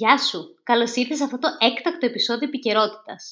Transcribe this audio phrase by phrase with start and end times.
[0.00, 0.40] Γεια σου!
[0.62, 3.22] Καλώς ήρθες σε αυτό το έκτακτο επεισόδιο επικαιρότητας.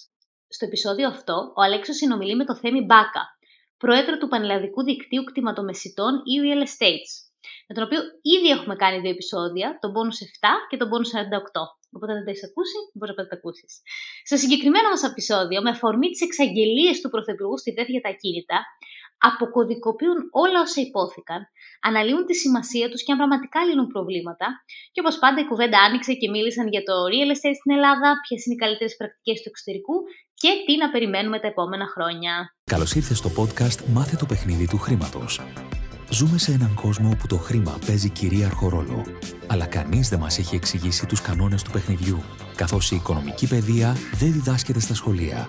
[0.49, 3.25] Στο επεισόδιο αυτό, ο Αλέξος συνομιλεί με το Θέμη Μπάκα,
[3.77, 7.13] πρόεδρο του Πανελλαδικού Δικτύου Κτηματομεσιτών ή Real Estates,
[7.69, 8.01] με τον οποίο
[8.35, 11.63] ήδη έχουμε κάνει δύο επεισόδια, τον Bonus 7 και τον Bonus 48.
[11.95, 13.73] Οπότε αν δεν τα έχεις ακούσει, μπορείς να τα ακούσεις.
[14.29, 18.59] Στο συγκεκριμένο μας επεισόδιο, με αφορμή τις εξαγγελίες του Πρωθυπουργού στη ΔΕΘ για τα ακίνητα,
[19.29, 21.41] αποκωδικοποιούν όλα όσα υπόθηκαν,
[21.89, 24.47] αναλύουν τη σημασία τους και αν πραγματικά λύνουν προβλήματα.
[24.93, 28.41] Και όπως πάντα η κουβέντα άνοιξε και μίλησαν για το real estate στην Ελλάδα, ποιες
[28.45, 29.97] είναι οι καλύτερες πρακτικές του εξωτερικού
[30.41, 32.35] και τι να περιμένουμε τα επόμενα χρόνια.
[32.75, 35.33] Καλώς ήρθες στο podcast «Μάθε το παιχνίδι του χρήματος».
[36.11, 39.03] Ζούμε σε έναν κόσμο όπου το χρήμα παίζει κυρίαρχο ρόλο.
[39.47, 42.23] Αλλά κανείς δεν μας έχει εξηγήσει τους κανόνες του παιχνιδιού,
[42.57, 45.49] καθώς η οικονομική παιδεία δεν διδάσκεται στα σχολεία.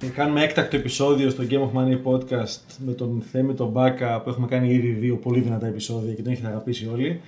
[0.00, 4.30] Ε, κάνουμε έκτακτο επεισόδιο στο Game of Money podcast με τον Θέμη τον Μπάκα που
[4.30, 7.20] έχουμε κάνει ήδη δύο πολύ δυνατά επεισόδια και τον έχετε αγαπήσει όλοι.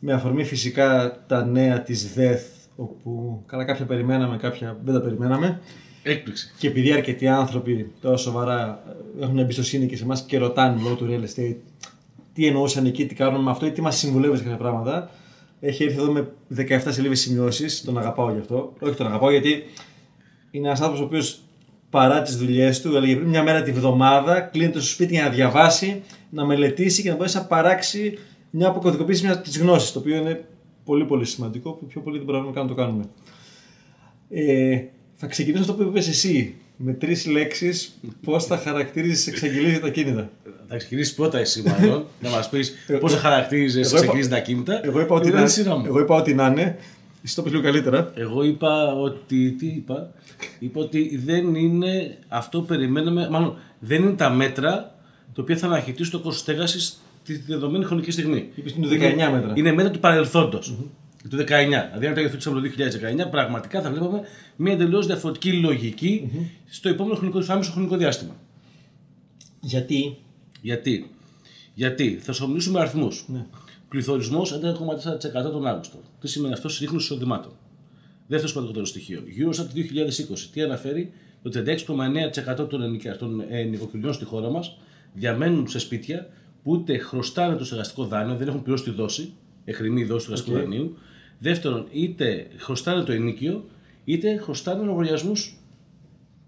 [0.00, 2.42] Με αφορμή φυσικά τα νέα της ΔΕΘ
[2.76, 5.60] όπου καλά κάποια περιμέναμε, κάποια δεν τα περιμέναμε.
[6.02, 6.54] Έκπληξη.
[6.58, 8.82] Και επειδή αρκετοί άνθρωποι τώρα σοβαρά
[9.20, 11.56] έχουν εμπιστοσύνη και σε εμάς και ρωτάνε λόγω του real estate
[12.32, 15.10] τι εννοούσαν εκεί, τι κάνουν με αυτό ή τι μας συμβουλεύεις για κάποια πράγματα.
[15.60, 17.84] Έχει έρθει εδώ με 17 σελίδες σημειώσεις.
[17.84, 18.72] Τον αγαπάω γι' αυτό.
[18.80, 19.64] Όχι τον αγαπάω γιατί
[20.50, 21.42] είναι ένας άνθρωπος ο οποίος
[21.90, 25.30] παρά τις δουλειές του, έλεγε πριν μια μέρα τη βδομάδα, κλείνεται στο σπίτι για να
[25.30, 28.18] διαβάσει, να μελετήσει και να μπορέσει να παράξει
[28.50, 29.92] μια αποκωδικοποίηση μιας της γνώσης.
[29.92, 30.44] Το οποίο είναι
[30.84, 33.04] πολύ πολύ σημαντικό, που πιο πολύ δεν μπορούμε να το κάνουμε.
[34.30, 34.80] Ε,
[35.14, 36.54] θα ξεκινήσω αυτό που είπες εσύ.
[36.80, 40.30] Με τρεις λέξεις, πώς θα χαρακτηρίζει εξαγγελίε για τα κίνητα.
[40.68, 44.80] Θα ξεκινήσεις πρώτα εσύ, μάλλον, να μας πεις πώς θα χαρακτηρίζει εξαγγελίε τα κίνητα.
[44.84, 45.44] Εγώ είπα ότι, να,
[45.86, 46.76] εγώ είπα ότι να είναι.
[47.28, 48.12] Εσύ το πεις λίγο καλύτερα.
[48.14, 49.50] Εγώ είπα ότι.
[49.50, 50.12] Τι είπα.
[50.58, 53.28] Είπα ότι δεν είναι αυτό που περιμέναμε.
[53.30, 54.94] Μάλλον δεν είναι τα μέτρα
[55.34, 58.48] τα οποία θα αναχαιτήσουν το κόστος στέγασης τη δεδομένη χρονική στιγμή.
[58.54, 59.52] Είπες είναι το 19 μέτρα.
[59.54, 60.74] Είναι μέτρα του παρελθόντος.
[60.74, 61.28] Mm-hmm.
[61.30, 61.44] Του 19.
[61.46, 62.68] Δηλαδή, αν τα υιοθετήσαμε το
[63.26, 64.20] 2019, πραγματικά θα βλέπαμε
[64.56, 66.44] μια εντελώς διαφορετική λογική mm-hmm.
[66.70, 68.36] στο επόμενο χρονικό, στο χρονικό διάστημα.
[69.60, 70.16] Γιατί;
[70.60, 71.10] Γιατί;
[71.74, 73.24] Γιατί; Θα σου μιλήσουμε αριθμούς.
[73.28, 73.46] Ναι.
[73.88, 75.98] Πληθωρισμός 11,4% τον Αύγουστο.
[76.20, 77.52] Τι σημαίνει αυτό; Σε ρίχνου εισοδημάτων.
[78.26, 79.22] Δεύτερο σημαντικότερο στοιχείο.
[79.38, 80.38] Eurostat το 2020.
[80.52, 81.12] Τι αναφέρει,
[81.42, 84.78] ότι 36,9% των, των ε, νοικοκυριών στη χώρα μας
[85.12, 86.28] διαμένουν σε σπίτια
[86.62, 89.32] που ούτε χρωστάνε το στεγαστικό δάνειο, δεν έχουν πληρώσει τη δόση,
[89.64, 90.60] εχρημή δόση του στεγαστικού okay.
[90.60, 90.96] δανείου.
[91.38, 93.64] Δεύτερον, είτε χρωστάνε το ενίκιο,
[94.04, 95.56] είτε χρωστάνε λογαριασμούς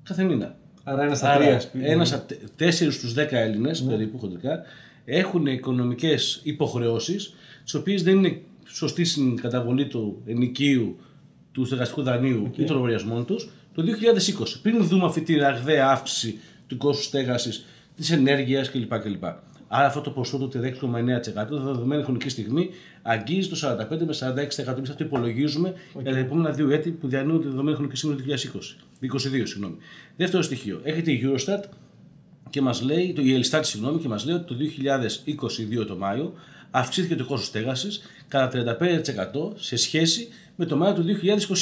[0.02, 0.58] κάθε μήνα.
[0.84, 1.62] Άρα ένα στα τρία.
[1.72, 2.26] Ένα στα
[2.56, 3.90] τέσσερις στους δέκα Έλληνες, ναι.
[3.90, 4.62] περίπου χοντρικά,
[5.10, 7.34] έχουν οικονομικές υποχρεώσεις,
[7.64, 10.96] τις οποίες δεν είναι σωστή στην καταβολή του ενοικίου
[11.52, 12.58] του στεγαστικού δανείου okay.
[12.58, 14.44] ή των λογαριασμών τους το 2020.
[14.62, 17.64] Πριν δούμε αυτή τη ραγδαία αύξηση του κόστους στέγασης,
[17.96, 18.98] της ενέργειας κλπ.
[18.98, 19.24] κλπ.
[19.72, 22.70] Άρα αυτό το ποσό του 3,9% τη δεδομένη χρονική στιγμή
[23.02, 23.56] αγγίζει το
[23.90, 24.14] 45 με
[24.66, 24.76] 46%.
[24.76, 26.02] Εμείς αυτό υπολογίζουμε okay.
[26.02, 29.16] για τα επόμενα δύο έτη που διανύουν τη δεδομένη χρονική στιγμή του 2020.
[29.16, 29.76] 22, συγγνώμη.
[30.16, 30.80] Δεύτερο στοιχείο.
[30.82, 31.62] Έχετε η Eurostat
[32.50, 34.54] και μας λέει, το, η Elstat συγγνώμη, και μας λέει ότι το
[35.82, 36.32] 2022 το Μάιο
[36.70, 41.04] αυξήθηκε το κόστος στέγασης κατά 35% σε σχέση με το Μάιο του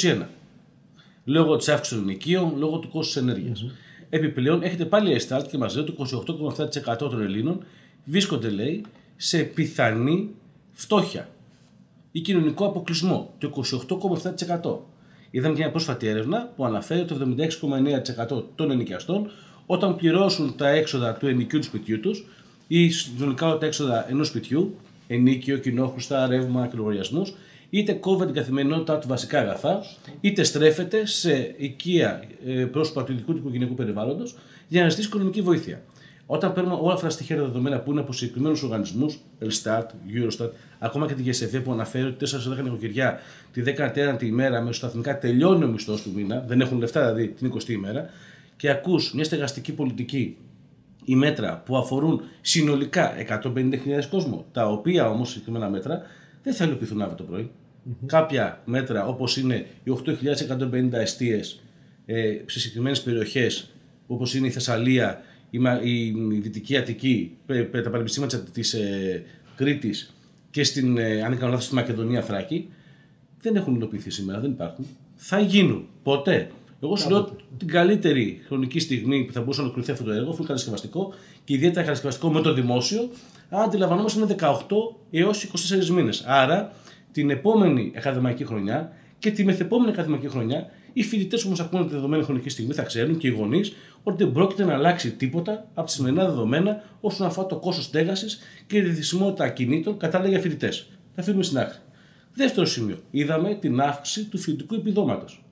[0.01, 0.21] 2021.
[1.25, 3.63] Λόγω της αύξησης των ενοικίων, λόγω του κόστους ενέργειας.
[3.63, 4.05] Mm-hmm.
[4.09, 5.95] Επιπλέον, έχετε πάλι η Estalt και μας λέει ότι
[6.93, 7.63] 28,7% των Ελλήνων
[8.05, 8.85] βρίσκονται, λέει,
[9.15, 10.29] σε πιθανή
[10.71, 11.29] φτώχεια
[12.11, 13.33] ή κοινωνικό αποκλεισμό.
[13.37, 13.63] Το
[14.63, 14.77] 28,7%.
[15.31, 17.35] Είδαμε και μια πρόσφατη έρευνα που αναφέρει ότι το
[18.37, 19.31] 76,9% των ενοικιαστών
[19.71, 22.25] όταν πληρώσουν τα έξοδα του ενοικίου του σπιτιού τους
[22.67, 24.75] ή συνολικά τα έξοδα ενός σπιτιού,
[25.07, 27.33] ενίκιο, κοινόχρουστα, ρεύμα και λογαριασμούς,
[27.69, 29.83] είτε κόβει την καθημερινότητά του βασικά αγαθά,
[30.21, 34.35] είτε στρέφεται σε οικία ε, πρόσωπα του ειδικού του οικογενειακού περιβάλλοντος
[34.67, 35.81] για να ζητήσει οικονομική βοήθεια.
[36.25, 40.49] Όταν παίρνουμε όλα αυτά τα στοιχεία δεδομένα που είναι από συγκεκριμένους οργανισμούς, Elstat, Eurostat,
[40.79, 43.19] ακόμα και τη GSF που αναφέρει ότι 4 σε 10 νοικοκυριά
[43.53, 47.69] τη 14η ημέρα μεσοσταθμικά τελειώνει ο μισθός του μήνα, δεν έχουν λεφτά δηλαδή την 20η
[47.69, 48.09] ημέρα,
[48.59, 50.37] και ακούς μια στεγαστική πολιτική
[51.05, 53.13] ή μέτρα που αφορούν συνολικά
[53.43, 53.77] 150.000
[54.09, 56.01] κόσμο, τα οποία όμως συγκεκριμένα μέτρα
[56.43, 57.51] δεν θα υλοποιηθούν αύριο το πρωί.
[57.51, 58.05] Mm-hmm.
[58.05, 61.39] Κάποια μέτρα όπως είναι οι 8.150 αιστείε
[62.05, 63.69] ε, σε συγκεκριμένες περιοχές
[64.07, 67.37] όπως είναι η Θεσσαλία, η, η, η Δυτική Αττική,
[67.83, 69.23] τα πανεπιστήμια της ε,
[69.55, 70.13] Κρήτης
[70.51, 72.69] και στην, ε, αν κάνω λάθος, στη Μακεδονία Θράκη,
[73.41, 74.85] δεν έχουν υλοποιηθεί σήμερα, δεν υπάρχουν.
[75.15, 75.87] θα γίνουν.
[76.03, 76.49] Ποτέ.
[76.83, 80.29] Εγώ σου λέω την καλύτερη χρονική στιγμή που θα μπορούσε να ολοκληρωθεί αυτό το έργο,
[80.29, 83.09] αφού είναι κατασκευαστικό και ιδιαίτερα κατασκευαστικό με το δημόσιο,
[83.49, 84.55] αντιλαμβανόμαστε είναι 18
[85.11, 85.51] έως
[85.83, 86.23] 24 μήνες.
[86.27, 86.71] Άρα
[87.11, 91.89] την επόμενη ακαδημαϊκή χρονιά και τη μεθεπόμενη ακαδημαϊκή χρονιά, οι φοιτητές που μα ακούνε τη
[91.89, 93.73] δεδομένη χρονική στιγμή θα ξέρουν και οι γονείς
[94.03, 98.39] ότι δεν πρόκειται να αλλάξει τίποτα από τη σημερινά δεδομένα όσον αφορά το κόστος στέγασης
[98.67, 100.89] και τη διθυσιμότητα ακινήτων κατάλληλα για φοιτητές.
[101.15, 101.77] Θα φύγουμε στην άκρη.
[102.33, 102.97] Δεύτερο σημείο.
[103.11, 105.43] Είδαμε την αύξηση του φοιτητικού επιδόματος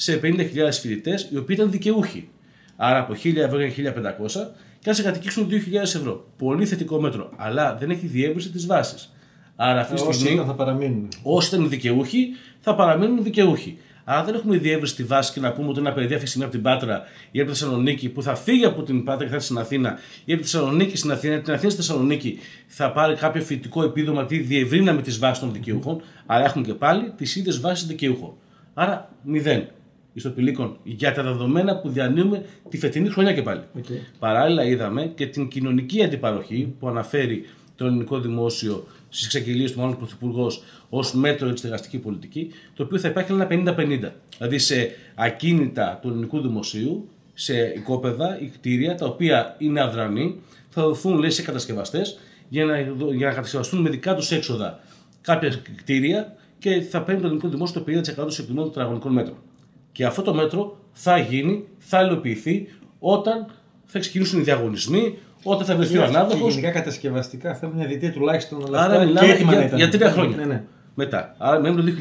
[0.00, 0.48] σε 50.000
[0.80, 2.28] φοιτητές, οι οποίοι ήταν δικαιούχοι.
[2.76, 6.26] Άρα από 1.000 ευρώ για 1.500 και αν σε κατοικήσουν 2.000 ευρώ.
[6.38, 9.14] Πολύ θετικό μέτρο, αλλά δεν έχει διεύρυνση της βάσης.
[9.56, 11.08] Άρα αυτή τη Όσοι στιγμή, ήταν θα παραμείνουν.
[11.22, 12.28] όσοι ήταν δικαιούχοι,
[12.60, 13.78] θα παραμείνουν δικαιούχοι.
[14.04, 16.46] Άρα δεν έχουμε διεύρυνση στη βάση και να πούμε ότι ένα παιδί αυτή τη στιγμή
[16.46, 19.34] από την Πάτρα ή από τη Θεσσαλονίκη που θα φύγει από την Πάτρα και θα
[19.34, 22.92] έρθει στην Αθήνα ή από τη Θεσσαλονίκη στην Αθήνα ή την Αθήνα στη Θεσσαλονίκη θα
[22.92, 26.02] πάρει κάποιο φοιτητικό επίδομα τι διευρύναμε τι βάσει των δικαιούχων.
[26.26, 28.32] Άρα έχουμε και πάλι τις ίδιες βάσεις δικαιούχων.
[28.74, 29.68] Άρα μηδέν
[30.18, 33.60] στο πηλίκον για τα δεδομένα που διανύουμε τη φετινή χρονιά και πάλι.
[33.76, 33.84] Οκ.
[34.18, 37.44] Παράλληλα, είδαμε και την κοινωνική αντιπαροχή που αναφέρει
[37.76, 42.82] το ελληνικό δημόσιο στις εξαγγελίες του μάλλον Πρωθυπουργός ως μέτρο για τη στεγαστική πολιτική, το
[42.82, 44.10] οποίο θα υπάρχει ένα 50-50.
[44.38, 50.82] Δηλαδή σε ακίνητα του ελληνικού δημοσίου, σε οικόπεδα ή κτίρια τα οποία είναι αδρανή, θα
[50.82, 52.18] δοθούν λέει, σε κατασκευαστές
[52.48, 52.80] για να,
[53.14, 54.80] για να κατασκευαστούν με δικά τους έξοδα
[55.20, 59.36] κάποια κτίρια και θα παίρνει το ελληνικό δημόσιο το 50% των συμπληρώων των τετραγωνικών μέτρων.
[59.98, 62.68] Και αυτό το μέτρο θα γίνει, θα υλοποιηθεί
[62.98, 63.46] όταν
[63.84, 66.54] θα ξεκινήσουν οι διαγωνισμοί, όταν θα βρεθεί ο Και ανάδοχος.
[66.54, 68.66] γενικά κατασκευαστικά θέλουν μια διτή τουλάχιστον.
[68.66, 69.78] Αλλά Άρα αυτά μιλάμε και έτοιμα να για, ήταν.
[69.78, 70.36] για τρία χρόνια.
[70.36, 70.64] Ναι, ναι.
[70.94, 71.34] Μετά.
[71.38, 71.96] Άρα μένουμε το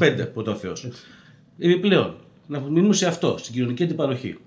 [0.00, 0.88] 2025 που το Θεός.
[1.58, 2.14] Επιπλέον,
[2.46, 4.38] να μείνουμε σε αυτό, στην κοινωνική αντιπαροχή.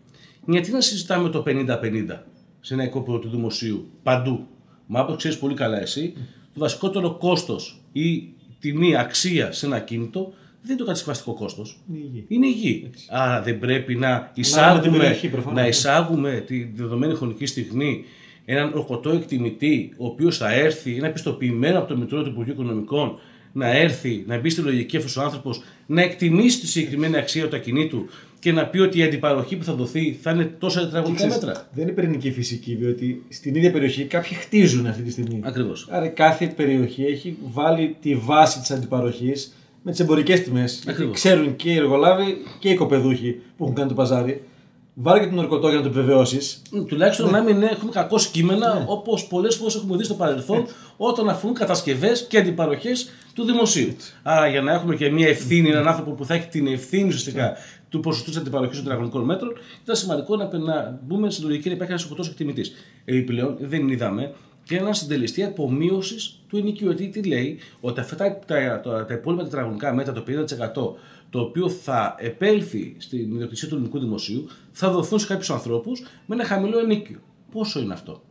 [0.46, 2.24] Γιατί να συζητάμε το 50-50
[2.60, 4.48] σε ένα οικόπεδο του δημοσίου παντού;
[4.86, 6.14] Μα όπως ξέρεις πολύ καλά εσύ,
[6.54, 11.78] το βασικότερο κόστος ή τιμή αξία σε ένα κίνητο δεν είναι το κατασκευαστικό κόστος.
[11.90, 12.26] Είναι η γη.
[12.28, 12.90] Είναι η γη.
[13.10, 15.60] Άρα δεν πρέπει να ανάλογα την εισάγουμε, περιοχή, προφανώς.
[15.60, 18.06] να εισάγουμε τη δεδομένη χρονική στιγμή
[18.46, 23.20] έναν ορκωτό εκτιμητή, ο οποίος θα έρθει, είναι πιστοποιημένο από το Μητρό του Υπουργείου Οικονομικών,
[23.54, 27.56] να έρθει, να μπει στη λογική αυτός ο άνθρωπος, να εκτιμήσει τη συγκεκριμένη αξία του
[27.56, 28.06] ακινήτου
[28.40, 31.68] και να πει ότι η αντιπαροχή που θα δοθεί θα είναι τόσα τετραγωνικά Ξέρεις, μέτρα.
[31.74, 35.40] Δεν είναι πυρηνική φυσική, διότι στην ίδια περιοχή κάποιοι χτίζουν αυτή τη στιγμή.
[35.44, 35.88] Ακριβώς.
[35.90, 39.54] Άρα κάθε περιοχή έχει βάλει τη βάση της αντιπαροχής
[39.90, 40.84] με τις εμπορικές τιμές.
[40.88, 41.14] Ακριβώς.
[41.16, 44.44] Ξέρουν και οι εργολάβοι και οι κοπεδούχοι που έχουν κάνει το παζάρι.
[44.94, 46.62] Βάλει και τον ορκωτό για να το επιβεβαιώσεις.
[46.88, 48.86] Τουλάχιστον να μην έχουμε κακό κείμενα Ναι.
[48.88, 50.66] όπως πολλές φορές έχουμε δει στο παρελθόν
[50.98, 53.96] όταν αφορούν κατασκευές και αντιπαροχές του δημοσίου.
[54.24, 57.54] Άρα για να έχουμε και μια ευθύνη, έναν άνθρωπο που θα έχει την ευθύνη ουσιαστικά
[57.90, 59.54] του ποσοστού της αντιπαροχής των τετραγωνικών μέτρων,
[59.84, 62.66] ήταν σημαντικό να, να μπούμε στην λογική να υπάρχει ένας ορκωτό εκτιμητή.
[63.06, 64.34] Επιπλέον δεν είδαμε
[64.70, 66.92] και έναν συντελεστή απομείωσης του ενοικίου.
[66.92, 70.96] Γιατί τι λέει, ότι αυτά τα, τα, τα, τα υπόλοιπα τετραγωνικά μέτρα, το 50%
[71.30, 76.36] το οποίο θα επέλθει στην ιδιοκτησία του ελληνικού δημοσίου, θα δοθούν σε κάποιους ανθρώπους με
[76.36, 77.20] ένα χαμηλό ενίκιο.
[77.52, 78.22] Πόσο είναι αυτό;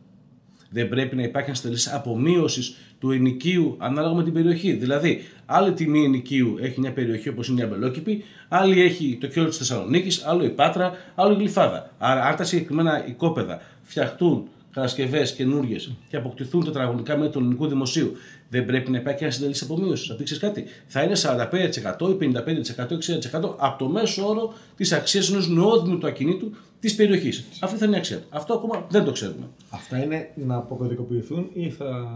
[0.69, 4.73] Δεν πρέπει να υπάρχει ένας συντελεστής απομείωσης του ενοικίου ανάλογα με την περιοχή.
[4.73, 9.49] Δηλαδή, άλλη τιμή ενοικίου έχει μια περιοχή όπως είναι η Αμπελόκηπη, άλλη έχει το κέντρο
[9.49, 11.91] της Θεσσαλονίκης, άλλο η Πάτρα, άλλο η Γλυφάδα.
[11.97, 15.77] Άρα, αν τα συγκεκριμένα οικόπεδα φτιαχτούν κατασκευές καινούριε
[16.09, 18.11] και αποκτηθούν τετραγωνικά μέτρα του ελληνικού δημοσίου,
[18.49, 20.09] δεν πρέπει να υπάρχει ένα συντελεστή απομείωση.
[20.09, 22.31] Να ξέρεις κάτι, θα είναι 45% ή
[22.77, 27.45] 55% 60% από το μέσο όρο της αξίας ενός νεόδημου του ακινήτου της περιοχής.
[27.59, 28.27] Αυτή θα είναι η αξία του.
[28.29, 29.47] Αυτό ακόμα δεν το ξέρουμε.
[29.69, 32.09] Αυτά είναι να αποκωδικοποιηθούν ή θα.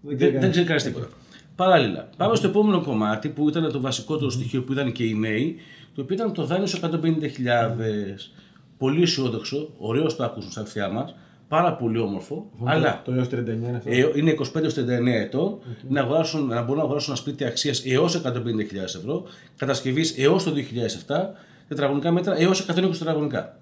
[0.00, 1.08] Δεν, δεν ξέρει κανείς τίποτα.
[1.56, 5.56] Παράλληλα, πάμε στο επόμενο κομμάτι που ήταν το βασικότερο στοιχείο που ήταν και οι νέοι,
[5.94, 6.90] το οποίο ήταν το δάνειο σε 150.000.
[8.78, 11.14] Πολύ αισιόδοξο, ωραίος το ακούσουν στα αυτιά μας,
[11.48, 13.90] πάρα πολύ όμορφο, αλλά Το έως 39 είναι αυτό.
[13.90, 15.58] ε, είναι 25-39 ετών,
[15.88, 19.22] να, αγοράσουν, να μπορούν να αγοράσουν ένα σπίτι αξίας έως 150.000 ευρώ,
[19.56, 20.52] κατασκευής έως το
[21.06, 21.14] 2007,
[21.68, 23.58] τετραγωνικά μέτρα έως 120 τετραγωνικά.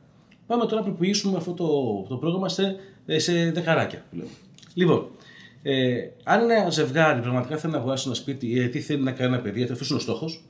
[0.47, 1.67] Πάμε τώρα να απλοποιήσουμε αυτό το,
[2.09, 4.03] το πρόγραμμα σε, ε, σε δεκαράκια.
[4.11, 4.29] που λέμε.
[4.75, 5.07] Λοιπόν,
[5.63, 9.33] ε, αν ένα ζευγάρι πραγματικά θέλει να αγοράσει ένα σπίτι ή τι θέλει να κάνει
[9.33, 10.45] ένα παιδί, γιατί αυτό είναι ο στόχος,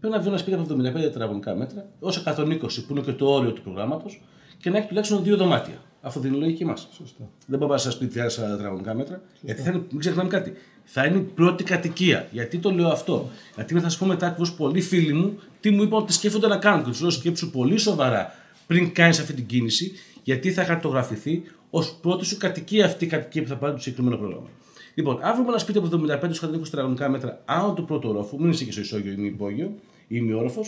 [0.00, 3.26] πρέπει να βρει ένα σπίτι από 75 τετραγωνικά μέτρα έως 120 που είναι και το
[3.26, 4.22] όριο του προγράμματος
[4.58, 5.74] και να έχει τουλάχιστον δύο δωμάτια.
[6.04, 6.88] Αυτό είναι η λογική μας.
[6.92, 7.28] Σωστά.
[7.46, 9.22] Δεν μπορεί να πα σε ένα σπίτι 40 τετραγωνικά μέτρα.
[9.40, 10.52] Γιατί θα είναι, μην ξεχνάμε κάτι.
[10.84, 12.28] Θα είναι η πρώτη κατοικία.
[12.30, 13.30] Γιατί το λέω αυτό.
[13.54, 16.56] Γιατί θα σα πω μετά ακριβώς πολλοί φίλοι μου τι μου είπαν ότι σκέφτονται να
[16.56, 16.84] κάνουν.
[16.84, 18.34] Και τους λέω σκέψου πολύ σοβαρά
[18.66, 19.92] πριν κάνεις αυτή την κίνηση,
[20.22, 24.16] γιατί θα χαρτογραφηθεί ως πρώτη σου κατοικία αυτή η κατοικία που θα πάρει το συγκεκριμένο
[24.16, 24.48] πρόγραμμα.
[24.94, 28.50] Λοιπόν, αν βρούμε ένα σπίτι από 75 120 τετραγωνικά μέτρα άνω του πρώτου ορόφου, μην
[28.50, 29.74] είσαι και στο ισόγειο ή μη υπόγειο
[30.08, 30.64] ή μη όροφο,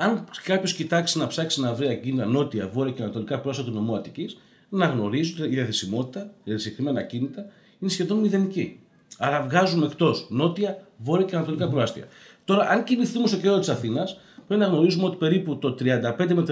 [0.00, 3.94] αν κάποιος κοιτάξει να ψάξει να βρει ακίνητα νότια, βόρεια και ανατολικά πρόσωπα του νομού
[3.94, 4.36] Αττικής,
[4.68, 7.46] να γνωρίζει ότι η διαθεσιμότητα για τα συγκεκριμένα ακίνητα
[7.78, 8.80] είναι σχεδόν μηδενική.
[9.18, 12.04] Άρα βγάζουμε εκτός νότια, βόρεια και ανατολικά προάστια.
[12.44, 16.42] Τώρα, αν κινηθούμε στο κέντρο της Αθήνας, πρέπει να γνωρίζουμε ότι περίπου το 35 με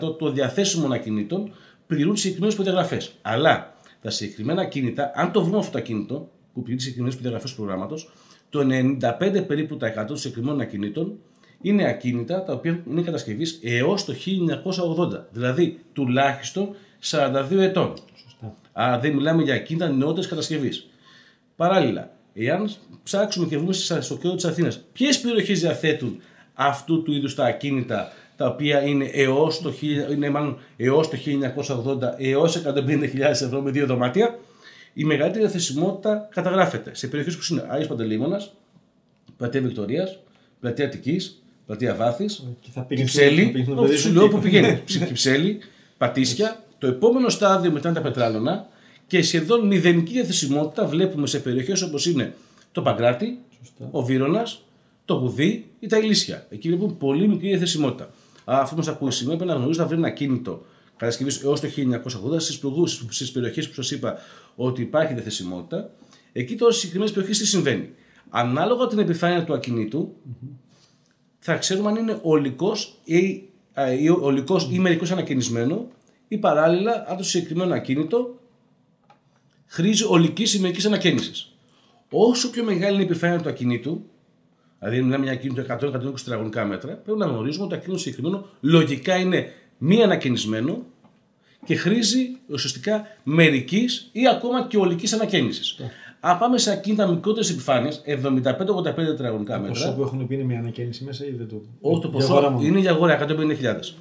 [0.00, 1.52] 36% των διαθέσιμων ακινήτων
[1.86, 3.14] πληρούν συγκεκριμένες προδιαγραφές.
[3.22, 7.56] Αλλά τα συγκεκριμένα ακίνητα, αν το βρούμε αυτό το ακίνητο που πληρεί συγκεκριμένες προδιαγραφές του
[7.56, 8.12] προγράμματος,
[8.50, 11.18] το 95 περίπου τα 100 των συγκεκριμένων ακινήτων
[11.64, 14.14] είναι ακίνητα τα οποία είναι κατασκευής έως το
[15.14, 15.24] 1980.
[15.30, 16.74] Δηλαδή τουλάχιστον
[17.10, 17.94] 42 ετών.
[18.22, 18.54] Σωστά.
[18.72, 20.86] Άρα δεν μιλάμε για ακίνητα νεότερης κατασκευής.
[21.56, 22.70] Παράλληλα, εάν
[23.02, 26.20] ψάξουμε και βρούμε στο κέντρο της Αθήνας ποιες περιοχές διαθέτουν
[26.54, 31.16] αυτού του είδους τα ακίνητα τα οποία είναι έως το, χι- είναι μάλλον έως το
[31.96, 34.38] 1980 έως 150.000 ευρώ με δύο δωμάτια,
[34.94, 38.52] η μεγαλύτερη διαθεσιμότητα καταγράφεται σε περιοχές που είναι Άγιος Παντελήμωνας,
[39.36, 40.18] Πλατεία Βικτωρίας,
[40.60, 42.24] Πλατεία Αττικής, Πλατεία Βάθη,
[42.60, 44.80] Και θα πήγαινε Κυψέλη, όπου σου λέω που πηγαίνει.
[44.84, 45.58] Ψη- Κυψέλη,
[45.98, 46.64] Πατήσια.
[46.78, 48.66] Το επόμενο στάδιο μετά είναι τα πετράλωνα
[49.06, 52.34] και σχεδόν μηδενική διαθεσιμότητα βλέπουμε σε περιοχές όπως είναι
[52.72, 53.88] το Παγκράτη, Σωστά.
[53.90, 54.46] ο Βύρονα,
[55.04, 56.46] το Γουδί ή τα Ηλίσια.
[56.50, 58.10] Εκεί βλέπουμε πολύ μικρή διαθεσιμότητα.
[58.44, 60.64] Άρα, αυτό μας ακούει σήμερα πρέπει να γνωρίζεις να βρει ένα κίνητο
[60.96, 62.40] κατασκευής έως το 1980
[63.08, 64.18] στις περιοχές που σας είπα
[64.56, 65.90] ότι υπάρχει διαθεσιμότητα.
[66.32, 67.90] Εκεί τώρα στις συγκεκριμένες περιοχές τι συμβαίνει.
[68.30, 70.14] Ανάλογα την επιφάνεια του ακινήτου,
[71.46, 75.88] θα ξέρουμε αν είναι ολικός ή, α, ή, ολικός ή μερικώς ανακαινισμένο
[76.28, 78.38] ή παράλληλα αν το συγκεκριμένο ακίνητο
[79.66, 81.54] χρήζει ολικής ή μερικής ανακαίνησης.
[82.10, 84.04] Όσο πιο μεγάλη είναι η επιφάνεια του ακινήτου,
[84.78, 89.16] δηλαδή μιλάμε για ακίνητο 100-120 τετραγωνικά μέτρα, πρέπει να γνωρίζουμε ότι το ακίνητο συγκεκριμένο λογικά
[89.16, 90.82] είναι μη ανακαινισμένο
[91.64, 95.76] και χρήζει ουσιαστικά μερικής ή ακόμα και ολικής ανακαίνησης.
[96.26, 100.58] Αν πάμε σε ακίνητα μικρότερες επιφάνειες, 75-85 τετραγωνικά μέτρα, Ποσό που έχουν πει είναι μια
[100.58, 101.62] ανακαίνιση μέσα ή δεν το.
[101.80, 102.66] όχι το Για αγορά ποσό μόνο.
[102.66, 103.94] είναι για αγορά 150.000.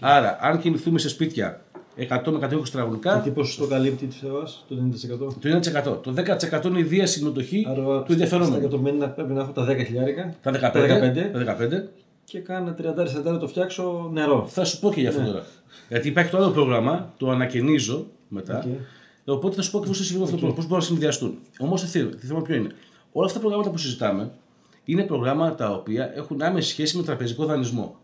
[0.00, 1.60] Άρα, αν κινηθούμε σε σπίτια
[1.96, 5.18] 100 με 120 Και τετραγωνικά, τι ποσοστό καλύπτει της ΦΕΟΑ, το 90%.
[5.40, 6.02] το 1%.
[6.02, 6.14] Το
[6.60, 8.68] 10% είναι η δία συμμετοχή Άρα του στα ενδιαφερόμενου.
[9.04, 10.34] 150 πρέπει να έχω τα 10 χιλιάρικα.
[10.42, 11.44] Τα 15, Τα 15.
[11.44, 11.88] τα 15.
[12.24, 12.76] Και κάνα
[13.34, 14.46] 30-40 το φτιάξω νερό.
[14.48, 15.44] Θα σου πω και για αυτό τώρα.
[15.88, 18.58] Γιατί υπάρχει το άλλο πρόγραμμα, το ανακαινίζω μετά.
[18.58, 18.64] Οκ.
[19.24, 21.38] Οπότε θα σου πω ακριβώς τι συμβαίνει με αυτό το πρόγραμμα, πώς μπορούν να συνδυαστούν.
[21.58, 21.86] Όμως το
[22.26, 22.70] θέμα ποιο είναι.
[23.12, 24.32] Όλα αυτά τα προγράμματα που συζητάμε
[24.84, 27.98] είναι προγράμματα τα οποία έχουν άμεση σχέση με τραπεζικό δανεισμό.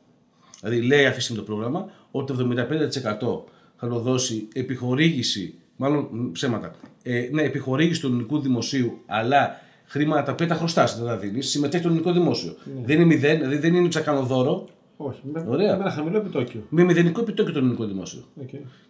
[0.61, 6.09] Δηλαδή, λέει αυτή τη στιγμή το πρόγραμμα ότι το 75% θα το δώσει επιχορήγηση, μάλλον
[6.11, 6.71] μ, ψέματα,
[7.03, 11.49] ε, ναι, επιχορήγηση του ελληνικού δημοσίου, αλλά χρήματα τα οποία τα χρωστά, δεν τα δίνεις,
[11.51, 12.57] συμμετέχει το ελληνικό δημόσιο.
[12.85, 15.77] Δεν είναι μηδέν, δηλαδή δεν είναι ότι θα κάνω δώρο, Όχι, με, Ωραία.
[15.77, 16.61] με ένα χαμηλό επιτόκιο.
[16.69, 18.25] με μηδενικό επιτόκιο το ελληνικό δημόσιο.
[18.43, 18.47] Okay.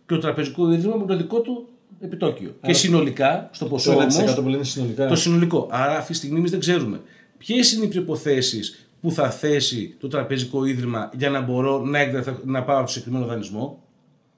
[0.06, 1.68] Και το τραπεζικό ίδρυμα με το δικό του
[2.00, 2.54] επιτόκιο.
[2.62, 5.06] Και συνολικά, στο ποσό Το όμως, 1% που λένε συνολικά.
[5.06, 5.68] το συνολικό.
[5.70, 7.00] Άρα αυτή τη στιγμή εμείς δεν ξέρουμε
[7.38, 8.60] ποιες είναι οι προποθέσει
[9.00, 13.26] που θα θέσει το τραπεζικό ίδρυμα για να μπορώ να, εκδεθ- να πάω το συγκεκριμένο
[13.26, 13.82] δανεισμό;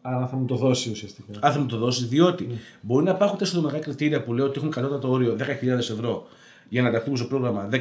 [0.02, 1.32] Άρα θα μου το δώσει ουσιαστικά.
[1.40, 2.48] Αν θα μου το δώσει, διότι
[2.80, 5.44] μπορεί να υπάρχουν τέσσερα μεγάλα κριτήρια που λέω ότι έχουν κατώτατο όριο 10.000
[5.78, 6.26] ευρώ
[6.68, 7.78] για να ενταχθούμε στο πρόγραμμα, 16.000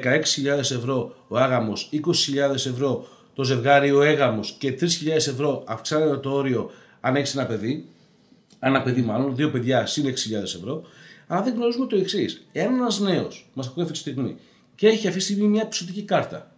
[0.60, 2.00] ευρώ ο άγαμος, 20.000
[2.54, 3.06] ευρώ
[3.38, 7.86] το ζευγάρι ο έγαμος και 3.000 ευρώ αυξάνεται το όριο αν έχεις ένα παιδί.
[8.60, 10.12] Ένα παιδί, μάλλον, δύο παιδιά συν 6.000
[10.44, 10.82] ευρώ.
[11.28, 12.48] Αλλά δεν γνωρίζουμε το εξής.
[12.52, 14.36] Εάν ένας νέος μας ακούει αυτή τη στιγμή
[14.76, 16.52] και έχει αυτή τη στιγμή μια πιστοτική κάρτα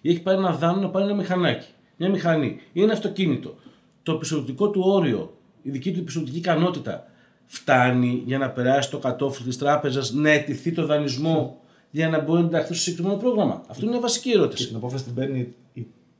[0.00, 3.54] ή έχει πάρει ένα δάνειο να πάρει ένα μηχανάκι, μια μηχανή ή ένα αυτοκίνητο,
[4.02, 7.06] το πιστοτικό του όριο, η δική του πιστοτική ικανότητα
[7.46, 11.60] φτάνει για να περάσει το κατόφλι της τράπεζας, να αιτηθεί το δανεισμό
[11.90, 13.62] για να μπορεί να ενταχθεί στο συγκεκριμένο πρόγραμμα.
[13.68, 14.66] Αυτό είναι μια βασική Και ερώτηση.
[14.66, 15.54] την απόφαση την παίρνει η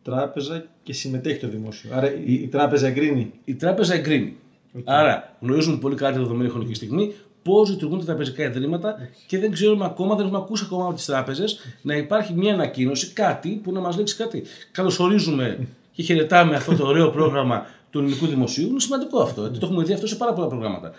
[0.02, 1.90] τράπεζα και συμμετέχει το δημόσιο.
[1.92, 3.32] Άρα η, η τράπεζα εγκρίνει.
[3.44, 4.37] Η τράπεζα εγκρίνει.
[4.85, 9.50] Άρα γνωρίζουμε πολύ καλά τη δεδομένη χρονική στιγμή πώς λειτουργούν τα τραπεζικά ιδρύματα και δεν
[9.50, 13.73] ξέρουμε ακόμα, δεν έχουμε ακούσει ακόμα από τις τράπεζες να υπάρχει μια ανακοίνωση, κάτι που
[13.73, 14.42] να μας λέξει κάτι.
[14.73, 18.68] Καλωσορίζουμε και χαιρετάμε αυτό το ωραίο πρόγραμμα του ελληνικού δημοσίου.
[18.68, 19.40] Είναι σημαντικό αυτό.
[19.40, 20.92] γιατί Το έχουμε δει αυτό σε πάρα πολλά προγράμματα.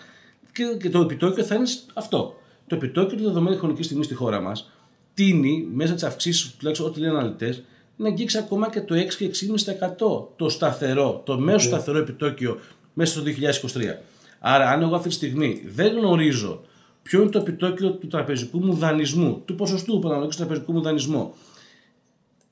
[0.52, 2.34] Και, και το επιτόκιο θα είναι αυτό.
[2.66, 4.70] Το επιτόκιο τη δεδομένη χρονική στιγμή στη χώρα μας
[5.14, 7.62] τίνει μέσα τι αυξήσεις, τουλάχιστον ό,τι λένε αναλυτές,
[7.96, 9.30] να αγγίξει ακόμα και το 6 και
[9.98, 12.58] 6,5% το σταθερό, το μέσο σταθερό επιτόκιο
[12.92, 13.22] μέσα στο
[13.74, 13.82] 2023.
[14.38, 16.60] Άρα, αν εγώ αυτή τη στιγμή δεν γνωρίζω
[17.02, 20.80] ποιο είναι το επιτόκιο του τραπεζικού μου δανεισμού, του ποσοστού που αναλογεί στο τραπεζικό μου
[20.80, 21.34] δανεισμό,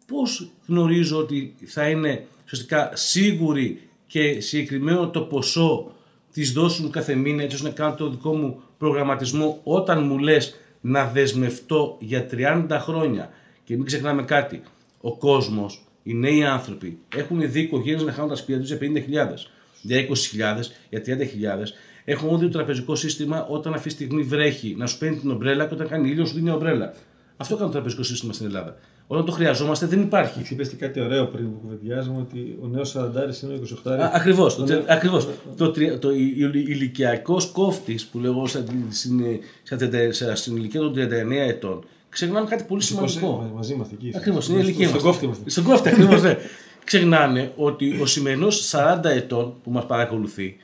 [0.06, 5.92] πώς γνωρίζω ότι θα είναι ουσιαστικά σίγουρη και συγκεκριμένο το ποσό
[6.32, 10.18] της δόσης μου κάθε μήνα, έτσι ώστε να κάνω το δικό μου προγραμματισμό όταν μου
[10.18, 13.30] λες να δεσμευτώ για 30 χρόνια.
[13.64, 14.62] Και μην ξεχνάμε κάτι.
[15.04, 19.46] Ο κόσμος, οι νέοι άνθρωποι έχουν δει οικογένειες να χάνουν τα σπίτια τους για 50.000,
[19.82, 21.72] για 20.000, για 30.000.
[22.04, 25.66] Έχουμε δει το τραπεζικό σύστημα όταν αυτή τη στιγμή βρέχει να σου παίρνει την ομπρέλα
[25.66, 26.92] και όταν κάνει ήλιο σου δίνει ομπρέλα.
[27.36, 28.76] Αυτό κάνει το τραπεζικό σύστημα στην Ελλάδα.
[29.06, 30.52] Όταν το χρειαζόμαστε δεν υπάρχει.
[30.54, 33.02] Είπε και κάτι ωραίο πριν που κουβεντιάζουμε ότι ο νέος 40
[33.42, 33.90] είναι ο 28.
[34.12, 34.56] Ακριβώς.
[34.56, 35.28] Το, τε- ακριβώς.
[35.56, 39.20] το, τρι- το, η- η- ηλικιακός κόφτης που λέγω στα- στην,
[39.62, 43.36] στα τεντε- στα- στην ηλικία των 39 ετών ξεχνάμε κάτι πολύ σημαντικό.
[43.42, 44.12] Μα- Μαζί είμαστε εκεί.
[44.16, 45.10] Ακριβώς, είναι η Στο- ηλικία Στον μας.
[45.10, 45.50] κόφτη είμαστε.
[45.50, 46.36] Στον κόφτη, ακριβώς, ναι.
[46.84, 50.56] Ξεχνάνε ότι ο σημερινός 40 ετών που μας παρακολουθεί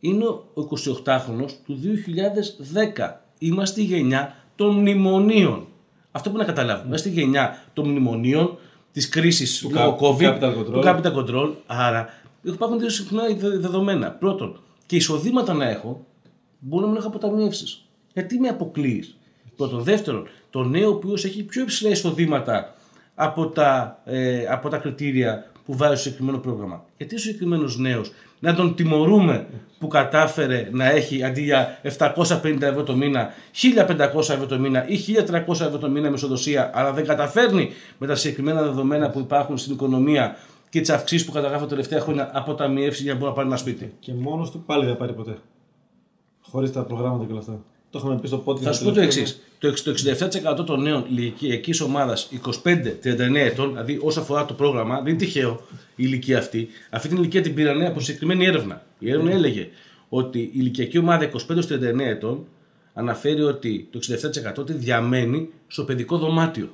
[0.00, 3.24] είναι ο 28χρονο του 2010.
[3.38, 5.66] Είμαστε η γενιά των μνημονίων.
[6.12, 6.86] Αυτό που να καταλάβουμε.
[6.86, 8.58] Είμαστε η γενιά των μνημονίων,
[8.92, 10.64] της κρίσης Του λόγω κα- COVID, capital control.
[10.72, 11.52] του capital control.
[11.66, 12.08] Άρα
[12.42, 14.10] υπάρχουν δύο συχνά δε- δεδομένα.
[14.10, 16.06] Πρώτον, και εισοδήματα να έχω,
[16.58, 17.84] μπορώ να μην έχω αποταμιεύσεις.
[18.12, 19.16] Γιατί με αποκλείεις;
[19.56, 19.82] Πρώτον.
[19.82, 22.74] Δεύτερον, το νέο ο οποίο έχει πιο υψηλά εισοδήματα
[23.14, 26.84] από τα, ε, από τα κριτήρια που βάζει στο συγκεκριμένο πρόγραμμα.
[26.96, 29.46] Γιατί ο συγκεκριμένος νέος να τον τιμωρούμε
[29.78, 34.96] που κατάφερε να έχει αντί για 750 ευρώ το μήνα, 1500 ευρώ το μήνα ή
[34.96, 39.72] 1300 ευρώ το μήνα μεσοδοσία, αλλά δεν καταφέρνει με τα συγκεκριμένα δεδομένα που υπάρχουν στην
[39.72, 40.36] οικονομία
[40.68, 43.56] και τις αυξήσεις που καταγράφω τα τελευταία χρόνια αποταμιεύσει για να μπορεί να πάρει ένα
[43.56, 43.94] σπίτι.
[43.98, 45.38] Και μόνος του πάλι δεν θα πάρει ποτέ.
[46.40, 47.60] Χωρίς τα προγράμματα και όλα αυτά.
[47.90, 48.60] Το είχαμε πει στο podcast.
[48.60, 49.40] Θα σου πω το εξής.
[49.58, 54.96] Το εξ- το 67% των νέων ηλικιακής ομάδας 25-39 ετών, δηλαδή όσο αφορά το πρόγραμμα,
[55.00, 56.68] δεν είναι τυχαίο η ηλικία αυτή.
[56.90, 58.82] Αυτή την ηλικία την πήρανε από συγκεκριμένη έρευνα.
[58.98, 59.68] Η έρευνα έλεγε
[60.08, 62.46] ότι η ηλικιακή ομάδα 25-39 ετών
[62.94, 66.68] αναφέρει ότι το 67% ότι διαμένει στο παιδικό δωμάτιο.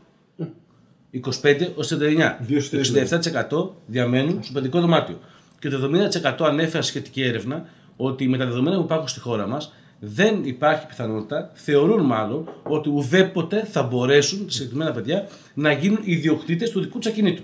[1.43, 2.39] 25 ως 39.
[2.41, 5.19] Δύο στους Το τρεις, 67% διαμένουν στο παιδικό δωμάτιο.
[5.59, 9.73] Και το 70% ανέφερε σχετική έρευνα ότι με τα δεδομένα που υπάρχουν στη χώρα μας
[10.05, 16.81] δεν υπάρχει πιθανότητα, θεωρούν μάλλον, ότι ουδέποτε θα μπορέσουν συγκεκριμένα παιδιά να γίνουν ιδιοκτήτες του
[16.81, 17.43] δικού τους ακινήτου.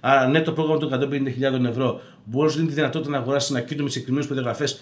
[0.00, 3.52] Άρα, ναι, το πρόγραμμα των 150.000 ευρώ μπορεί να σου δίνει τη δυνατότητα να αγοράσει
[3.52, 4.80] ένα κίνητο με συγκεκριμένες προδιαγραφές,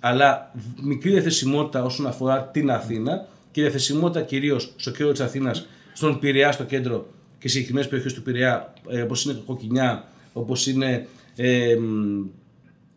[0.00, 6.18] αλλά μικρή διαθεσιμότητα όσον αφορά την Αθήνα και διαθεσιμότητα κυρίως στο κέντρο της Αθήνας, στον
[6.18, 7.06] Πειραιά στο κέντρο
[7.38, 11.06] και σε συγκεκριμένες περιοχές του Πειραιά, ε, όπως είναι Κοκκινιά, όπως είναι
[11.36, 12.24] ε, μ,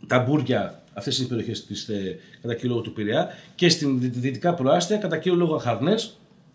[0.08, 1.60] τα Μπούρια, αυτές είναι οι περιοχές
[1.90, 5.96] ε, κατά κύριο λόγο του Πειραιά, και στην δυ- δυτικά προάστια κατά κύριο λόγο Αχαρνέ,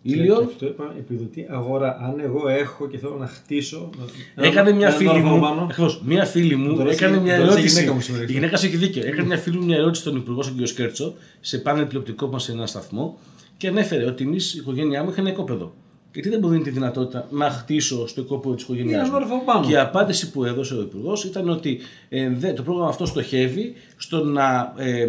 [0.03, 0.35] Ήλιο.
[0.37, 1.97] Και αυτό είπα, επιδοτή αγορά.
[2.01, 3.89] Αν εγώ έχω και θέλω να χτίσω.
[4.35, 5.61] να- Έκανε ένα- μια ένα φίλη όροφο μου, πάνω.
[5.61, 7.75] ακριβώς, μια φίλη μου Το ρωτήσει- έκανε μια το ρωτήσει η ερώτηση.
[7.79, 8.23] γυναίκα μου σήμερα.
[8.23, 9.01] Η γυναίκα σου έχει δίκιο.
[9.05, 10.67] Έκανε μια φίλη μου μια ερώτηση στον Υπουργό, στον κ.
[10.67, 13.19] Σκέρτσο, σε πάνελ τηλεοπτικό μας σε ένα σταθμό
[13.57, 15.73] και ανέφερε ότι εμείς, η οικογένειά μου, είχε ένα οικόπεδο.
[16.13, 19.15] Γιατί δεν μου δίνει τη δυνατότητα να χτίσω στο οικόπεδο της οικογένειάς Ένα μου.
[19.15, 19.65] όροφο πάνω.
[19.65, 23.73] Και η απάντηση που έδωσε ο Υπουργός ήταν ότι ε, δε- το πρόγραμμα αυτό στοχεύει
[23.97, 25.01] στο να ε,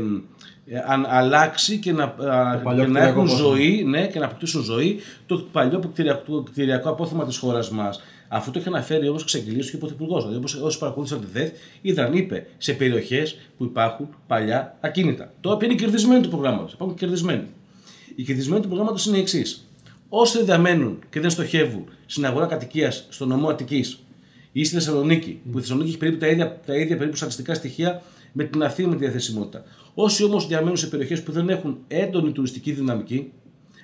[0.67, 3.39] ε, αν, αλλάξει και να, α, παλιό και να κτηριακό έχουν απόθεμα.
[3.49, 8.01] ζωή ναι, και να αποκτήσουν ζωή το παλιό κτηριακό, κτηριακό απόθεμα της χώρας μας.
[8.29, 10.19] Αυτό το είχε αναφέρει όμως εξαγγελίε του Υπουργό.
[10.19, 15.33] Δηλαδή, όπως όσοι παρακολούθησαν τη ΔΕΘ, είδαν, είπε, σε περιοχές που υπάρχουν παλιά ακίνητα.
[15.41, 16.73] Το οποίο είναι κερδισμένο του προγράμματος.
[16.73, 17.47] Υπάρχουν κερδισμένοι.
[18.17, 19.67] Οι κερδισμένοι του προγράμματος είναι οι εξής.
[20.15, 23.99] Όσοι δεν διαμένουν και δεν στοχεύουν στην αγορά κατοικίας στο νομό Αττικής
[24.53, 28.03] ή στη Θεσσαλονίκη, που η Θεσσαλονίκη έχει περίπου τα ίδια, τα ίδια περίπου στατιστικά στοιχεία
[28.33, 29.65] με την Αθήνα με τη διαθεσιμότητα.
[29.95, 33.33] Όσοι όμως διαμένουν σε περιοχές που δεν έχουν έντονη τουριστική δυναμική,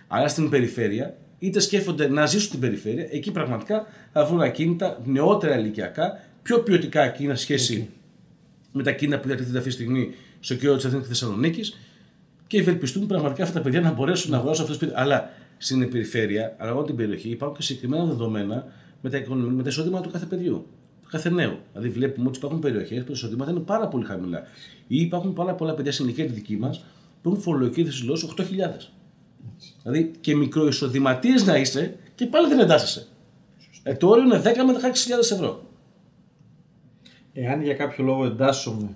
[0.08, 5.58] αλλά στην περιφέρεια, είτε σκέφτονται να ζήσουν στην περιφέρεια, εκεί πραγματικά θα βρουν ακίνητα νεότερα
[5.58, 7.88] ηλικιακά, πιο ποιοτικά ακίνητα σε σχέση
[8.72, 11.78] με τα ακίνητα που διατίθεται αυτή τη στιγμή στο κέντρο της Αθήνας και Θεσσαλονίκης
[12.46, 15.00] και ευελπιστούν πραγματικά αυτά τα παιδιά να μπορέσουν να αγοράσουν αυτό το σπίτι.
[15.00, 18.66] Αλλά στην περιφέρεια, αλλά όλη την περιοχή, υπάρχουν και συγκεκριμένα δεδομένα
[19.00, 20.66] με τα, οικονομικά- με τα εισοδήματα του κάθε παιδιού.
[21.02, 21.56] Του κάθε νέου.
[21.72, 24.42] Δηλαδή, βλέπουμε ότι υπάρχουν περιοχές που τα εισοδήματα είναι πάρα πολύ χαμηλά.
[24.86, 26.84] Ή υπάρχουν πάρα πολλά παιδιά στην ηλικία τη δική μας
[27.22, 28.44] που έχουν φορολογική θεσιλώση 8.000.
[29.82, 33.06] Δηλαδή και μικροεισοδηματίες να είσαι και πάλι δεν εντάσσεσαι.
[33.82, 35.62] Ε, το όριο είναι 10 με 16.000 ευρώ.
[37.32, 38.94] Εάν για κάποιο λόγο εντάσσομαι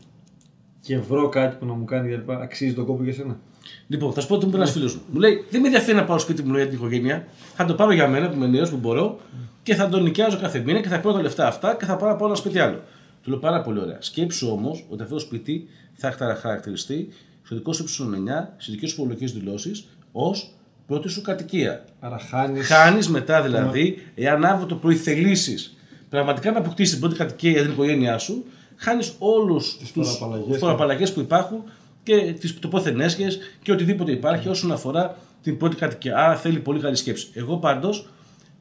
[0.81, 2.31] και βρω κάτι που να μου κάνει κλπ.
[2.31, 3.41] αξίζει τον κόπο για σένα.
[3.87, 5.03] Λοιπόν, θα σου πω ότι μου είπε ένα φίλος μου.
[5.13, 7.27] Μου λέει: Δεν με ενδιαφέρει να πάω σπίτι μου λέει, για την οικογένεια.
[7.55, 9.21] Θα το πάρω για μένα που είμαι νέος που μπορώ
[9.63, 12.09] και θα τον νοικιάζω κάθε μήνα και θα παίρνω τα λεφτά αυτά και θα πάω
[12.09, 12.81] να πάω ένα σπίτι άλλο.
[13.23, 13.97] Του λέω πάρα πολύ ωραία.
[14.01, 17.09] Σκέψου όμως ότι αυτό το σπίτι θα χαρακτηριστεί
[17.43, 20.51] στο δικό σου ύψο 9, στις δικές σου φορολογικές δηλώσεις ως
[20.87, 21.85] πρώτη σου κατοικία.
[22.01, 22.67] Άρα χάνεις.
[22.67, 25.77] Χάνεις μετά δηλαδή, εάν αύριο το πρωί θελήσεις
[26.09, 28.45] πραγματικά να αποκτήσεις την πρώτη κατοικία για την οικογένειά σου,
[28.77, 30.59] χάνεις όλους τις φοροαπαλλαγές.
[30.59, 31.63] φοροαπαλλαγές που υπάρχουν
[32.03, 33.27] και τις τοποθενέσχε
[33.63, 36.17] και οτιδήποτε υπάρχει όσον αφορά την πρώτη κατοικία.
[36.17, 37.29] Άρα θέλει πολύ καλή σκέψη.
[37.33, 38.09] Εγώ πάντως,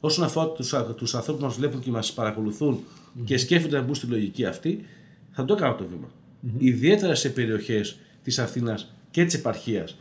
[0.00, 2.84] όσον αφορά τους ανθρώπους που μας βλέπουν και μας παρακολουθουν
[3.24, 4.84] και σκέφτονται να μπουν στη λογική αυτή,
[5.30, 6.10] θα το έκανα το βήμα.
[6.58, 9.96] Ιδιαίτερα σε περιοχές της Αθήνας και της επαρχίας.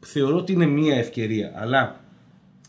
[0.00, 2.00] Θεωρώ ότι είναι μία ευκαιρία, αλλά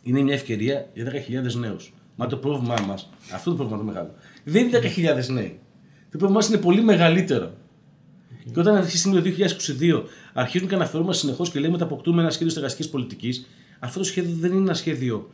[0.03, 1.93] είναι μια ευκαιρία για 10.000 νέους.
[2.15, 5.59] Μα το πρόβλημά μας, αυτό το πρόβλημα το μεγάλο, δεν είναι 10.000 νέοι.
[6.11, 7.51] Το πρόβλημά μας είναι πολύ μεγαλύτερο.
[8.53, 9.21] Και όταν αρχίσει το
[9.79, 13.47] 2022 αρχίζουν και αναφερόμαστε συνεχώς και λέμε ότι αποκτούμε ένα σχέδιο στεγαστικής πολιτικής,
[13.79, 15.29] αυτό το σχέδιο δεν είναι ένα σχέδιο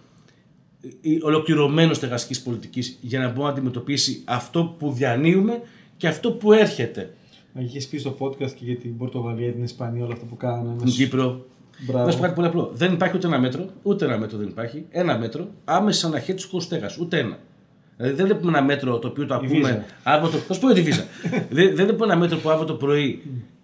[0.82, 0.89] ε,
[1.21, 5.62] ολοκληρωμένο στεγαστικής πολιτικής για να μπορεί να αντιμετωπίσει αυτό που διανύουμε
[5.97, 7.13] και αυτό που έρχεται.
[7.54, 10.76] Μα είχες πει στο podcast και για την Πορτογαλία, την Ισπανία, όλα αυτά που κάνανε.
[10.80, 11.45] Στην Κύπρο,
[11.80, 12.06] Μπράβο.
[12.06, 12.71] Να σου πω κάτι πολύ απλό.
[12.73, 14.86] Δεν υπάρχει ούτε ένα μέτρο, ούτε ένα μέτρο δεν υπάρχει.
[14.89, 16.97] Ένα μέτρο άμεσα αναχέτηση του στέγας.
[16.97, 17.39] Ούτε ένα.
[17.97, 19.86] Δηλαδή δεν βλέπουμε ένα μέτρο το οποίο το Η ακούμε βίζα.
[20.03, 20.38] αύριο το.
[20.38, 21.06] Θα σου πω για τη βίζα.
[21.49, 23.21] δεν, δεν βλέπουμε ένα μέτρο που αύριο το πρωί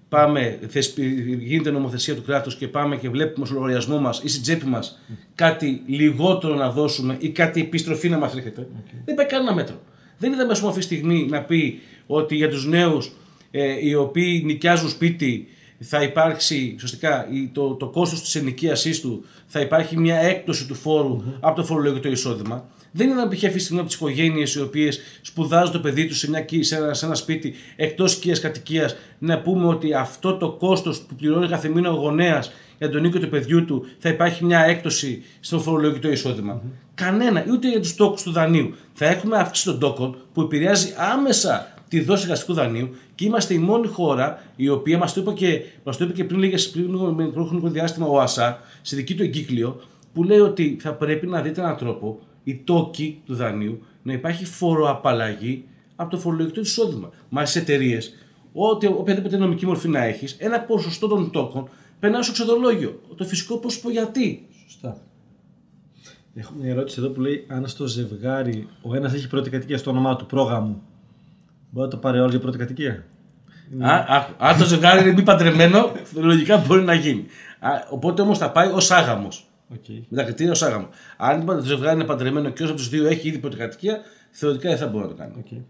[0.09, 4.41] πάμε, θεσπι- γίνεται νομοθεσία του κράτους και πάμε και βλέπουμε στο λογαριασμό μας ή στην
[4.41, 4.99] τσέπη μας
[5.35, 8.67] κάτι λιγότερο να δώσουμε ή κάτι επιστροφή να μας έρχεται.
[9.05, 9.75] Δεν υπάρχει κανένα μέτρο.
[10.17, 13.11] Δεν είδαμε, ας πούμε, αυτή τη στιγμή να πει ότι για τους νέους
[13.51, 15.47] ε, οι οποίοι νοικιάζουν σπίτι
[15.79, 20.75] θα υπάρξει ουσιαστικά η- το, το κόστος της ενοικίασής του, θα υπάρχει μια έκπτωση του
[20.75, 22.67] φόρου από το φορολογικό εισόδημα.
[22.91, 23.43] Δεν είναι π.χ.
[23.43, 26.63] αυτή τη στιγμή από τις οικογένειες οι οποίες σπουδάζουν το παιδί τους σε, μια, κη-
[26.65, 31.15] σε, ένα, σε ένα σπίτι εκτός οικίας κατοικίας να πούμε ότι αυτό το κόστος που
[31.15, 35.23] πληρώνει κάθε μήνα ο γονέας για τον οίκο του παιδιού του θα υπάρχει μια έκπτωση
[35.39, 36.61] στο φορολογικό εισόδημα.
[36.95, 38.75] Κανένα, ούτε για τους τόκους του δανείου.
[38.93, 43.57] Θα έχουμε αύξηση των τόκων που επηρεάζει άμεσα τη δόση εργαστικού δανείου και είμαστε η
[43.57, 46.89] μόνη χώρα η οποία μας το είπε και, μας το είπε και πριν, λίγες, πριν
[46.89, 49.81] λίγο με μικρό χρονικό διάστημα ο ΑΣΑ, στη δική του εγκύκλιο,
[50.13, 54.45] που λέει ότι θα πρέπει να δείτε έναν τρόπο οι τόκοι του δανείου να υπάρχει
[54.45, 57.09] φοροαπαλλαγή από το φορολογικό του εισόδημα.
[57.29, 58.13] Μας στι εταιρείες,
[58.53, 63.01] ό,τι οποιαδήποτε νομική μορφή να έχεις, ένα ποσοστό των τόκων περνάει στο ξεδολόγιο.
[63.15, 64.97] Το φυσικό πρόσωπο γιατί; Σωστά.
[66.33, 69.89] Έχω μια ερώτηση εδώ που λέει αν στο ζευγάρι ο ένας έχει πρώτη κατοικία στο
[69.89, 70.81] όνομά του, πρόγραμμο.
[71.69, 73.05] Μπορεί να το πάρει όλο για πρώτη κατοικία;
[73.79, 77.25] Α, α, αν το ζευγάρι είναι μη παντρεμένο, λογικά μπορεί να γίνει.
[77.59, 79.48] Α, οπότε όμως θα πάει ως άγαμος.
[79.73, 80.01] Okay.
[80.09, 80.87] Με τα κριτήρια ω άγαμο.
[81.17, 83.99] Αν το ζευγάρι είναι παντρεμένο και όσο από τους δύο έχει ήδη πρωτοκατοικία,
[84.31, 85.33] θεωρητικά δεν θα μπορεί να το κάνει.
[85.45, 85.61] Okay.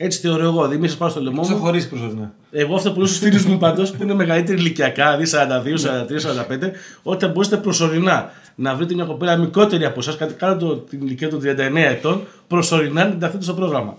[0.00, 0.60] Έτσι θεωρώ εγώ.
[0.62, 1.48] Δηλαδή, μην σας πάω στο λαιμό μου.
[1.48, 2.34] Ξεχωρίσει προσωρινά.
[2.50, 6.66] Εγώ αυτό που λέω στους φίλους μου πάντως που είναι μεγαλύτεροι ηλικιακά, δηλαδή 42, 43,
[6.66, 6.70] 45,
[7.02, 11.28] ότι θα μπορέσετε προσωρινά να βρείτε μια κοπέλα μικρότερη από εσάς, κάτω το, την ηλικία
[11.28, 13.96] των 39 ετών, προσωρινά να την ταχθείτε στο πρόγραμμα.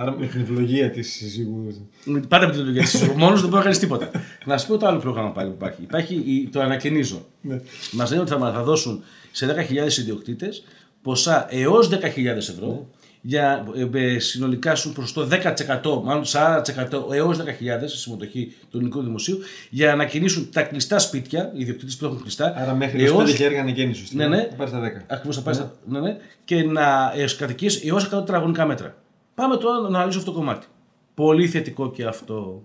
[0.00, 1.88] Άρα με την ευλογία της συζύγου.
[2.28, 3.02] Πάντα με την λογική της.
[3.16, 4.10] Μόνος δεν μπορεί να κάνει τίποτα.
[4.44, 5.82] να σου πω το άλλο πρόγραμμα πάλι που υπάρχει.
[5.82, 7.26] Υπάρχει η- το ανακαινίζω.
[7.40, 7.60] Ναι.
[7.92, 10.64] Μας λένε ότι θα, μας- θα δώσουν σε 10.000 ιδιοκτήτες
[11.02, 17.42] ποσά έως 10.000 ευρώ για ε, ε, συνολικά σου ποσοστό 10%, μάλλον 40% έως 10.000
[17.84, 19.38] σε συμμετοχή του ελληνικού δημοσίου
[19.70, 22.54] για να ανακαινήσουν τα κλειστά σπίτια, οι ιδιοκτήτες που έχουν κλειστά.
[22.56, 24.02] Άρα μέχρι έως- 25 χέρια ανακαίνιση.
[24.02, 24.28] ουσιαστικά.
[24.28, 24.46] Ναι, ναι.
[24.50, 25.04] Θα πάρεις τα 10.
[25.06, 25.74] Ακριβώς θα πάει στα.
[25.88, 26.16] Ναι, ναι.
[26.44, 28.96] Και να ε, κατοικίε έως 100 τετραγωνικά μέτρα.
[29.38, 30.66] Πάμε τώρα να αναλύσουμε αυτό το κομμάτι.
[31.14, 32.64] Πολύ θετικό και αυτό.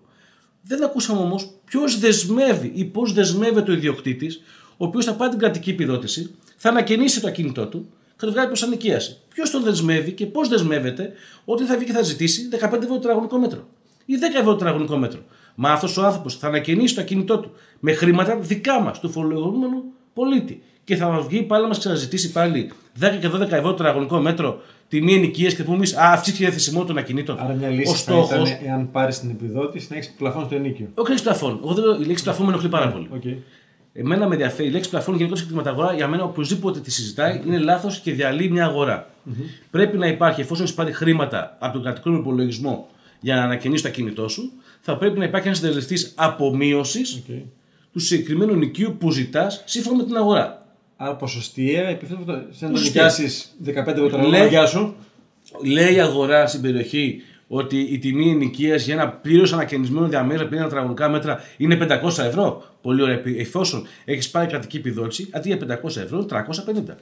[0.61, 4.41] Δεν ακούσαμε όμως ποιος δεσμεύει ή πώς δεσμεύεται ο ιδιοκτήτης,
[4.77, 8.31] ο οποίος θα πάρει την κρατική επιδότηση, θα ανακαινήσει το ακίνητό του και θα το
[8.31, 9.17] βγάλει προς ανοικίαση.
[9.29, 11.13] Ποιος τον δεσμεύει και πώς δεσμεύεται
[11.45, 13.67] ότι θα βγει και θα ζητήσει 15 ευρώ το τετραγωνικό μέτρο
[14.05, 15.19] ή 10 ευρώ το τετραγωνικό μέτρο.
[15.55, 19.83] Μα αυτός ο άνθρωπος θα ανακαινήσει το ακίνητό του με χρήματα δικά μας, του φορολογούμενου
[20.13, 20.63] πολίτη.
[20.83, 24.61] Και θα βγει πάλι να μας ξαναζητήσει πάλι 10 και 12 ευρώ το τετραγωνικό μέτρο
[24.87, 27.37] τιμή ενοικία και πούμε εμείς, Α, αυξήθηκε η διαθεσιμότητα των ακινήτων.
[27.39, 28.35] Άρα μια λύση Ο θα στόχο.
[28.35, 30.87] ήταν, εάν πάρεις την επιδότηση, να έχεις πλαφόν στο ενίκιο.
[30.93, 31.59] Όχι λέξη πλαφών.
[31.63, 33.09] Εγώ δεν λέω, η λέξη πλαφών με ενοχλεί πάρα πολύ.
[33.23, 33.37] Okay.
[33.93, 34.67] Εμένα με ενδιαφέρει.
[34.67, 38.49] Η λέξη πλαφών γενικώ στην κτηματαγορά για μένα οπωσδήποτε τη συζητάει είναι λάθος και διαλύει
[38.51, 39.09] μια αγορα
[39.71, 42.87] Πρέπει να υπάρχει, εφόσον έχει πάρει χρήματα από τον κρατικό υπολογισμό
[43.19, 44.51] για να ανακαινήσει το ακίνητό σου,
[44.81, 47.41] θα πρέπει να υπάρχει ένας συντελεστής απομείωσης Okay.
[47.93, 50.62] του συγκεκριμένου νοικίου που ζητάς σύμφωνα με την αγορά.
[51.03, 52.31] Άρα ποσοστιαία, επιθέτω το.
[52.31, 53.03] Σε να το Ποσοστιαία.
[53.05, 54.95] νοικιάσεις 15 ευρώ Λέει- γεια σου.
[55.63, 60.61] Λέει η αγορά στην περιοχή ότι η τιμή ενοικίας για ένα πλήρως ανακαινισμένο διαμέρισμα πριν
[60.61, 62.63] τετραγωνικά μέτρα είναι 500 ευρώ.
[62.81, 63.15] Πολύ ωραία.
[63.15, 66.95] Επι- Εφόσον έχεις πάρει κρατική επιδότηση, αντί για 500 ευρώ είναι 350.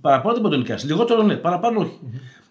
[0.00, 0.88] Παραπάνω δεν μπορεί να το νοικιάσεις.
[0.90, 1.98] Λιγότερο ναι, παραπάνω όχι.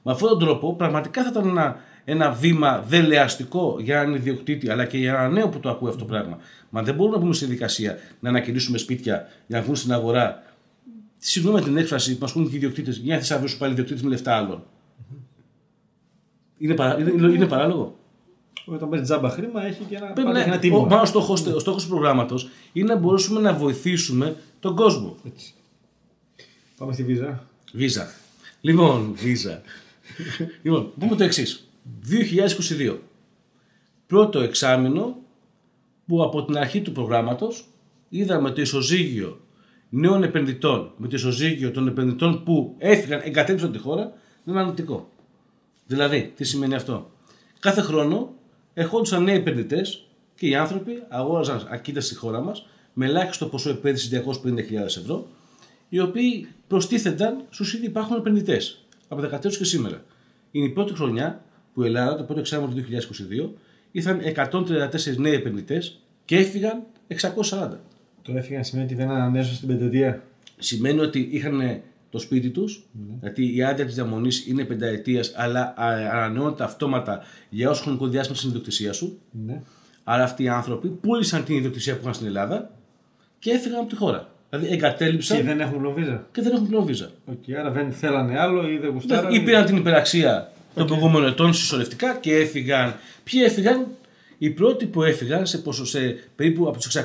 [0.04, 4.86] Με αυτόν τον τρόπο πραγματικά θα ήταν ένα, ένα βήμα δελεαστικό για έναν ιδιοκτήτη αλλά
[4.86, 6.38] και για έναν νέο που το ακούει αυτό το πράγμα.
[6.70, 10.44] Μα δεν μπορούμε να πούμε στη δικασία να ανακαινήσουμε σπίτια για να βγουν στην αγορά.
[11.26, 14.04] Συγγνώμη με την έκφραση που μα ακούνε και οι ιδιοκτήτες, για να θησαυρίσουν πάλι ιδιοκτήτε
[14.04, 14.64] με λεφτά άλλων.
[16.58, 17.98] Είναι, παρά, είναι, είναι παράλογο.
[18.66, 20.86] Όταν παίρνει τζάμπα χρήμα, έχει και ένα, Πρέπει πάντα να, έχει ένα ο, τίμημα.
[20.86, 25.16] μα ο στόχος, ο στόχος του προγράμματος είναι να μπορέσουμε να βοηθήσουμε τον κόσμο.
[25.26, 25.54] Έτσι.
[26.78, 27.48] Πάμε στη βίζα.
[27.74, 28.12] Βίζα.
[28.62, 29.62] Λοιπόν, βίζα.
[30.62, 31.68] λοιπόν, πούμε το εξής.
[32.90, 32.98] 2022.
[34.08, 35.16] Πρώτο εξάμεινο
[36.08, 37.68] που από την αρχή του προγράμματος
[38.10, 39.43] είδαμε το ισοζύγιο
[39.96, 45.10] νέων επενδυτών με το ισοζύγιο των επενδυτών που έφυγαν, εγκατέλειψαν τη χώρα, να είναι αρνητικό.
[45.86, 47.12] Δηλαδή, τι σημαίνει αυτό;
[47.60, 48.34] Κάθε χρόνο
[48.74, 54.10] ερχόντουσαν νέοι επενδυτές και οι άνθρωποι αγόραζαν ακίνητα στη χώρα μας με ελάχιστο ποσό επένδυσης
[54.10, 55.28] 250.000 ευρώ,
[55.90, 60.04] οι οποίοι προστίθενταν στους ήδη υπάρχουν επενδυτές από 14 και σήμερα.
[60.52, 62.84] Είναι η πρώτη χρονιά που η Ελλάδα, το πρώτο εξάμεινο του
[63.46, 63.50] 2022,
[63.92, 67.80] ήρθαν 134 νέοι επενδυτές και έφυγαν 640.
[68.24, 70.24] Το έφυγαν σημαίνει ότι δεν ανανέωσαν στην πεντετία.
[70.58, 72.84] Σημαίνει ότι είχαν το σπίτι τους,
[73.22, 78.38] γιατί η άδεια της διαμονής είναι πενταετίας, αλλά α, ανανεώνεται αυτόματα για όσο χρονικό διάστημα
[78.38, 79.20] στην ιδιοκτησία σου.
[79.46, 79.62] Ναι.
[80.04, 82.72] Άρα αυτοί οι άνθρωποι πούλησαν την ιδιοκτησία που είχαν στην Ελλάδα
[83.40, 84.30] και έφυγαν από τη χώρα.
[84.50, 86.28] Δηλαδή εγκατέλειψαν Και και, δεν έχουν πλοβίζα.
[86.34, 87.10] δεν έχουν πλέον βίζα.
[87.32, 89.36] Okay, άρα δεν θέλανε άλλο ή δεν γουστάρανε.
[89.36, 92.96] Ή πήραν την υπεραξία των προηγούμενων ετών συσσωρευτικά και έφυγαν.
[93.24, 93.88] Ποιοι έφυγαν,
[94.38, 96.00] οι πρώτοι που έφυγαν σε, ποσο, σε
[96.36, 96.96] περίπου από τους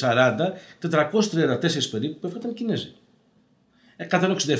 [0.00, 0.36] 640,
[0.80, 2.92] 434 περίπου που έφυγαν ήταν Κινέζοι.
[3.96, 4.06] Ε,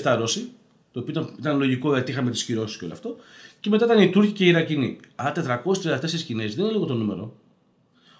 [0.03, 0.49] 167 Ρώσοι,
[0.93, 3.17] το οποίο ήταν, ήταν λογικό γιατί είχαμε τις κυρώσεις και όλο αυτό.
[3.61, 4.99] Και μετά ήταν οι Τούρκοι και οι Ιρακινοί.
[5.15, 7.37] Άρα 434 Κινέζοι δεν είναι λίγο το νούμερο.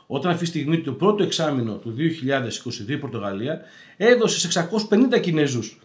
[0.07, 1.95] Όταν αυτή τη στιγμή το πρώτο εξάμεινο του
[2.87, 3.61] 2022 η Πορτογαλία
[3.97, 4.69] έδωσε σε
[5.15, 5.79] 650 Κινέζους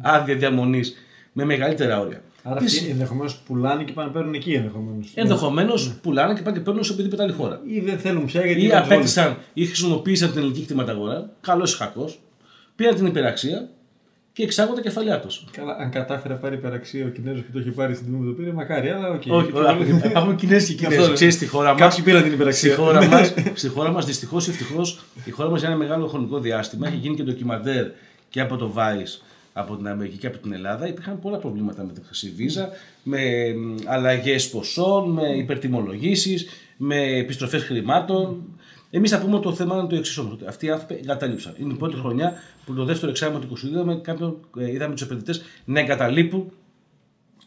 [0.00, 0.94] άδεια διαμονής
[1.32, 2.22] με μεγαλύτερα όρια.
[2.46, 5.10] Άρα Τι αυτοί ενδεχομένως πουλάνε και πάνε να παίρνουν εκεί ενδεχομένως.
[5.14, 7.60] Ενδεχομένως πουλάνε και πάνε και παίρνουν σε οποιαδήποτε άλλη χώρα.
[7.66, 8.60] Ή δεν θέλουν πια γιατί.
[8.60, 12.10] Ή είναι απέκτησαν ή χρησιμοποίησαν την ελληνική κτηματαγορά, καλώς ή κακώς,
[12.76, 13.68] πήραν την υπεραξία
[14.32, 15.44] και εξάγουν τα κεφάλαιά τους.
[15.50, 18.24] Καλά, αν κατάφερε να πάρει υπεραξία ο Κινέζος που το έχει πάρει στην τιμή που
[18.24, 19.22] το πήρε, μακάρι, αλλά οκ.
[19.28, 19.48] Όχι,
[20.04, 21.04] υπάρχουν Κινέζοι και Αυτό Κινέζοι.
[21.04, 21.14] είναι.
[21.14, 21.78] Ξέρεις, στη χώρα μας.
[21.78, 22.74] Κάποιοι πήραν την Στη υπεραξία.
[22.76, 26.38] χώρα μας, στη χώρα μας δυστυχώς ή ευτυχώς, η χώρα μας για ένα μεγάλο χρονικό
[26.38, 27.86] διάστημα έχει γίνει και ντοκιμαντέρ
[28.28, 29.20] και από το Vice
[29.56, 30.88] από την Αμερική και από την Ελλάδα.
[30.88, 32.68] Υπήρχαν πολλά προβλήματα με τη χρυσή βίζα,
[33.02, 33.20] με
[33.86, 38.42] αλλαγές ποσών, με υπερτιμολογήσεις, με επιστροφές χρημάτων.
[38.90, 40.32] Εμείς θα πούμε ότι το θέμα είναι το εξής όμως.
[40.32, 41.54] ότι Αυτοί οι άνθρωποι εγκαταλείψαν.
[41.58, 42.32] Είναι η πρώτη χρονιά
[42.64, 46.50] που το δεύτερο εξάμεινο του 2022 είδαμε, κάποιον, ε, είδαμε τους επενδυτές να εγκαταλείπουν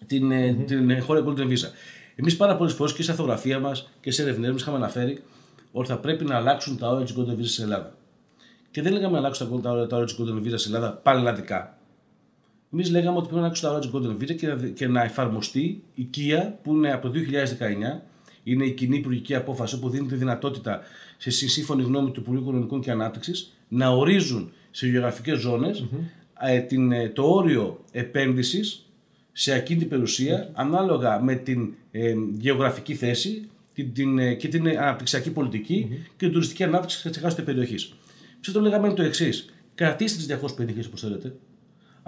[0.08, 1.70] την, ε, την χώρα Golden Visa.
[2.16, 5.24] Εμείς πάρα πολλές φορές και σε αυτογραφία μας και σε ερευνές μας είχαμε αναφέρει
[5.72, 7.94] ότι θα πρέπει να αλλάξουν τα όρια της Golden Visa στην Ελλάδα.
[8.72, 11.77] Και δεν λέγαμε να αλλάξουν τα όρια- τα όρια της Golden Visa στην Ελλάδα πανελλαδικά.
[12.74, 15.04] Εμείς λέγαμε ότι πρέπει να αλλάξουν τα όρια τη Golden Visa και να, και να
[15.04, 17.20] εφαρμοστεί η ΚΙΑ που είναι από το
[18.00, 18.02] 2019.
[18.44, 20.82] Είναι η κοινή υπουργική απόφαση που δίνει τη δυνατότητα
[21.18, 25.46] σε συ- σύμφωνη γνώμη του Υπουργείου Οικονομικών και Ανάπτυξης να ορίζουν σε γεωγραφικές
[26.68, 28.86] την, ε, το όριο επένδυσης
[29.32, 34.78] σε ακίνητη περιουσία ανάλογα με την ε, γεωγραφική θέση την, την, ε, και την ε,
[34.78, 37.94] αναπτυξιακή πολιτική και την τουριστική ανάπτυξη της εκάστοτε περιοχής.
[38.40, 39.54] Ποιο το λέγαμε είναι το εξής.
[39.76, 41.36] Κρατήστε τις 250 όπως θέλετε,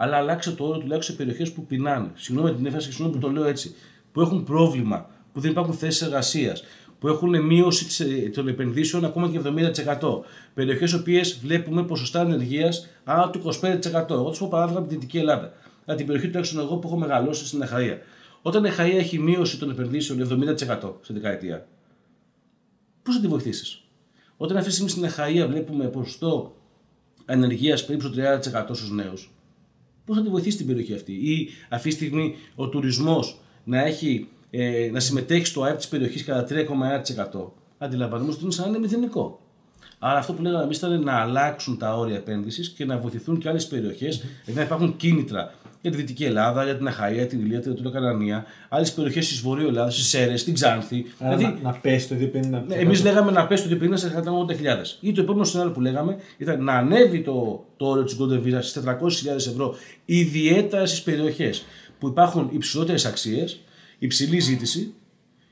[0.02, 2.12] αλλά αλλάξτε το όριο τουλάχιστον σε περιοχές που πεινάνε.
[2.16, 3.76] Συγγνώμη την έφαση και συγγνώμη που το λέω έτσι.
[4.12, 6.64] Που έχουν πρόβλημα, που δεν υπάρχουν θέσεις εργασίας,
[7.00, 10.24] που έχουν μείωση της, ε, των επενδύσεων ακόμα και 70%.
[10.54, 14.14] Περιοχές οποίες βλέπουμε ποσοστά ανεργίας άνω του 25%.
[14.14, 15.54] Εγώ του πω παράδειγμα από την Δυτική Ελλάδα.
[15.86, 17.98] Από την περιοχή τουλάχιστον εγώ που έχω μεγαλώσει στην Αχαία.
[18.42, 21.68] Όταν η Αχαία έχει μείωση των επενδύσεων 70% σε δεκαετία,
[23.04, 23.84] πώς θα τη βοηθήσεις;
[24.38, 26.56] Όταν αυτή τη στιγμή στην Αχαία βλέπουμε ποσοστό
[27.26, 29.32] ανεργίας περίπου στο 30% στους νέους,
[30.10, 31.12] πώς θα τη βοηθήσει την περιοχή αυτή.
[31.12, 36.24] Ή αυτή τη στιγμή ο τουρισμός να, έχει, ε, να συμμετέχει στο ΑΕΠ της περιοχής
[36.24, 37.54] κατά 3,1%.
[37.78, 39.40] Αντιλαμβανόμαστε ότι είναι σαν να είναι μηδενικό.
[40.00, 43.50] Άρα αυτό που λέγαμε εμείς ήταν να αλλάξουν τα όρια επένδυσης και να βοηθηθούν και
[43.50, 47.60] άλλες περιοχές, δηλαδή να υπάρχουν κίνητρα για τη Δυτική Ελλάδα, για την Αχαία, την Ηλία,
[47.60, 51.06] την Τουρκανανία, άλλες περιοχές της Βορείου Ελλάδας, στι Σέρες, στην Ξάνθη.
[51.20, 52.64] Άρα δηλαδή, να, να πέσει το 250.
[52.70, 54.98] Εμείς λέγαμε να πέσει το 250 σε 180.000.
[55.00, 58.58] Ή το επόμενο σενάριο που λέγαμε ήταν να ανέβει το, το όριο της Golden Visa
[58.62, 61.66] στις 400.000 ευρώ, ιδιαίτερα στις περιοχές
[62.00, 63.60] που υπάρχουν υψηλότερες αξίες,
[64.00, 64.94] υψηλή ζήτηση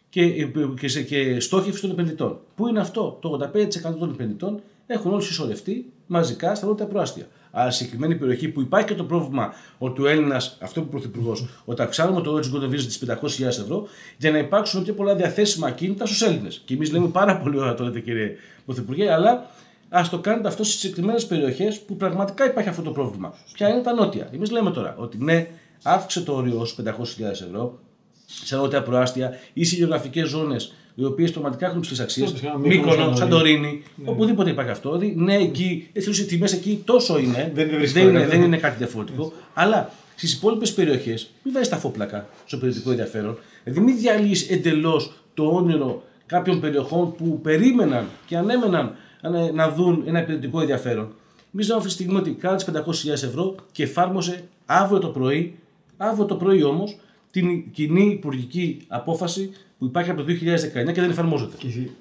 [0.09, 0.45] και,
[0.79, 2.39] και, σε- και στόχευση των επενδυτών.
[2.55, 7.27] Πού είναι αυτό, το 85% των επενδυτών έχουν όλοι συσσωρευτεί μαζικά στα πρώτα προάστια.
[7.59, 11.47] Άρα, σε συγκεκριμένη περιοχή που υπάρχει και το πρόβλημα ότι ο Έλληνας, αυτό που πρωθυπουργός,
[11.65, 13.05] ότι αυξάνουμε το όριο τη Golden Visa στι
[13.41, 16.61] 500.000 ευρώ για να υπάρξουν πιο πολλά διαθέσιμα ακίνητα στους Έλληνες.
[16.65, 19.49] Και εμείς λέμε πάρα πολύ ωραία το λέτε κύριε Πρωθυπουργέ, αλλά
[19.89, 23.33] ας το κάνετε αυτό στις συγκεκριμένες περιοχές που πραγματικά υπάρχει αυτό το πρόβλημα.
[23.53, 24.29] Ποια είναι τα νότια.
[24.33, 25.47] Εμείς λέμε τώρα ότι ναι,
[25.83, 27.79] αύξησε το όριο στου 500.000 ευρώ
[28.25, 32.29] σε νότια προάστια ή σε γεωγραφικές ζώνες οι οποίες πραγματικά έχουν ψηλές αξίες.
[32.29, 33.55] Όπως κάναμε Μύκονο, Μύκονος, Σαντορίνη.
[33.57, 34.97] Σαντορίνη, οπουδήποτε υπάρχει αυτό.
[34.97, 37.31] Δηλαδή, ναι, εκεί, έτσι οι τιμές εκεί τόσο είναι.
[37.31, 38.45] Δεν είναι δεν, είναι, βρίσκω, δεν ναι.
[38.45, 39.33] είναι κάτι διαφορετικό.
[39.53, 43.37] Αλλά στις υπόλοιπες περιοχές, μην βάζεις τα φόπλακα στο επενδυτικό ενδιαφέρον.
[43.63, 50.03] Δηλαδή, μην διαλύεις εντελώς το όνειρο κάποιων περιοχών που περίμεναν και ανέμεναν να- να δουν
[50.07, 51.07] ένα επενδυτικό ενδιαφέρον.
[51.53, 55.55] Εμεί λέμε αυτή τη στιγμή ότι κάνε τι 500.000 ευρώ και εφάρμοσε αύριο το πρωί,
[55.97, 56.97] αύριο το πρωί όμως,
[57.31, 61.55] την κοινή υπουργική απόφαση που υπάρχει από το 2019 και δεν εφαρμόζεται.
[61.57, 61.91] Και εσύ,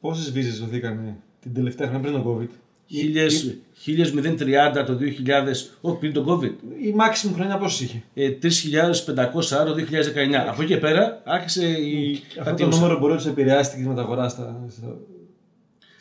[0.00, 2.48] πόσες βίζες δοθήκαν την τελευταία χρονιά πριν τον COVID;
[2.86, 6.52] Χίλιες- 1030 το 2000, όχι πριν τον COVID.
[6.82, 10.48] Η maximum χρονιά πόσες είχε; Ε, 3.500 το 2019.
[10.48, 12.12] Από εκεί και πέρα άρχισε η.
[12.28, 12.78] Αυτό το κατίωση.
[12.78, 14.64] νούμερο μπορεί να σου επηρεάσει την κτηματαγορά στα.
[14.70, 14.96] στα-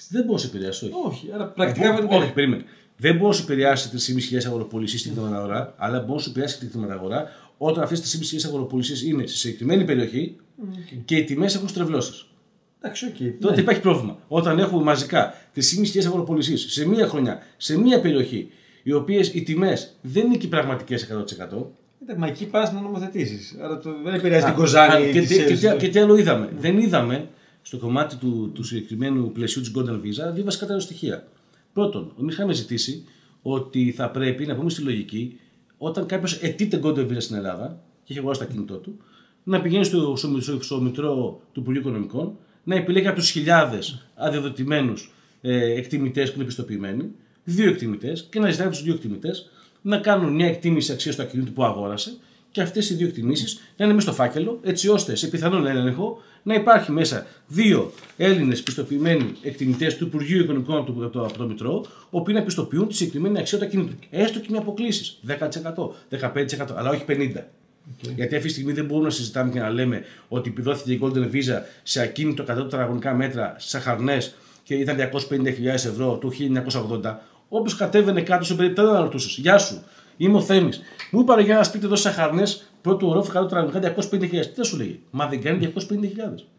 [0.09, 0.93] Δεν μπορεί να σε επηρεάσει, όχι.
[1.05, 2.63] Όχι, άρα πρακτικά όχι, δεν όχι, περίμενε.
[2.97, 6.69] Δεν μπορεί να σου επηρεάσει 3.500 αγοροπολισίες στην κτηματαγορά, αλλά μπορεί να σου επηρεάσει την
[6.69, 10.35] κτηματαγορά όταν αυτές τις 3.500 αγοροπολισίες είναι σε συγκεκριμένη περιοχή
[11.05, 12.25] και οι τιμές έχουν στρεβλώσεις.
[12.81, 13.41] Εντάξει, οκ.
[13.41, 13.61] Τότε ναι.
[13.61, 14.17] υπάρχει πρόβλημα.
[14.27, 15.61] Όταν έχουμε μαζικά 3.500
[16.05, 18.49] αγοραπωλησίες σε μία χρονιά, σε μία περιοχή,
[18.83, 21.01] οι οποίες οι τιμές δεν είναι και οι πραγματικές 100%.
[22.01, 23.55] Εντάξει, Μα εκεί πας να νομοθετήσεις.
[23.61, 25.05] Άρα το, δεν επηρεάζει Α, την Κοζάνη.
[25.05, 26.49] α, και, τις τι- και, Σέρες, τι- το- και τι άλλο είδαμε.
[26.57, 27.27] Δεν είδαμε
[27.61, 31.27] στο κομμάτι του, του συγκεκριμένου πλαισίου της Golden Visa δύο βασικά τα στοιχεία.
[31.73, 33.03] Πρώτον, εμείς είχαμε ζητήσει
[33.41, 35.39] ότι θα πρέπει να πούμε στη λογική
[35.77, 38.97] όταν κάποιος αιτείται Golden Visa στην Ελλάδα και έχει αγοράσει το κινητό του,
[39.43, 45.11] να πηγαίνει στο, στο, στο Μητρό του Υπουργείου Οικονομικών, να επιλέγει από τους χιλιάδες αδειοδοτημένους
[45.41, 47.11] ε, εκτιμητές που είναι πιστοποιημένοι,
[47.43, 49.49] δύο εκτιμητές και να ζητάει από τους δύο εκτιμητές
[49.81, 52.17] να κάνουν μια εκτίμηση αξίας του ακινήτου που αγόρασε
[52.51, 56.21] και αυτές οι δύο εκτιμήσεις να είναι μέσα στο φάκελο, έτσι ώστε σε πιθανόν έλεγχο
[56.43, 61.85] να υπάρχει μέσα δύο Έλληνες πιστοποιημένοι εκτιμητές του Υπουργείου Οικονομικών από το, από το Μητρό,
[62.09, 63.93] οποίοι να πιστοποιούν τη συγκεκριμένη αξία του ακινήτου.
[64.09, 65.37] Έστω και με αποκλήσεις 10%,
[66.19, 67.43] 15%, αλλά όχι 50%.
[67.89, 68.13] Okay.
[68.15, 71.31] Γιατί αυτή τη στιγμή δεν μπορούμε να συζητάμε και να λέμε ότι επιδόθηκε η Golden
[71.31, 74.97] Visa σε ακίνητο 100 τετραγωνικά μέτρα, σε χαρνές και ήταν
[75.29, 76.31] 250.000 ευρώ του
[77.03, 77.15] 1980.
[77.49, 79.37] Όποιος κατέβαινε κάτω σε περίπτωση δεν ρωτούσες.
[79.37, 79.83] Γεια σου,
[80.17, 80.81] είμαι ο Θέμης.
[81.11, 84.29] Μου είπα για να σπίτι εδώ σε χαρνές πρώτου ορόφου 100 τετραγωνικά 250.000.
[84.29, 86.58] Τι θα σου λέγει, Μα δεν κάνει 250.000.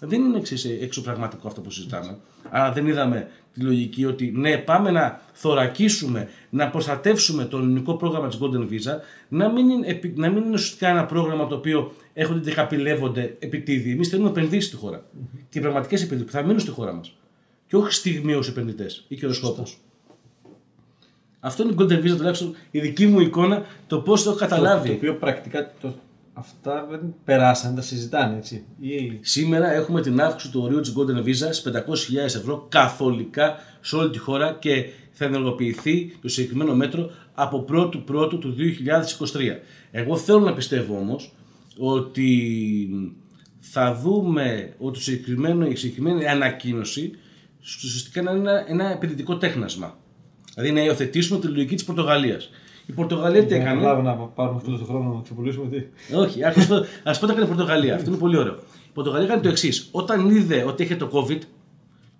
[0.00, 2.18] Δεν είναι εξής εξωπραγματικό αυτό που συζητάμε.
[2.50, 8.28] Άρα δεν είδαμε τη λογική ότι ναι, πάμε να θωρακίσουμε, να προστατεύσουμε το ελληνικό πρόγραμμα
[8.28, 12.48] της Golden Visa, να μην, είναι, να μην είναι ουσιαστικά ένα πρόγραμμα το οποίο έρχονται
[12.48, 13.90] και καπηλεύονται επιτίδη.
[13.90, 14.98] Εμείς θέλουμε επενδύσεις στη χώρα.
[14.98, 15.38] Mm-hmm.
[15.50, 17.16] Και πραγματικές επενδύσεις που θα μείνουν στη χώρα μας.
[17.66, 19.62] Και όχι στιγμίω επενδυτές ή καιροσκόπου.
[21.40, 24.88] Αυτό είναι η Golden Visa τουλάχιστον η δική μου εικόνα, το πώς το έχω καταλάβει.
[24.88, 25.94] Το, το οποίο πρακτικά το,
[26.38, 28.64] αυτά δεν περάσαν, τα συζητάνε έτσι.
[29.20, 34.10] Σήμερα έχουμε την αύξηση του ορίου της Golden Visa στι 500.000 ευρώ καθολικά σε όλη
[34.10, 39.38] τη χώρα και θα ενεργοποιηθεί το συγκεκριμένο μέτρο από 1η Πρώτου του 2023.
[39.90, 41.32] Εγώ θέλω να πιστεύω όμως
[41.78, 42.30] ότι
[43.58, 47.10] θα δούμε ότι η συγκεκριμένη ανακοίνωση
[47.60, 49.98] ουσιαστικά είναι ένα, ένα επενδυτικό τέχνασμα.
[50.54, 52.50] Δηλαδή να υιοθετήσουμε τη λογική της Πορτογαλίας.
[52.88, 56.14] Η Πορτογαλία τι έκανε; Δεν να πάρουμε αυτό το χρόνο να ξεπουλήσουμε τι.
[56.14, 56.44] Όχι,
[57.02, 57.94] ας πω τι έκανε η Πορτογαλία.
[57.94, 58.54] Αυτό είναι πολύ ωραίο.
[58.86, 59.88] Η Πορτογαλία έκανε το εξής.
[59.90, 61.38] Όταν είδε ότι έχει το COVID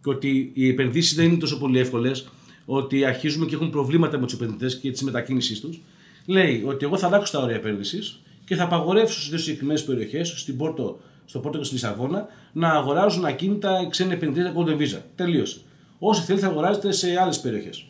[0.02, 2.28] και ότι οι επενδύσεις δεν είναι τόσο πολύ εύκολες,
[2.64, 5.81] ότι αρχίζουμε και έχουν προβλήματα με τους επενδυτές και της μετακίνησής τους,
[6.26, 10.35] λέει ότι εγώ θα αλλάξω τα όρια επένδυσης και θα απαγορεύσω σε δύο συγκεκριμένες περιοχές,
[10.37, 15.00] στην Πόρτο, στο Πόρτο και στη Λισαβόνα, να αγοράζουν ακίνητα ξένοι επενδυτές Golden Visa.
[15.14, 15.61] Τελείωσε.
[15.98, 17.87] Όσοι θέλει θα αγοράζετε σε άλλες περιοχές.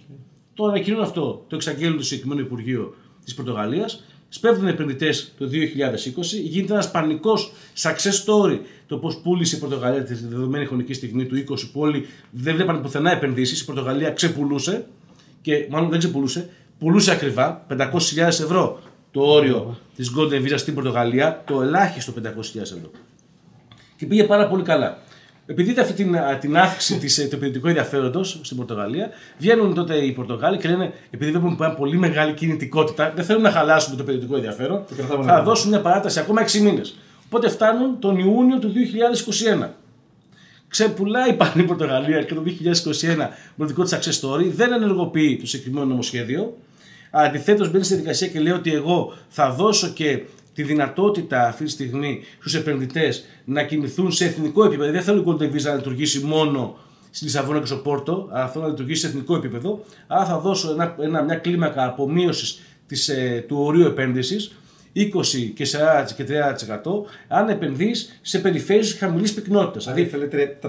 [0.59, 2.95] Το ανακοινούν αυτό, το εξαγγέλνουν το συγκεκριμένο Υπουργείο
[3.25, 4.05] της Πορτογαλίας.
[4.29, 10.15] Σπέβδουν επενδυτές το 2020, γίνεται ένας πανικός success story το πώς πούλησε η Πορτογαλία τη
[10.15, 11.43] δεδομένη χρονική στιγμή του 20
[11.73, 13.61] που όλοι δεν βλέπαν πουθενά επενδύσεις.
[13.61, 14.87] Η Πορτογαλία ξεπουλούσε
[15.41, 21.43] και μάλλον δεν ξεπουλούσε, πουλούσε ακριβά 500.000 ευρώ το όριο της Golden Visa στην Πορτογαλία,
[21.47, 22.91] το ελάχιστο 500.000 ευρώ.
[23.97, 24.99] Και πήγε πάρα πολύ καλά.
[25.51, 29.09] Επειδή είδε αυτή την, την αύξηση της, ε, του επενδυτικού ενδιαφέροντος στην Πορτογαλία,
[29.39, 33.51] βγαίνουν τότε οι Πορτογάλοι και λένε: Επειδή βλέπουμε μια πολύ μεγάλη κινητικότητα, δεν θέλουν να
[33.51, 34.85] χαλάσουμε το επενδυτικό ενδιαφέρον,
[35.25, 36.99] θα δώσουν μια παράταση ακόμα 6 μήνες.
[37.27, 38.73] Οπότε φτάνουν τον Ιούνιο του
[39.63, 39.69] 2021.
[40.69, 42.51] Ξεπουλάει πάλι η Πορτογαλία και το 2021
[43.17, 46.57] με το δικό της success story, δεν ενεργοποιεί το συγκεκριμένο νομοσχέδιο.
[47.11, 50.23] Αντιθέτως, μπαίνει στη δικασία και λέει ότι εγώ θα δώσω και
[50.59, 54.93] τη δυνατότητα αυτή τη στιγμή στους επενδυτές να κινηθούν σε εθνικό επίπεδο.
[54.93, 56.77] Δεν θέλω η Golden Visa να λειτουργήσει μόνο
[57.11, 59.85] στη Λισαβόνα και στο Πόρτο, αλλά θέλω να λειτουργήσει σε εθνικό επίπεδο.
[60.07, 62.61] Άρα θα δώσω ένα, ένα, μια κλίμακα απομείωσης
[63.09, 64.57] ε, του ορίου επένδυσης
[64.99, 65.67] 20 και
[66.05, 66.83] 40 και 30%
[67.29, 69.85] αν επενδύεις σε περιφέρειες χαμηλής πυκνότητας.
[69.85, 70.29] Δηλαδή θέλει
[70.63, 70.69] 300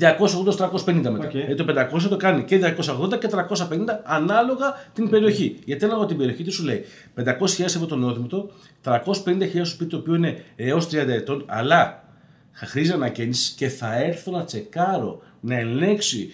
[0.00, 1.30] 280-350 μετά.
[1.30, 1.48] Okay.
[1.48, 5.58] Ε, το 500 το κάνει και 280 και 350 ανάλογα την περιοχή.
[5.64, 6.84] Γιατί ανάλογα την περιοχή τι σου λέει
[7.24, 8.50] 500.000 ευρώ το νεόδημητο,
[8.84, 9.00] 350.000
[9.62, 12.04] σπίτι το οποίο είναι έως 30 ετών, αλλά
[12.52, 16.32] θα χρήζει ανακαίνιση και θα έρθω να τσεκάρω να ελέγξει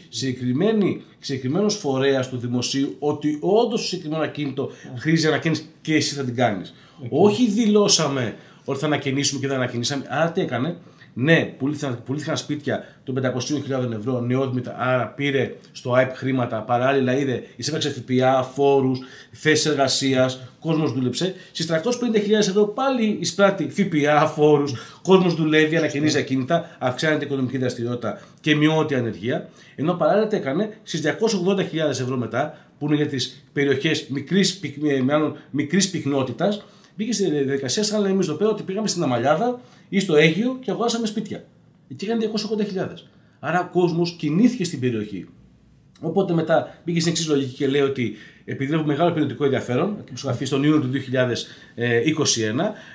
[1.19, 6.35] συγκεκριμένος φορέας του δημοσίου ότι όντως το συγκεκριμένο ακίνητο χρήζει ανακαίνιση και εσύ θα την
[6.35, 6.75] κάνεις.
[7.09, 10.05] Όχι δηλώσαμε ότι θα ανακαινήσουμε και δεν ανακαινήσαμε.
[10.09, 10.77] Άρα τι έκανε,
[11.15, 16.63] ναι, πουλήθηκαν, πουλήθηκαν σπίτια των 500.000 ευρώ νεόδμητα, άρα πήρε στο ΑΕΠ χρήματα.
[16.63, 18.99] Παράλληλα είδε, εισέπραξε ΦΠΑ, φόρους,
[19.31, 21.35] θέσεις εργασίας, κόσμος δούλεψε.
[21.53, 28.21] Στις 350.000 ευρώ πάλι εισπράττει ΦΠΑ, φόρους, κόσμος δουλεύει, ανακαινίζει ακίνητα, αυξάνεται η οικονομική δραστηριότητα
[28.41, 29.49] και μειώνεται η ανεργία.
[29.77, 34.07] Ενώ παράλληλα τι έκανε στις 280.000 ευρώ μετά, που είναι για τις περιοχές
[35.51, 36.65] μικρής πυκνότητας,
[36.97, 39.61] μπήκε στη διαδικασία σαν να εμεί εδώ πέρα ότι πήγαμε στην Αμαλιάδα
[39.91, 41.45] ή στο Αίγυο και αγοράσαμε σπίτια.
[41.89, 42.89] Εκεί είχαν 280.000.
[43.41, 45.29] Άρα ο κόσμος κινήθηκε στην περιοχή.
[46.01, 50.13] Οπότε μετά μπήκε στην εξής λογική και λέει ότι επειδή βλέπω μεγάλο επενδυτικό ενδιαφέρον, και
[50.13, 50.97] που γραφεί στον Ιούνιο του 2021,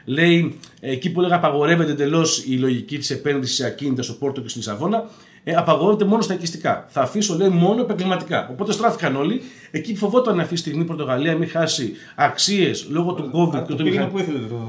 [0.06, 4.48] λέει εκεί που λέγα απαγορεύεται εντελώς η λογική της επένδυσης σε ακίνητας στο Πόρτο και
[4.48, 5.10] στην Λισαβόνα,
[5.43, 6.86] ε, απαγορεύεται μόνο στα οικιστικά.
[6.89, 8.50] Θα αφήσω, λέει, μόνο επαγγελματικά.
[8.52, 9.41] Οπότε στράφηκαν όλοι.
[9.72, 13.64] Εκεί που φοβόταν αυτή τη στιγμή η Πορτογαλία μην χάσει αξίες λόγω του COVID.
[13.68, 13.84] και του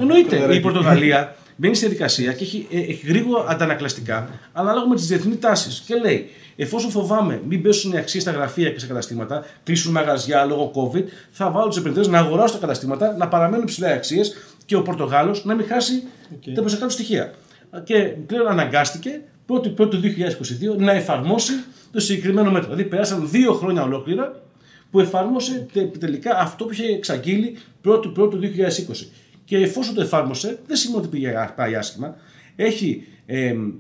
[0.01, 0.55] Εννοείται.
[0.55, 5.39] Η Πορτογαλία μπαίνει στη διαδικασία και έχει, ε, έχει γρήγορα αντανακλαστικά ανάλογα με τις διεθνείς
[5.41, 5.83] τάσεις.
[5.87, 10.45] Και λέει, εφόσον φοβάμαι μην πέσουν οι αξίες στα γραφεία και στα καταστήματα, κλείσουν μαγαζιά
[10.45, 14.37] λόγω COVID, θα βάλω τους επενδυτές να αγοράσουν τα καταστήματα, να παραμένουν ψηλά οι αξίες
[14.67, 16.03] και ο Πορτογάλος να μην χάσει
[16.35, 16.55] Οκ.
[16.55, 17.35] τα προσωπικά του στοιχεία.
[17.85, 17.95] Και
[18.27, 21.53] πλέον αναγκάστηκε 1η του 2022 να εφαρμόσει
[21.93, 22.69] το συγκεκριμένο μέτρο.
[22.71, 24.41] Δηλαδή περάσαν δύο χρόνια ολόκληρα
[24.91, 29.07] που εφάρμοσε τε- τελικά αυτό που είχε εξαγγείλει 1η του 2020.
[29.47, 32.17] Και εφόσον το εφάρμοσε, δεν σημαίνει ότι πήγε, πάει άσχημα.
[32.57, 33.73] Έχει εμ,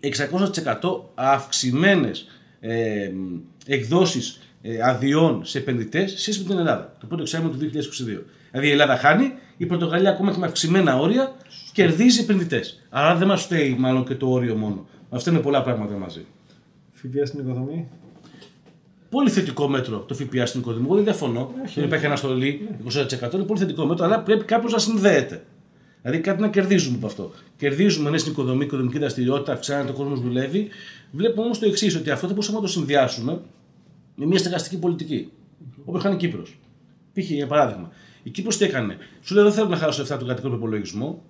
[0.00, 2.26] 600% αυξημένες
[2.60, 3.10] ε,
[3.66, 6.96] εκδόσεις ε, αδειών σε επενδυτές σε σχέση με την Ελλάδα.
[7.00, 7.68] Το πρώτο εξάμεινο του 2022.
[8.50, 11.34] Δηλαδή η Ελλάδα χάνει, η Πορτογαλία ακόμα και με αυξημένα όρια
[11.72, 12.82] κερδίζει επενδυτές.
[12.88, 14.86] Άρα δεν μας φταίει μάλλον και το όριο μόνο.
[15.10, 16.26] Αυτά είναι πολλά πράγματα μαζί.
[16.92, 17.88] ΦΠΑ στην οικοδομή.
[19.14, 20.84] Πολύ θετικό μέτρο το ΦΠΑ στην οικοδομή.
[20.84, 21.50] Εγώ δεν διαφωνώ.
[21.74, 23.34] Δεν υπάρχει αναστολή 20%.
[23.34, 25.44] Είναι πολύ θετικό μέτρο, αλλά πρέπει κάποιος να συνδέεται.
[26.02, 27.32] Δηλαδή κάτι να κερδίζουμε από αυτό.
[27.56, 30.68] Κερδίζουμε ναι στην οικοδομή, οικοδομική δραστηριότητα, αυξάνεται, ο κόσμος δουλεύει.
[31.10, 33.40] Βλέπουμε όμως το εξής, ότι αυτό θα μπορούσαμε να το συνδυάσουμε
[34.14, 35.30] με μια στεγαστική πολιτική.
[35.84, 36.58] Όπως κάνει η Κύπρος.
[37.12, 37.30] Π.χ.
[37.30, 37.90] για παράδειγμα.
[38.22, 41.22] Η Κύπρος τι έκανε; Σου λέει δεν θέλω να χάσω λεφτά του κρατικού προπολογισμού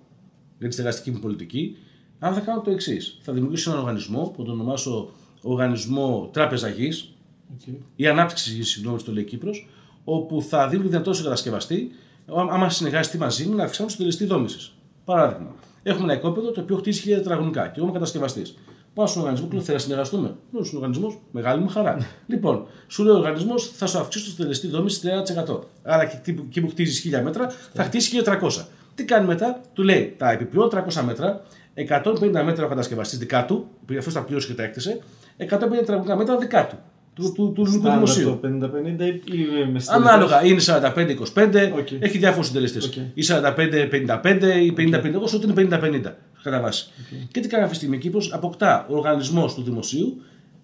[0.59, 1.77] για τη στεγαστική μου πολιτική.
[2.19, 3.17] Αν θα κάνω το εξής.
[3.21, 5.09] Θα δημιουργήσω έναν οργανισμό που θα τον ονομάσω
[5.41, 7.14] Οργανισμό Τράπεζα Γης,
[7.53, 7.73] Okay.
[7.95, 9.67] ή ανάπτυξη γη, συγγνώμη, το λέει Κύπρος,
[10.03, 11.89] όπου θα δίνω τη δυνατότητα στον κατασκευαστή,
[12.27, 14.73] ά- άμα συνεργαστεί μαζί μου, να αυξάνουν το τελεστή δόμησης.
[15.05, 18.57] Παράδειγμα, έχουμε ένα οικόπεδο το οποίο χτίζει χίλια τετραγωνικά και εγώ είμαι κατασκευαστής.
[18.93, 21.97] Πάω στον οργανισμό και λέω: Θέλεις να συνεργαστούμε; Λέω στον οργανισμό, μεγάλη μου χαρά.
[22.31, 25.01] λοιπόν, σου λέει ο οργανισμός, θα σου αυξήσω το τελεστή δόμηση
[25.47, 25.59] 30%.
[25.83, 28.65] Άρα και εκεί που- εκεί που χτίζεις 1000 μέτρα, θα χτίσει 1300.
[28.95, 31.41] Τι κάνει μετά, του λέει τα επιπλέον 300 μέτρα,
[31.73, 34.99] 150 μέτρα ο κατασκευαστής δικά του, επειδή αυτό τα πλήρωσε και τα έκτισε,
[35.37, 35.47] 150
[35.79, 36.77] τετραγωνικά μέτρα δικά του.
[37.15, 38.39] Του, του, του, του Στάνταρ δημοσίου.
[38.41, 38.57] το 50-50 ή
[39.71, 39.87] με συντελεστές.
[39.89, 41.91] Ανάλογα, είναι 45-25, Οκ.
[41.99, 42.85] έχει διάφορους συντελεστές.
[42.85, 42.93] Οκ.
[43.13, 46.11] Ή 45-55 ή 50-50, εγώ σου λέω ότι είναι 50-50
[46.43, 46.87] κατά βάση.
[47.31, 50.21] Και τι κάνει αυτή τη στιγμή, Κύπρος, αποκτά ο οργανισμός του δημοσίου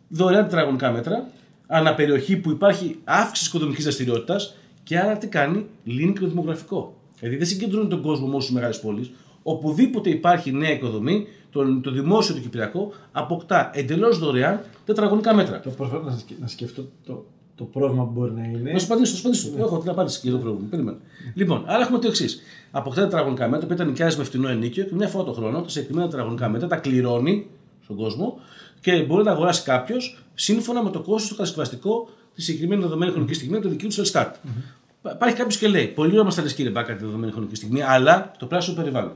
[0.08, 1.28] δωρεάν τετραγωνικά μέτρα,
[1.68, 6.96] ανά περιοχή που υπάρχει αύξηση οικοδομικής δραστηριότητας και άρα τι κάνει, λύνει και το δημογραφικό.
[7.20, 9.12] Δηλαδή δεν συγκεντρώνει τον κόσμο μόνο στις μεγάλες πόλεις.
[9.44, 15.60] Οπουδήποτε υπάρχει νέα οικοδομή, το, το δημόσιο του Κυπριακό αποκτά εντελώς δωρεάν τετραγωνικά μέτρα.
[15.60, 17.26] Το προσπαθώ να, σκε- να σκεφτώ το,
[17.56, 18.72] το πρόβλημα που μπορεί να είναι.
[18.72, 19.66] Να σου απαντήσω, να σου απαντήσω.
[19.66, 20.68] Έχω την απάντηση και για το πρόβλημα.
[20.70, 20.98] Περίμενε.
[21.34, 22.42] Λοιπόν, άρα έχουμε το εξής.
[22.72, 25.70] Αποκτά τετραγωνικά μέτρα, που τα νοικιάζει με φτηνό ενίκιο και μια φορά το χρόνο τα
[25.70, 27.48] συγκεκριμένα τετραγωνικά μέτρα τα κληρώνει
[27.84, 28.40] στον κόσμο
[28.82, 33.14] και μπορεί να τα αγοράσει κάποιος σύμφωνα με το κόστος του κατασκευαστικό της συγκεκριμένης δεδομένης
[33.14, 34.36] χρονικής στιγμής από το δική του Ελστάτ.
[34.36, 35.12] Mm-hmm.
[35.14, 37.82] Υπάρχει κάποιος και λέει: Πολύ ωραία μα τα λες κύριε Μπάκα τη δεδομένη χρονική στιγμή,
[37.82, 39.14] αλλά το πράσινο περιβάλλον.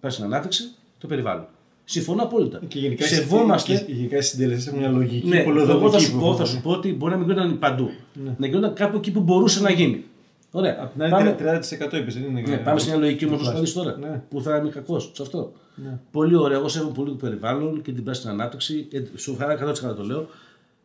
[0.00, 0.64] Πράσινη ανάπτυξη,
[1.08, 1.46] το περιβάλλον.
[1.84, 2.60] Συμφωνώ απόλυτα.
[2.68, 3.58] Και γενικά, οι Σεβόμαστε.
[3.58, 6.34] συντελεστές- και γενικά οι συντελεστές έχουν μια λογική Ναι, πολυοδομική εγώ θα σου που πω,
[6.36, 6.46] θα έχουν.
[6.54, 7.90] σου πω ότι μπορεί να μην γινόταν παντού.
[8.38, 10.04] Να γινόταν κάπου εκεί που μπορούσε να γίνει.
[10.50, 10.76] Ωραία.
[10.82, 12.40] Απ' την άλλη, Πάμε, 30% είπες, δεν είναι.
[12.40, 13.82] ναι, πάμε σε μια λογική όμως να σου Τουλάχιστον.
[13.82, 14.12] απαντήσω τώρα.
[14.12, 14.22] Ναι.
[14.30, 15.52] Που θα είμαι κακός σε αυτό.
[15.74, 15.98] Ναι.
[16.10, 16.56] Πολύ ωραία.
[16.58, 18.86] Εγώ σέβομαι πολύ το περιβάλλον και την πράσινη ανάπτυξη.
[18.92, 20.26] ε, Σου χαρά 100% το λέω.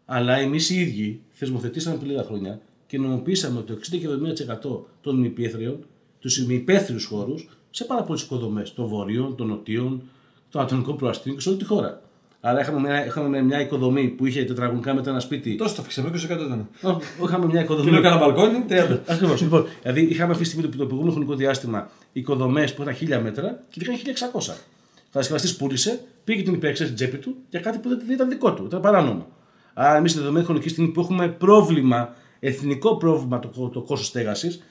[0.05, 4.85] Αλλά εμείς οι ίδιοι θεσμοθετήσαμε πριν λίγα χρόνια και νομοποιήσαμε ότι το 60 και 70%
[5.01, 5.77] των ημιπέθριων,
[6.19, 10.01] τους ημιπέθριους χώρους, σε πάρα πολλές οικοδομές των βορείων, των νοτίων,
[10.49, 12.01] των ατομικών προαστίων και σε όλη τη χώρα.
[12.43, 15.55] Άρα είχαμε μια, είχαμε μια οικοδομή που είχε τετραγωνικά μετά ένα σπίτι.
[15.55, 16.67] Τόσο το αφήξαμε, 20% ήταν.
[16.81, 17.89] Όχι, είχαμε μια οικοδομή.
[17.89, 18.99] Κολλό κάνα μπαλκόνι, 30.
[19.07, 19.41] Ακριβώς.
[19.41, 23.21] Λοιπόν, δηλαδή είχαμε αυτή τη στιγμή το, το προηγούμενο χρονικό διάστημα οικοδομές που ήταν 1000
[23.23, 23.95] μέτρα και είχαν
[24.33, 24.53] 1600.
[25.01, 28.29] Ο κατασκευαστής πούλησε, πήγε την υπηρεξία στην τσέπη του για κάτι που δεν δεν ήταν
[28.29, 29.27] δικό του, ήταν παράνομο.
[29.73, 34.63] Άρα, εμείς στη δεδομένη χρονική στιγμή που έχουμε πρόβλημα, εθνικό πρόβλημα το, το κόστος στέγασης,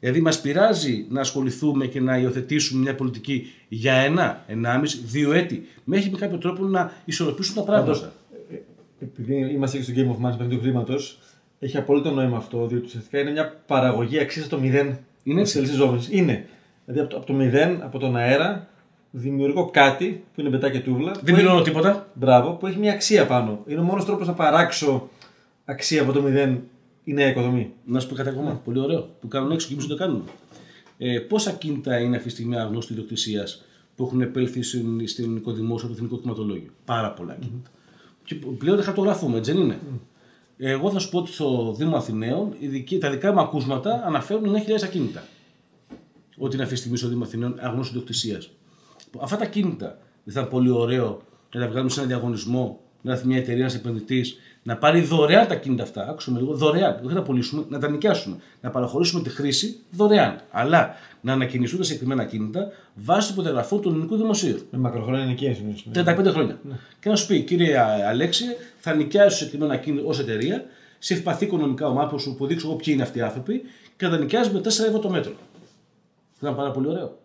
[0.00, 5.66] δηλαδή μας πειράζει να ασχοληθούμε και να υιοθετήσουμε μια πολιτική για ένα, ενάμιση, δύο έτη,
[5.84, 7.90] μέχρι με κάποιο τρόπο να ισορροπήσουν τα πράγματα.
[7.92, 8.08] Πάντως,
[8.52, 8.56] ε,
[9.04, 11.18] επειδή είμαστε και στο Game of Match παιχνίδι του χρήματος,
[11.58, 15.60] έχει απόλυτο νόημα αυτό, διότι ουσιαστικά είναι μια παραγωγή αξίας στο 0 Είναι έτσι.
[15.60, 16.08] της ζώμης.
[16.10, 16.46] Είναι.
[16.84, 17.34] Δηλαδή από το, από το
[17.78, 18.68] 0, από τον αέρα,
[19.10, 21.12] δημιουργώ κάτι που είναι πετά και τούβλα.
[21.12, 22.08] Δεν που έχει- πληρώνω τίποτα.
[22.14, 23.64] Μπράβο, που έχει μια αξία πάνω.
[23.66, 25.08] Είναι ο μόνος τρόπος να παράξω
[25.64, 26.56] αξία από το 0
[27.08, 27.72] η νέα οικοδομή.
[27.84, 28.52] Να σου πω κάτι ακόμα.
[28.64, 29.16] Πολύ ωραίο.
[29.20, 30.24] Που κάνουν έξω και εμείς δεν το κάνουμε.
[30.98, 33.64] Ε, πόσα κίνητα είναι αυτή τη στιγμή αγνώστη ιδιοκτησίας
[33.96, 36.70] που έχουν επέλθει στην, στην οικοδημόσια, το εθνικό κτηματολόγιο.
[36.84, 37.70] Πάρα πολλά κίνητα.
[38.24, 39.78] Και πλέον τα χαρτογραφούμε, έτσι δεν είναι;
[40.56, 44.54] Εγώ θα σου πω ότι στο Δήμο Αθηναίων οι δικοί- τα δικά μου ακούσματα αναφέρουν
[44.54, 45.24] 9.000 ακίνητα.
[46.38, 48.50] Ότι είναι αυτή τη στιγμή στο Δήμο Αθηναίων αγνώστη ιδιοκτησίας.
[49.20, 51.22] Αυτά τα κίνητα δεν θα είναι πολύ ωραίο
[51.54, 54.38] να τα βγάλουμε σε ένα διαγωνισμό, να έρθει μια εταιρεία, ένα επενδυτής,
[54.68, 56.08] να πάρει δωρεάν τα κίνητα αυτά.
[56.08, 56.94] Άκουσα με λίγο, δωρεάν.
[57.04, 58.36] Όχι να τα πουλήσουμε, να τα νοικιάσουμε.
[58.60, 60.40] Να παραχωρήσουμε τη χρήση δωρεάν.
[60.50, 64.66] Αλλά να ανακοινηθούν τα συγκεκριμένα κίνητα βάσει του υποτεγραφού του ελληνικού δημοσίου.
[64.70, 65.60] Με μακροχρόνια νοικίαση.
[65.60, 65.84] εννοείς.
[65.92, 66.58] 35 χρόνια.
[67.00, 68.44] Και να σου πει, κύριε Αλέξη,
[68.78, 70.64] θα νοικιάσω συγκεκριμένα κίνητα ως εταιρεία
[70.98, 73.62] σε ευπαθή οικονομικά ομάδια που σου αποδείξω εγώ ποιοι είναι αυτοί οι άνθρωποι
[73.96, 75.32] και θα τα νοικιάζει με 4 ευρώ το μέτρο.
[76.32, 77.18] Θα ήταν πάρα πολύ ωραίο.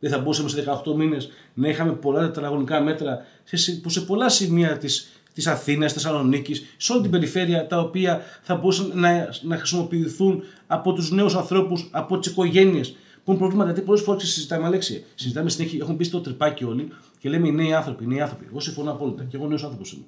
[0.00, 4.28] Δεν θα μπορούσαμε σε 18 μήνες να είχαμε πολλά τετραγωνικά μέτρα σε, που σε πολλά
[4.28, 9.56] σημεία της της Αθήνας, Θεσσαλονίκης, σε όλη την περιφέρεια, τα οποία θα μπορούσαν να, να
[9.56, 13.70] χρησιμοποιηθούν από τους νέους ανθρώπους, από τις οικογένειες που έχουν προβλήματα.
[13.70, 15.00] Γιατί πολλές φορές συζητάμε, Αλέξια.
[15.14, 18.44] Συζητάμε συνέχεια, έχουν μπει στο τρυπάκι όλοι και λέμε οι νέοι άνθρωποι, οι νέοι άνθρωποι.
[18.48, 20.04] Εγώ συμφωνώ απόλυτα και εγώ νέος άνθρωπος είμαι.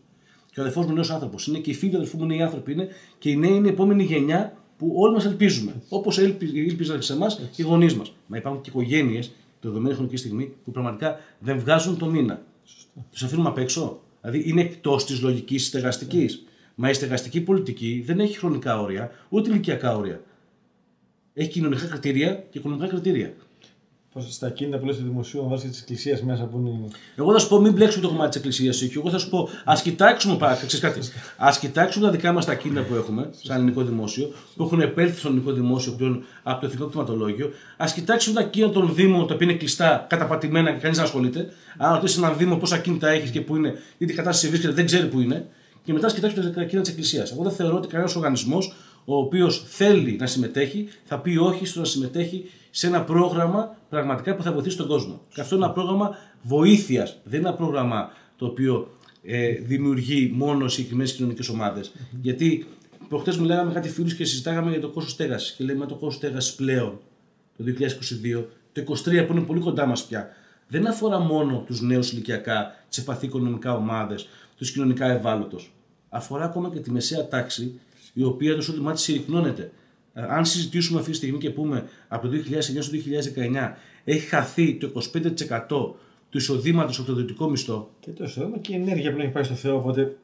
[0.53, 2.72] Και ο αδερφός μου νέος άνθρωπος είναι και οι φίλοι του αδερφού μου νέοι άνθρωποι
[2.72, 5.72] είναι και οι νέοι είναι η επόμενη γενιά που όλοι μας ελπίζουμε.
[5.89, 6.18] Όπως
[6.53, 8.12] ήλπιζαν σε εμάς οι γονείς μας.
[8.27, 9.27] Μα υπάρχουν και οικογένειες,
[9.61, 12.43] τη δεδομένη χρονική στιγμή, που πραγματικά δεν βγάζουν το μήνα.
[13.11, 14.01] Τους αφήνουμε απ' έξω.
[14.31, 16.45] Δηλαδή είναι εκτός της λογικής στεγαστικής.
[16.74, 20.20] Μα η στεγαστική πολιτική δεν έχει χρονικά όρια, ούτε ηλικιακά όρια.
[21.35, 23.35] Έχει κοινωνικά κριτήρια και οικονομικά κριτήρια.
[24.17, 26.89] Πώ στα κίνητα που λες του δημοσίου, βάζει της εκκλησίας μέσα που είναι.
[27.17, 29.49] Εγώ θα σου πω, μην μπλέξουμε το κομμάτι της εκκλησίας και εγώ θα σου πω,
[29.64, 30.37] ας κοιτάξουμε,
[30.81, 31.01] κάτι,
[31.37, 35.19] ας κοιτάξουμε τα δικά μας τα κίνητα που έχουμε, σαν ελληνικό δημόσιο, που έχουν επέλθει
[35.19, 37.51] στο ελληνικό δημόσιο πλέον από το εθνικό κτηματολόγιο.
[37.77, 41.49] Α κοιτάξουμε τα κίνητα των Δήμων, τα οποία είναι κλειστά, καταπατημένα και κανείς δεν ασχολείται.
[41.77, 44.87] Αν ρωτήσεις έναν Δήμο πόσα κίνητα έχεις και πού είναι, ή την κατάσταση βρίσκεται, δεν
[44.87, 45.47] ξέρει πού είναι.
[45.85, 47.31] Και μετά κοιτάξουμε τα κίνητα της Εκκλησίας.
[47.31, 48.75] Εγώ δεν θεωρώ ότι κανένας οργανισμός
[49.09, 54.35] ο οποίος θέλει να συμμετέχει θα πει όχι στο να συμμετέχει σε ένα πρόγραμμα πραγματικά
[54.37, 55.21] που θα βοηθήσει τον κόσμο.
[55.35, 57.19] Και αυτό είναι ένα πρόγραμμα βοήθειας.
[57.25, 58.91] Δεν είναι ένα πρόγραμμα το οποίο
[59.23, 61.89] ε, δημιουργεί μόνο συγκεκριμένες κοινωνικές ομάδες.
[61.89, 62.19] Mm-hmm.
[62.21, 62.67] Γιατί
[63.09, 65.53] προχτές μιλάγαμε με κάτι φίλους και συζητάγαμε για το κόστος στέγασης.
[65.53, 66.99] Και λέμε το κόστος στέγασης πλέον
[67.57, 70.29] το 2022, το 2023 που είναι πολύ κοντά μας πια,
[70.69, 75.61] δεν αφορά μόνο τους νέους ηλικιακά, τι ευπαθεί οικονομικά ομάδες, τους κοινωνικά ευάλωτου.
[76.09, 77.81] Αφορά ακόμα και τη μεσαία τάξη,
[78.17, 79.71] η οποία το εισόδημά της συρρυκνώνεται.
[80.14, 82.97] Ε, αν συζητήσουμε αυτή τη στιγμή και πούμε από το 2009 στο
[83.67, 83.73] 2019
[84.05, 85.69] έχει χαθεί το 25%
[86.31, 87.91] του εισοδήματος από το ιδιωτικό μισθό.
[88.01, 90.17] Και το εισόδημα και η ενέργεια που έχει πάει στο Θεό, οπότε.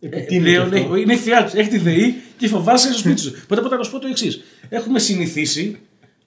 [0.00, 0.24] Ε,
[0.98, 3.32] είναι φιά έχει τη ΔΕΗ και φοβάσαι στο σπίτι σου.
[3.50, 4.40] Οπότε να σου πω το εξής.
[4.68, 5.78] Έχουμε συνηθίσει,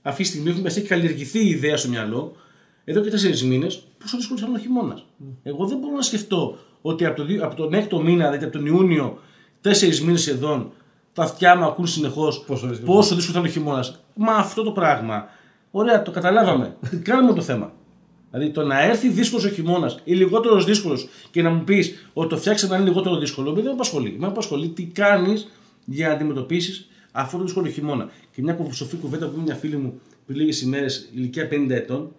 [0.01, 2.35] αυτή τη στιγμή έχουμε, έχει καλλιεργηθεί η ιδέα στο μυαλό,
[2.83, 5.05] εδώ και τέσσερις μήνες, πόσο δύσκολο θα είναι ο χειμώνας.
[5.05, 5.25] Mm.
[5.43, 8.65] Εγώ δεν μπορώ να σκεφτώ ότι από, το, από τον έκτο μήνα, δηλαδή από τον
[8.65, 9.19] Ιούνιο,
[9.63, 10.73] τέσσερις μήνες εδώ,
[11.13, 13.99] τα αυτιά μου ακούν συνεχώς πόσο, πόσο δύσκολο θα είναι ο χειμώνας.
[14.15, 15.25] Μα αυτό το πράγμα.
[15.71, 16.75] Ωραία, το καταλάβαμε.
[17.09, 17.73] Κάνουμε το θέμα.
[18.31, 22.29] Δηλαδή το να έρθει δύσκολος ο χειμώνας ή λιγότερος δύσκολος και να μου πεις ότι
[22.29, 24.15] το φτιάξε να είναι λιγότερο δύσκολο, δεν με απασχολεί.
[24.19, 25.47] Με απασχολεί τι κάνεις
[25.85, 28.09] για να αντιμετωπίσεις αυτό το δύσκολο χειμώνα.
[28.31, 32.11] Και μια σοφή κουβέντα που μια φίλη μου πριν λίγες ημέρες, ηλικία 50 ετών,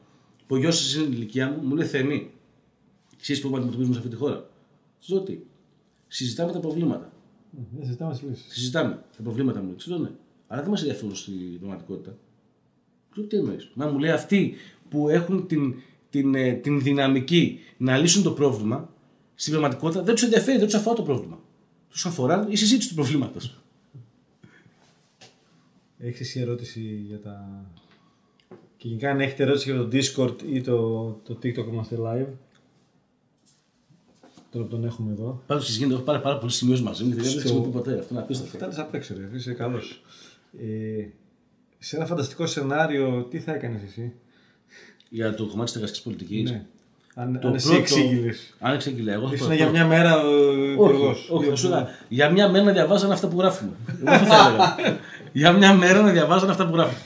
[0.47, 2.31] που ο γιος της είναι η ηλικία μου, μου λέει Θεμή,
[3.21, 4.47] ξέρεις που αντιμετωπίζουμε σε αυτή τη χώρα;
[5.01, 5.47] Ζώτη.
[6.09, 7.14] Συζητάμε τα προβλήματα.
[7.77, 8.45] Δεν συζητάμε λύσει.
[8.49, 9.75] Συζητάμε τα προβλήματα μου.
[9.77, 10.11] Ξέρω ναι.
[10.47, 12.17] Αλλά δεν μας ενδιαφέρουν στην πραγματικότητα.
[13.11, 14.55] Ξέρω τι εννοείς; Μα μου λέει αυτοί
[14.89, 15.75] που έχουν την,
[16.11, 18.91] την, ε, την δυναμική να λύσουν το πρόβλημα,
[19.35, 21.39] στην πραγματικότητα δεν τους ενδιαφέρει, δεν τους αφορά το πρόβλημα.
[21.89, 23.59] Τους αφορά η συζήτηση του προβλήματος.
[25.99, 27.65] Έχεις εσύ ερώτηση για τα.
[28.77, 32.27] Και γενικά αν έχετε ερώτηση για το Discord ή το, το TikTok που είμαστε live.
[34.55, 35.43] Τώρα που τον έχουμε εδώ.
[35.47, 37.99] Πάντως γίνεται, έχω πάρει πάρα πολλές σημειώσεις μαζί μου και δεν χρησιμοποιώ ποτέ.
[37.99, 38.67] Αυτό είναι απίστευτο.
[38.67, 39.37] Αυτά απ' έξω, ρε.
[39.37, 40.03] Είσαι καλός.
[40.59, 41.07] Ε,
[41.79, 44.13] σε ένα φανταστικό σενάριο, τι θα έκανες εσύ;
[45.09, 46.51] Για το κομμάτι της εργασιακή πολιτικής.
[46.51, 46.65] Ναι.
[47.15, 48.55] Αν, το αν εσύ εξήγηλες.
[48.59, 49.13] Αν εξήγηλε.
[49.13, 49.55] Εγώ θα πω.
[49.55, 51.29] για μια μέρα ο υπουργός.
[51.31, 51.69] Όχι, όχι,
[52.09, 53.73] για μια μέρα να διαβάζανε αυτά που γράφουμε.
[54.05, 54.77] Εγώ θα έλεγα.
[55.33, 57.01] για μια μέρα να διαβάζανε αυτά που γράφουμε.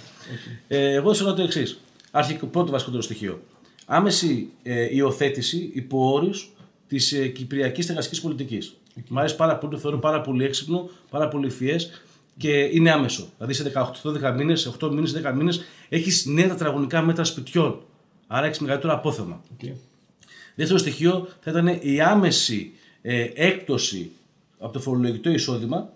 [0.69, 1.81] Ε, εγώ θέλω το εξής.
[2.11, 3.43] Αρχικό, πρώτο βασικότερο στοιχείο.
[3.87, 6.53] Άμεση ε, υιοθέτηση υπό όρους
[6.89, 8.77] της ε, κυπριακής στεγαστική πολιτικής.
[8.97, 9.03] Okay.
[9.09, 11.77] Μ' αρέσει πάρα πολύ, το θεωρώ πάρα πολύ έξυπνο, πάρα πολύ ευφυέ
[12.37, 13.29] και είναι άμεσο.
[13.37, 13.73] Δηλαδή σε
[14.03, 17.83] 18-12 μήνες, 8 μήνες, 10 μήνες έχεις νέα τετραγωνικά μέτρα σπιτιών.
[18.27, 19.43] Άρα έχεις μεγαλύτερο απόθεμα.
[19.57, 19.73] Okay.
[20.55, 22.73] Δεύτερο στοιχείο θα ήταν η άμεση
[23.03, 24.11] ε, έκπτωση
[24.59, 25.93] από το φορολογητό εισόδημα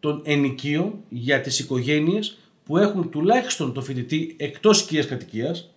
[0.00, 5.70] των ενοικίων για τις οικογένειες που έχουν τουλάχιστον το φοιτητή εκτός οικίας κατοικίας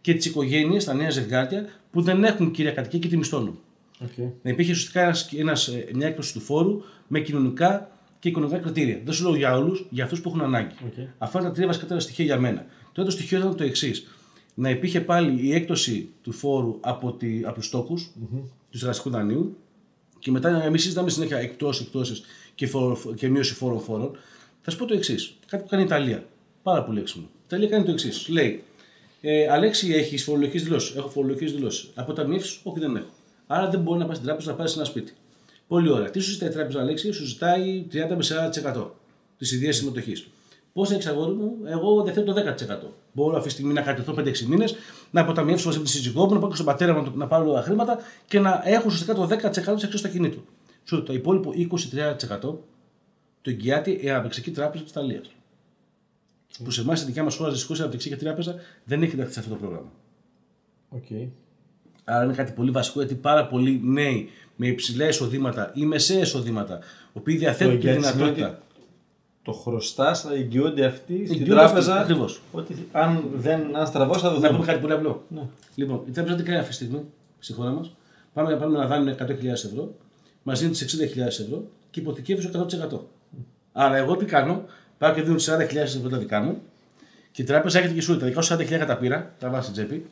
[0.00, 3.58] και τις οικογένειες, τα νέα ζευγάρια που δεν έχουν κύρια κατοικία και τη μισθώνουν.
[4.04, 4.30] Okay.
[4.42, 9.00] Να υπήρχε ουσιαστικά ένας, ένας, ε, μια έκπτωση του φόρου με κοινωνικά και οικονομικά κριτήρια.
[9.04, 10.74] Δεν σου λέω για όλους, για αυτούς που έχουν ανάγκη.
[10.80, 11.06] Okay.
[11.18, 12.66] Αυτά είναι τα τρία βασικά στοιχεία για μένα.
[12.92, 14.06] Το το στοιχείο ήταν το εξής.
[14.54, 18.42] Να υπήρχε πάλι η έκπτωση του φόρου από, τη, από τους στόχους mm-hmm.
[18.70, 19.56] του εργαστικού δανείου
[20.18, 22.22] και μετά εμείς συζητάμε συνέχεια εκτό εκτόσει
[22.54, 22.68] και,
[23.14, 24.16] και μείωση φόρων φόρων.
[24.60, 25.36] Θα σου πω το εξής.
[25.46, 26.24] Κάτι που κάνει η Ιταλία.
[26.62, 27.26] Πάρα πολύ έξυπνο.
[27.32, 28.28] Η Ιταλία κάνει το εξής.
[28.28, 28.62] Λέει,
[29.20, 30.96] ε, Αλέξη, έχεις φορολογική δηλώσεις.
[30.96, 31.90] Έχω φορολογική δηλώσεις.
[31.94, 33.06] Αποταμιεύσει, όχι δεν έχω.
[33.46, 35.12] Άρα δεν μπορεί να πας στην τράπεζα να πάρεις ένα σπίτι.
[35.68, 36.10] Πολύ ωραία.
[36.10, 38.24] Τι σου ζητάει η τράπεζα, Αλέξη, σου ζητάει 30 με
[38.74, 38.90] 40%
[39.38, 40.26] της ιδέα συμμετοχής.
[40.72, 42.92] Πώς έχεις αγόρι μου, εγώ διαθέτω το 10%.
[43.12, 44.74] Μπορώ αυτή τη στιγμή να κρατηθώ 5-6 μήνες,
[45.10, 47.62] να αποταμιεύσω μαζί με τη σύζυγό μου, να πάω στον πατέρα μου να πάρω τα
[47.62, 50.44] χρήματα και να έχω ουσιαστικά το 10% της αξίας του ακινήτου.
[50.84, 52.40] Σου το υπόλοιπο 20-30%
[53.42, 55.30] το εγγυάται η Αναπτυξιακή Τράπεζα της Ιταλίας.
[56.64, 59.38] Που σε εμάς στη δικιά μας χώρα, δυστυχώ η Αναπτυξιακή Τράπεζα δεν έχει ενταχθεί σε
[59.40, 59.92] αυτό το πρόγραμμα.
[60.96, 61.28] Okay.
[62.04, 66.78] Άρα είναι κάτι πολύ βασικό γιατί πάρα πολλοί νέοι με υψηλά εισοδήματα ή μεσαία εισοδήματα,
[66.78, 68.62] οι οποίοι διαθέτουν τη δυνατότητα.
[69.42, 71.92] Το χρωστά, θα εγγυώνται αυτοί στην Εγγυώνται τράπεζα.
[71.92, 72.40] αυτοί, ακριβώς.
[72.52, 74.66] Ότι αν δεν αν στραβώσει θα Να πούμε δοθούν.
[74.66, 75.24] κάτι πολύ απλό.
[75.28, 75.42] Ναι.
[75.74, 77.04] Λοιπόν, η τράπεζα τι κάνει αυτή τη στιγμή
[77.38, 77.92] στη χώρα μας;
[78.34, 79.94] Πάμε, πάμε να δάνουν 100.000 ευρώ,
[80.42, 82.98] μας δίνουν τις 60.000 ευρώ και υποθηκεύει στο 100%.
[83.72, 84.64] Άρα, εγώ τι κάνω,
[84.98, 86.62] πάω και δίνω 40.000 ευρώ τα δικά μου
[87.32, 89.70] και η τράπεζα έρχεται και σου λέει τα δικά σου 40.000 τα πήρα, τα βάζεις
[89.70, 90.06] στην τσέπη.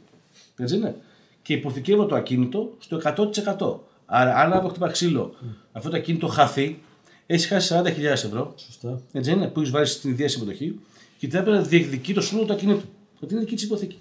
[0.58, 0.96] Έτσι είναι.
[1.42, 3.78] Και υποθηκεύω το ακίνητο στο 100%.
[4.06, 5.34] Άρα, αν αύριο χτυπά ξύλο,
[5.72, 6.82] αυτό το ακίνητο χαθεί,
[7.26, 9.00] έχεις χάσει 40.000 ευρώ, Σωστά.
[9.12, 10.80] έτσι είναι, που έχεις βάλει στην ιδέα συμμετοχή
[11.18, 12.86] και η τράπεζα διεκδικεί το σύνολο του ακινήτου.
[13.20, 13.98] Ότι είναι δική της υποθήκη.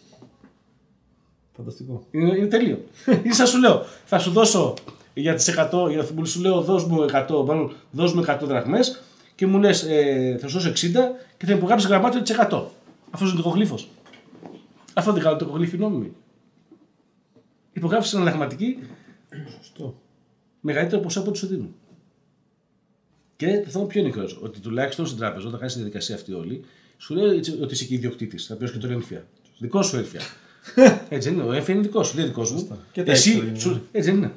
[1.56, 2.06] Φανταστικό.
[2.12, 2.84] Είναι, είναι τέλειο.
[3.24, 4.74] είναι σαν σου λέω, θα σου δώσω
[5.14, 9.02] για τις 100, για να σου λέω δώσ' μου 100, μάλλον δώσ' μου 100 δραχμές
[9.36, 10.74] και μου λες ε, θα σου δώσω 60
[11.38, 12.64] και θα υπογράψεις γραμμάτιο της 100.
[13.12, 13.80] Αυτός είναι το κογλήφο.
[14.94, 16.14] Αυτό δεν κάνω το κογλήφι νόμιμη.
[17.74, 18.80] Υπογράψει αναλλαγματική
[19.58, 20.02] Σωστό.
[20.62, 21.76] μεγαλύτερο ποσό από ό,τι σου δίνουν.
[23.36, 26.34] Και το θέμα ποιο είναι κρός, ότι τουλάχιστον στην τράπεζα, όταν κάνει τη διαδικασία αυτή
[26.34, 26.64] όλη,
[26.98, 28.46] σου λέει έτσι ότι είσαι και ιδιοκτήτης.
[28.46, 29.28] Θα πει και το ένφια.
[29.58, 30.22] Δικό σου ένφια.
[31.10, 31.44] έτσι είναι.
[31.44, 32.80] Ο ένφια είναι δικός σου, δεν είναι δικός μου.
[32.92, 33.60] Και τα έξτρα Εσύ, είναι.
[33.60, 34.34] σου, έτσι δεν είναι.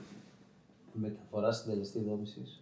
[0.92, 2.60] Μεταφορά συντελεστή δόμησης.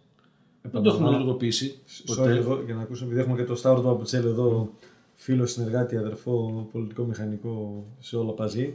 [0.71, 1.79] Δεν το έχουμε ενεργοποιήσει.
[1.87, 2.31] Sorry, ποτέ.
[2.31, 4.69] εδώ, για να ακούσω, επειδή έχουμε και το Σταύρο του Παπουτσέλ εδώ,
[5.13, 8.73] φίλο, συνεργάτη, αδερφό, πολιτικό, μηχανικό σε όλα παζί.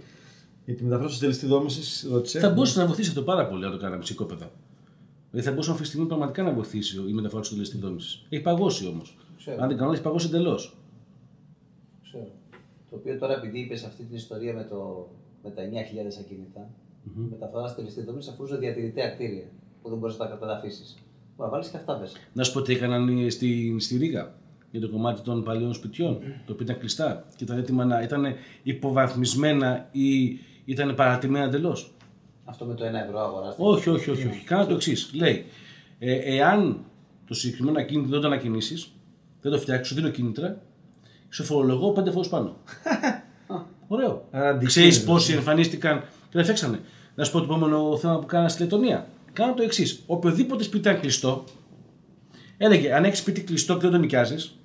[0.65, 2.39] Για τη μεταφράση συντελεστή δόμησης, ρώτησε.
[2.39, 4.51] Θα μπορούσε να βοηθήσει αυτό πάρα πολύ αν το κάναμε σε οικόπεδα.
[5.31, 8.27] Δηλαδή θα μπορούσε αυτή τη στιγμή πραγματικά να βοηθήσει η μεταφορά του τελεστή δόμησης.
[8.29, 9.17] Έχει παγώσει όμως.
[9.37, 9.63] Ξέρω.
[9.63, 10.77] Αν δεν κάνω, έχει παγώσει εντελώς.
[12.03, 12.31] Ξέρω.
[12.91, 15.09] Το οποίο τώρα επειδή είπες αυτή την ιστορία με, το,
[15.43, 15.69] με τα 9.000
[16.21, 16.71] ακινητα
[17.31, 19.49] μεταφοράς συντελεστή δόμησης αφορούσε διατηρητέα κτίρια
[19.83, 20.97] που δεν μπορείς να τα καταφύσει.
[21.43, 22.17] Μπορεί να βάλεις και αυτά μέσα.
[22.33, 24.35] Να σου πω τι έκαναν στη, στη Ρήγα
[24.71, 28.35] για το κομμάτι των παλιών σπιτιών, το οποίο ήταν κλειστά και ήταν έτοιμα να ήταν
[28.63, 31.95] υποβαθμισμένα ή ήταν παρατημένα εντελώς.
[32.45, 33.69] Αυτό με το 1 ευρώ αγοράστηκε.
[33.69, 34.27] Όχι, όχι, όχι.
[34.27, 34.45] όχι.
[34.45, 35.11] Κάνα το εξής.
[35.15, 35.45] Λέει,
[35.99, 36.85] ε, εάν
[37.27, 38.85] το συγκεκριμένο ακίνητο δεν το ανακοινήσει,
[39.41, 40.63] δεν το φτιάξεις, σου δίνω κίνητρα,
[41.29, 42.57] σε φορολογώ πέντε φορές πάνω.
[43.89, 44.25] Ωραίο.
[44.31, 44.69] Άρα αντικείμενο.
[44.69, 46.81] Ξέρεις πόσοι εμφανίστηκαν και τα φτιάξανε.
[47.15, 49.07] Να σου πω το επόμενο θέμα που κάνα στη Λετωνία.
[49.33, 50.03] Κάνα το εξής.
[50.07, 51.45] Οποιοδήποτε σπίτι ήταν κλειστό,
[52.57, 54.59] έλεγε αν έχεις σπίτι κλειστό και δεν το νοικιάζεις,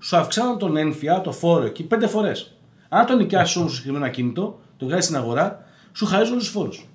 [0.00, 2.54] σου αυξάνουν τον ένφια, το φόρο εκεί πέντε φορές.
[2.88, 6.52] Αν το νοικιάσεις όμως το συγκεκριμένο ακίνητο, το βγάζεις στην αγορά, σου χαρίζουν όλους τους
[6.52, 6.88] φόρους.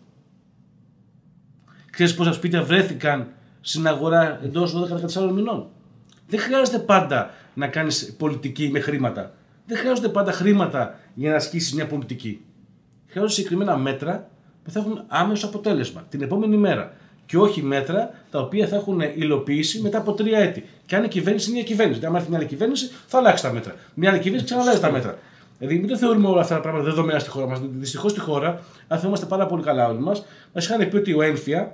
[1.90, 3.28] Ξέρεις πόσα σπίτια βρέθηκαν
[3.62, 5.68] στην αγορά εντός 12-14 μηνών;
[6.28, 9.34] Δεν χρειάζεται πάντα να κάνεις πολιτική με χρήματα.
[9.66, 12.46] Δεν χρειάζονται πάντα χρήματα για να ασκήσεις μια πολιτική.
[13.08, 14.30] Χρειάζονται συγκεκριμένα μέτρα
[14.66, 16.94] που θα έχουν άμεσο αποτέλεσμα την επόμενη μέρα.
[17.26, 20.66] Και όχι μέτρα τα οποία θα έχουν υλοποιήσει μετά από τρία έτη.
[20.86, 22.06] Και αν η κυβέρνηση είναι μια κυβέρνηση.
[22.06, 23.76] Αν έρθει μια άλλη κυβέρνηση, θα αλλάξει τα μέτρα.
[23.94, 25.18] Μια άλλη κυβέρνηση ξαναλάζει τα μέτρα.
[25.60, 27.60] Δηλαδή, μην το θεωρούμε όλα αυτά τα πράγματα δεδομένα στη χώρα μας.
[27.72, 31.22] Δυστυχώς στη χώρα, αν θυμόμαστε πάρα πολύ καλά όλοι μας, μας είχαν πει ότι ο
[31.22, 31.70] έμφυα Είναι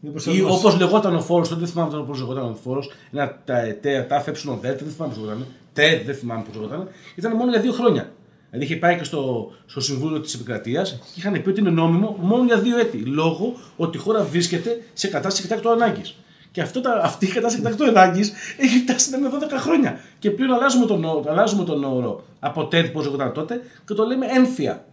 [0.00, 0.56] ή προσαρμός.
[0.58, 4.58] όπως λεγόταν ο φόρος, δεν θυμάμαι πώς λεγόταν ο φόρος, ένα τα- τε, τα φέψινο
[4.60, 5.46] δέλτα, δεν θυμάμαι πώς λεγόταν.
[5.72, 6.88] Τε, δεν θυμάμαι πώς λεγόταν.
[7.14, 8.10] Ήταν μόνο για δύο χρόνια.
[8.56, 12.16] Δηλαδή είχε πάει και στο, στο Συμβούλιο της Επικρατείας και είχαν πει ότι είναι νόμιμο
[12.20, 12.96] μόνο για δύο έτη.
[12.98, 16.14] Λόγω ότι η χώρα βρίσκεται σε κατάσταση εκτάκτου ανάγκης.
[16.50, 19.98] Και αυτό, τα- αυτή η κατάσταση εκτάκτου ανάγκης έχει φτάσει να είναι 12 χρόνια.
[20.18, 24.04] Και πλέον αλλάζουμε τον, όρο- αλλάζουμε τον όρο από ΤΕΔ, πώς λεγόταν τότε, και το
[24.04, 24.84] λέμε έμφυα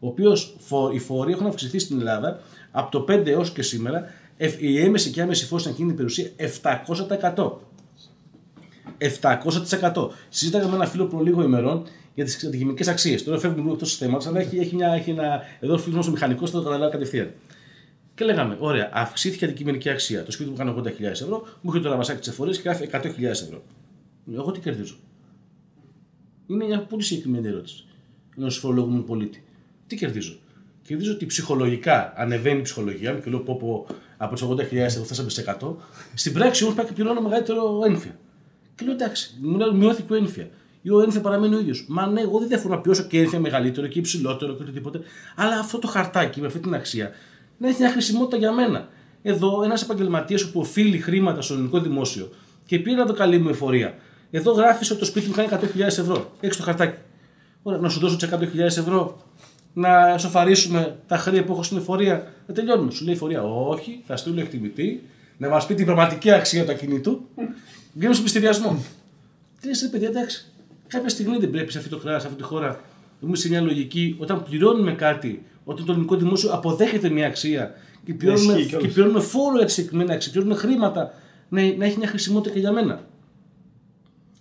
[0.00, 0.56] ο οποίος
[0.94, 4.04] οι φόροι έχουν αυξηθεί στην Ελλάδα από το 5 έως και σήμερα.
[4.36, 7.60] ευ- Η έμεση και άμεση φόροι στην ακίνητη περιουσία 700%.
[8.98, 10.08] 700%.
[10.28, 11.82] Συζήταγα με ένα φίλο προ λίγο ημερών
[12.14, 13.24] για τις αντικειμενικέ αξίες.
[13.24, 15.42] Τώρα φεύγουμε λίγο εκτός του θέματος, αλλά έχει, έχει, μια, έχει ένα.
[15.60, 17.32] Εδώ φίλο μα ο μηχανικό θα το καταλάβει κατευθείαν.
[18.14, 20.24] Και λέγαμε, ωραία, αυξήθηκε η αντικειμενική αξία.
[20.24, 23.22] Το σπίτι μου κάνει 80.000 ευρώ, μου έχει το λαβασάκι τη εφορία και γράφει 100.000
[23.22, 23.62] ευρώ.
[24.34, 24.94] Εγώ τι κερδίζω;
[26.46, 27.84] Είναι μια πολύ συγκεκριμένη ερώτηση
[28.36, 29.44] ενό φορολογούμενου πολίτη.
[29.86, 30.38] Τι κερδίζω;
[30.82, 33.86] Κερδίζω ότι ψυχολογικά ανεβαίνει η ψυχολογία μου και λέω πω, πω
[34.16, 35.74] από τις 80.000 ευρώ φτάσαμε σε 100.
[36.14, 38.18] Στην πράξη όμως πάει και πληρώνω μεγαλύτερο ένφια.
[38.74, 40.48] Και λέω εντάξει, μου λέει μειώθηκε ο ένφια.
[40.82, 41.84] Ή ο ένφια παραμένει ο ίδιος.
[41.88, 45.00] Μα ναι, εγώ δεν θέλω να πιώσω και ένφια μεγαλύτερο και υψηλότερο και οτιδήποτε.
[45.36, 47.10] Αλλά αυτό το χαρτάκι με αυτή την αξία
[47.58, 48.88] να έχει μια χρησιμότητα για μένα.
[49.22, 52.30] Εδώ ένας επαγγελματίας που οφείλει χρήματα στο ελληνικό δημόσιο
[52.66, 53.94] και πήρε να το καλή μου εφορία.
[54.30, 56.32] Εδώ γράφεις ότι το σπίτι μου κάνει 100.000 ευρώ.
[56.40, 56.98] Έχεις το χαρτάκι.
[57.62, 59.22] Ωραία, να σου δώσω τις 100.000 ευρώ
[59.72, 62.32] να σοφαρίσουμε τα χρήματα που έχω στην εφορία.
[62.46, 62.90] Να τελειώνουμε.
[62.90, 65.02] Σου λέει η εφορία, Όχι, θα στείλω εκτιμητή
[65.38, 67.28] να μας πει την πραγματική αξία του ακινήτου.
[67.92, 68.84] Βγαίνουμε στον πιστηριασμό.
[69.60, 70.51] Τι λε, παιδιά, εντάξει.
[70.92, 72.78] Κάποια στιγμή δεν πρέπει σε αυτό το κράτος, σε αυτή τη χώρα, να
[73.20, 77.74] μπούμε σε μια λογική όταν πληρώνουμε κάτι, όταν το ελληνικό δημόσιο αποδέχεται μια αξία
[78.04, 78.86] και πληρώνουμε, ισχύει κιόλας.
[78.86, 81.14] και πληρώνουμε φόρο για τη συγκεκριμένη αξία, πληρώνουμε χρήματα,
[81.48, 83.06] να, να έχει μια χρησιμότητα και για μένα.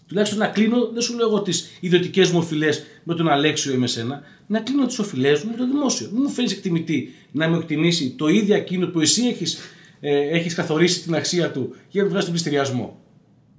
[0.07, 3.77] Τουλάχιστον να κλείνω, δεν σου λέω εγώ τις ιδιωτικές μου οφειλές με τον Αλέξιο ή
[3.77, 6.09] με σένα, να κλείνω τις οφειλές μου με το δημόσιο.
[6.11, 9.59] Μην μου φέρεις εκτιμητή να με εκτιμήσει το ίδιο εκείνο που εσύ έχεις
[9.99, 12.99] ε, έχεις καθορίσει την αξία του για να του βγάλεις τον πληστηριασμό.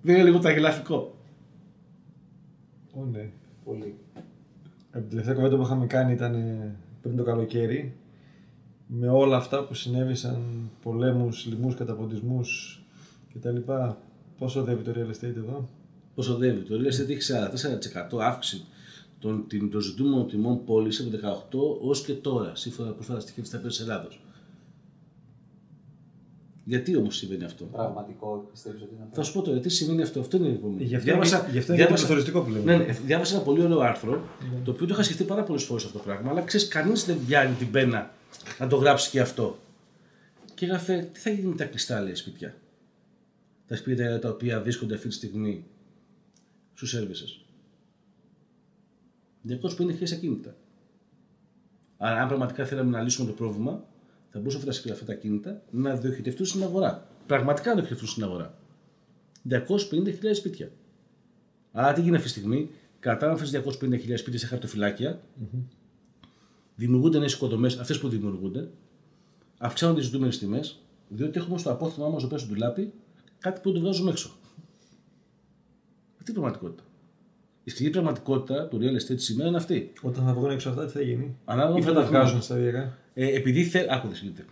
[0.03, 1.16] Δεν είναι λίγο τραγελαφικό.
[2.95, 3.30] Ω, ναι.
[3.64, 3.99] Πολύ.
[4.93, 7.97] Ε, Η τελευταία κουβέντα που είχαμε κάνει ήταν ε, πριν το καλοκαίρι.
[8.86, 12.82] Με όλα αυτά που συνέβησαν, πολέμους, λοιμούς, καταποντισμούς
[13.34, 13.57] κτλ.
[14.38, 15.68] Πόσο οδεύει το real estate εδώ;
[16.14, 17.32] Πόσο οδεύει; Το real estate έχει
[18.16, 18.64] 44% αύξηση
[19.18, 23.43] των, την, των ζητούμενων τιμών πώληση από 18 ως και τώρα, σύμφωνα με πρόσφατα στοιχεία
[23.43, 24.20] της Ταπέζης Ελλάδος.
[26.64, 30.02] Γιατί όμως συμβαίνει αυτό; Πραγματικό πιστεύεις ότι είναι αυτό; Θα σου πω τώρα, γιατί συμβαίνει
[30.02, 30.84] αυτό; Αυτό είναι η επόμενη.
[30.84, 32.76] Γι' αυτό, γι' αυτό είναι και διάβασα- καθοριστικό που λέμε.
[32.76, 34.22] Ναι, ναι, διάβασα ένα πολύ ωραίο άρθρο,
[34.64, 37.18] το οποίο το είχα σκεφτεί πάρα πολλές φορές αυτό το πράγμα, αλλά ξέρεις, κανείς δεν
[37.26, 38.10] πιάνει την πένα
[38.58, 39.58] να το γράψει και αυτό.
[40.54, 42.54] Και έγραφε, τι θα γίνει με τα κλειστά λέει, σπίτια;
[43.66, 45.64] Τα σπίτια τα οποία βρίσκονται αυτή τη στιγμή
[46.74, 47.44] στους services.
[49.48, 50.54] 250.000 ακίνητα.
[51.96, 53.84] Άρα, αν πραγματικά θέλαμε να λύσουμε το πρόβλημα,
[54.32, 57.08] θα μπορούσαν αυτά τα- αυτά τα ακίνητα να διοχετευτούν στην αγορά.
[57.26, 58.58] Πραγματικά να διοχετευτούν στην αγορά.
[59.42, 60.70] 250.000 σπίτια.
[61.72, 62.70] Άρα τι γίνεται αυτή τη στιγμή,
[63.00, 65.20] κρατάμε αυτές τις 250.000 σπίτια σε χαρτοφυλάκια,
[66.76, 68.70] δημιουργούνται νέες οικοδομές, αυτές που δημιουργούνται,
[69.58, 72.92] αυξάνονται οι ζητούμενες τιμές, διότι έχουμε στο απόθεμά μας, στο του λάπη,
[73.38, 74.28] κάτι που το βγάζουμε έξω.
[76.18, 76.82] Αυτή είναι η πραγματικότητα.
[77.64, 79.92] Η σκληρή πραγματικότητα του real estate σήμερα είναι αυτή.
[80.02, 82.18] Όταν θα βγουν έξω αυτά, τι θα γίνει; Ανάλογα Ή με θα το τα βαθμό.
[82.18, 82.98] βγάζουν σταδιακά.
[83.14, 83.86] Ε, επειδή θέλει.
[83.90, 84.44] Άκουδε, γίνεται.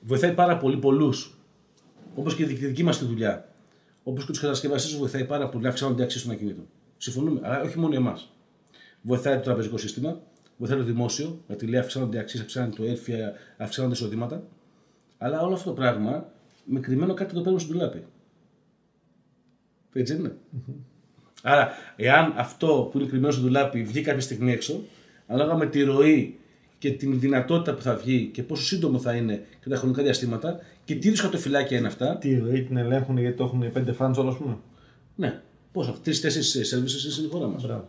[0.00, 1.38] Βοηθάει πάρα πολύ πολλούς.
[2.14, 3.48] Όπως και η δική μας τη δουλειά.
[4.02, 6.66] Όπως και τους κατασκευαστές, βοηθάει πάρα πολύ να αυξάνονται οι αξίες των ακινήτων.
[6.96, 7.40] Συμφωνούμε.
[7.42, 8.32] Αλλά όχι μόνο εμάς.
[9.02, 10.20] Βοηθάει το τραπεζικό σύστημα,
[10.56, 14.46] βοηθάει το δημόσιο, γιατί λέει αυξάνονται οι αξίες, αυξάνεται το έρφια, αυξάνονται εισοδήματα.
[15.18, 16.28] Αλλά όλο αυτό το πράγμα
[16.64, 18.04] με κρυμμένο κάτι το παίρνουν στην τουλάπη.
[19.92, 20.36] Έτσι δεν είναι.
[21.46, 24.80] Άρα, εάν αυτό που είναι κρυμμένο στο ντουλάπι βγει κάποια στιγμή έξω,
[25.26, 26.38] ανάλογα με τη ροή
[26.78, 30.60] και την δυνατότητα που θα βγει και πόσο σύντομο θα είναι και τα χρονικά διαστήματα
[30.84, 32.16] και τι είδους χαρτοφυλάκια είναι αυτά.
[32.16, 34.56] Τι ροή την ελέγχουν γιατί το έχουν πέντε φάνου όλα, ας πούμε;
[35.16, 35.40] Ναι,
[35.72, 37.62] πόσο, τρει-τέσσερι services είναι η χώρα μας.
[37.62, 37.88] Μπράβο.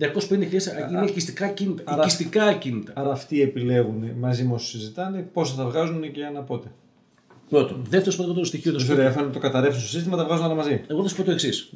[0.00, 1.82] 250.000 είναι οικιστικά ακίνητα.
[1.86, 2.92] άρα- Οικιστικά ακίνητα.
[2.96, 6.68] Άρα αυτοί επιλέγουν μαζί με όσους συζητάνε πόσο θα βγάζουν και ανά πότε.
[7.48, 7.74] Πρώτο.
[7.88, 8.72] Δεύτερος σημαντικότερο στοιχείο.
[8.72, 9.08] το Του σκέφτομαι.
[9.08, 10.80] ωραία, το καταρρεύσουν στο σύστημα, τα βγάζουν όλα μαζί.
[10.86, 11.72] Εγώ θα σου πω το εξής.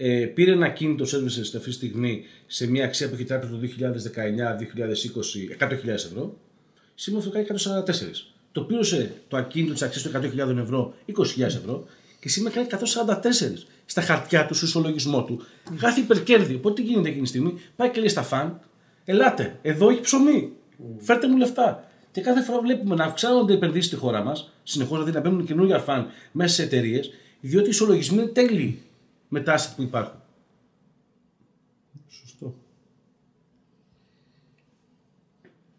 [0.00, 3.58] Ε, πήρε ένα κίνητο services αυτή τη στιγμή σε μια αξία που έχει τράπεζα το
[5.58, 6.38] 2019-2020 100.000 ευρώ.
[6.94, 7.46] Σήμερα αυτό κάνει
[7.86, 7.92] 144.
[8.52, 11.86] Το πλήρωσε το ακίνητο της αξίας των 100.000 ευρώ 20.000 ευρώ
[12.20, 12.66] και σήμερα κάνει
[13.04, 13.20] 144
[13.84, 15.42] στα χαρτιά του, στο ισολογισμό του.
[15.80, 16.54] Γράφει υπερκέρδη.
[16.54, 18.60] Οπότε τι γίνεται εκείνη τη στιγμή, πάει και λέει στα φαν,
[19.04, 20.52] ελάτε, εδώ έχει ψωμί.
[20.98, 21.90] Φέρτε μου λεφτά.
[22.10, 25.46] Και κάθε φορά βλέπουμε να αυξάνονται οι επενδύσεις στη χώρα μας, συνεχώς δηλαδή να μπαίνουν
[25.46, 28.82] καινούργια φαν μέσα σε εταιρείες, διότι οι ισολογισμοί είναι τέλειοι
[29.28, 30.20] με τα asset που υπάρχουν.
[32.08, 32.54] Σωστό.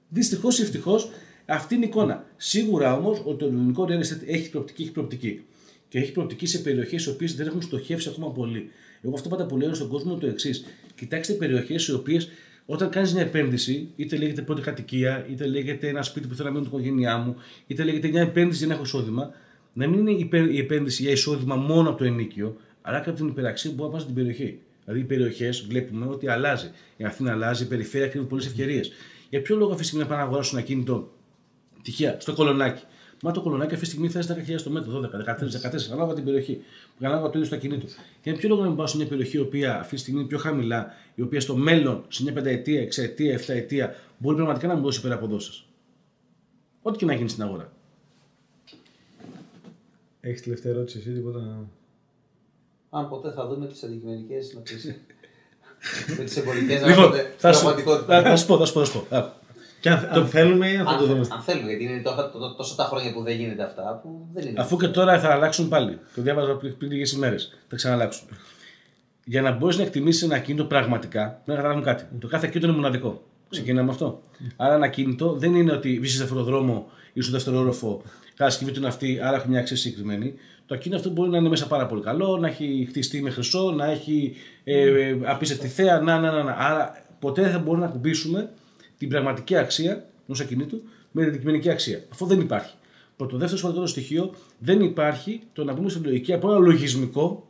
[0.10, 1.10] Δυστυχώς ή ευτυχώς
[1.46, 2.26] αυτή είναι η εικόνα.
[2.38, 5.44] Σίγουρα όμως ότι το ελληνικό real estate έχει προοπτική, έχει προοπτική.
[5.88, 8.70] Και έχει προοπτική σε περιοχές οι οποίες δεν έχουν στοχεύσει ακόμα πολύ.
[9.02, 10.66] Εγώ αυτό πάντα που λέω στον κόσμο είναι το εξής.
[10.96, 12.30] Κοιτάξτε περιοχές οι οποίες
[12.66, 16.54] όταν κάνεις μια επένδυση, είτε λέγεται πρώτη κατοικία, είτε λέγεται ένα σπίτι που θέλω να
[16.54, 17.36] μείνω με την οικογένειά μου,
[17.68, 19.32] είτε λέγεται μια επένδυση για να έχω εισόδημα,
[19.74, 22.58] να μην είναι υπερ- η επένδυση για εισόδημα μόνο από το ενίκιο,
[22.90, 24.60] αλλά και από την υπεραξία που μπορεί να πάει στην περιοχή.
[24.84, 26.72] Δηλαδή, οι περιοχές βλέπουμε ότι αλλάζει.
[26.98, 28.92] Η Αθήνα αλλάζει, η περιφέρεια κρύβει πολλές ευκαιρίες.
[29.30, 31.12] Για ποιο λόγο αυτή τη στιγμή να πάνε να αγοράσουν ένα κινητό
[31.82, 32.84] τυχαία στο κολονάκι;
[33.22, 36.24] Μα το κολονάκι αυτή τη στιγμή θες 10.000 το μέτρο, 12, 13, 14, ανάλογα την
[36.24, 36.62] περιοχή.
[37.00, 37.88] Ανάλογα το είδο του ακινήτου.
[38.24, 40.30] Για ποιο λόγο να μην πάω σε μια περιοχή η οποία αυτή τη στιγμή είναι
[40.30, 44.82] πιο χαμηλά, η οποία στο μέλλον, σε μια πενταετία, εξαετία, εφταετία, μπορεί πραγματικά να μου
[44.82, 45.66] δώσει υπεραποδόσεις;
[46.82, 47.74] Ό,τι και να γίνει στην αγορά.
[50.22, 51.68] Έχεις τελευταία ερώτηση εσύ, τίποτα.
[52.90, 55.02] Αν ποτέ θα δούμε τις αντικειμενικές συνοπτήσει.
[56.18, 58.22] με τις εμπορικές να Λοιπόν, έρχονται θα σου, πραγματικότητα.
[58.22, 58.80] θα, θα σου πω, θα σου πω.
[58.80, 59.16] Θα σου πω.
[59.18, 59.30] Άκου.
[59.80, 62.76] Και αν, αν θέλουμε, θα το Αν, δούμε; αν θέλουμε, γιατί είναι τόσο, τό- τόσο
[62.76, 64.62] τα χρόνια που δεν γίνεται αυτά, που δεν είναι.
[64.62, 66.00] Αφού και τώρα θα αλλάξουν πάλι.
[66.16, 67.58] Το διάβαζα πριν, πριν λίγες ημέρες.
[67.68, 68.28] Θα ξαναλλάξουν.
[69.26, 72.04] Για να μπορείς να εκτιμήσεις ένα κινητό πραγματικά, πρέπει να καταλάβουμε κάτι.
[72.20, 73.24] Το κάθε κινητό είναι μοναδικό.
[73.50, 74.22] Ξεκινάμε με αυτό.
[74.56, 78.02] Άρα ένα κινητό δεν είναι ότι βρίσκεσαι σε αυτόν τον δρόμο ή στο δεύτερο όροφο,
[78.36, 80.34] κατασκευή του είναι αυτή, άρα έχει μια αξία συγκεκριμένη.
[80.70, 83.72] Το ακίνητο αυτό μπορεί να είναι μέσα πάρα πολύ καλό, να έχει χτιστεί με χρυσό,
[83.72, 86.52] να έχει ε, ε, απίστευτη θέα, να, να, να, να.
[86.52, 88.52] Άρα ποτέ δεν θα μπορούμε να κουμπίσουμε
[88.98, 92.04] την πραγματική αξία ενός ακινήτου με την αντικειμενική αξία.
[92.12, 92.74] Αυτό δεν υπάρχει.
[93.16, 97.50] Πρώτο, δεύτερο σημαντικό στοιχείο, δεν υπάρχει το να πούμε στην λογική από ένα λογισμικό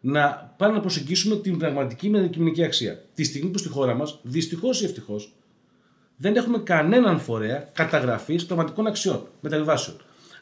[0.00, 3.02] να πάμε να προσεγγίσουμε την πραγματική με αντικειμενική αξία.
[3.14, 5.32] Τη στιγμή που στη χώρα μας, δυστυχώς ή ευτυχώς,
[6.16, 9.96] δεν έχουμε κανέναν φορέα καταγραφής πραγματικών αξιών μεταβιβάσεων.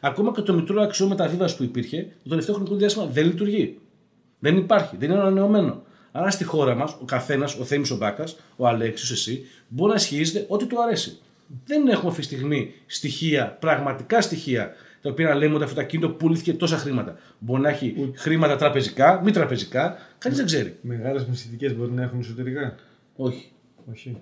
[0.04, 3.78] Ακόμα και το μητρό αξιών μεταβίβαση που υπήρχε, το τελευταίο χρονικό διάστημα δεν λειτουργεί.
[4.38, 5.82] Δεν υπάρχει, δεν είναι ανανεωμένο.
[6.12, 9.96] Άρα στη χώρα μας, ο καθένας, ο Θέμης ο Μπάκας, ο Αλέξιος, εσύ, μπορεί να
[9.96, 11.18] ισχυρίζεται ό,τι του αρέσει.
[11.64, 15.80] Δεν έχουμε αυτή τη στιγμή στοιχεία, πραγματικά στοιχεία, τα οποία να λέμε ότι αυτό το
[15.80, 17.18] ακίνητο πουλήθηκε τόσα χρήματα.
[17.38, 20.76] Μπορεί να έχει χρήματα τραπεζικά, μη τραπεζικά, κανείς δεν ξέρει.
[20.82, 22.74] Μεγάλες μυστικέ μπορεί να έχουν εσωτερικά;
[23.16, 23.52] Όχι.
[23.90, 24.16] Όχι.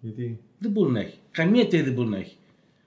[0.00, 1.18] Γιατί; Δεν μπορεί να έχει.
[1.30, 2.36] Καμία εταιρεία δεν μπορεί να έχει.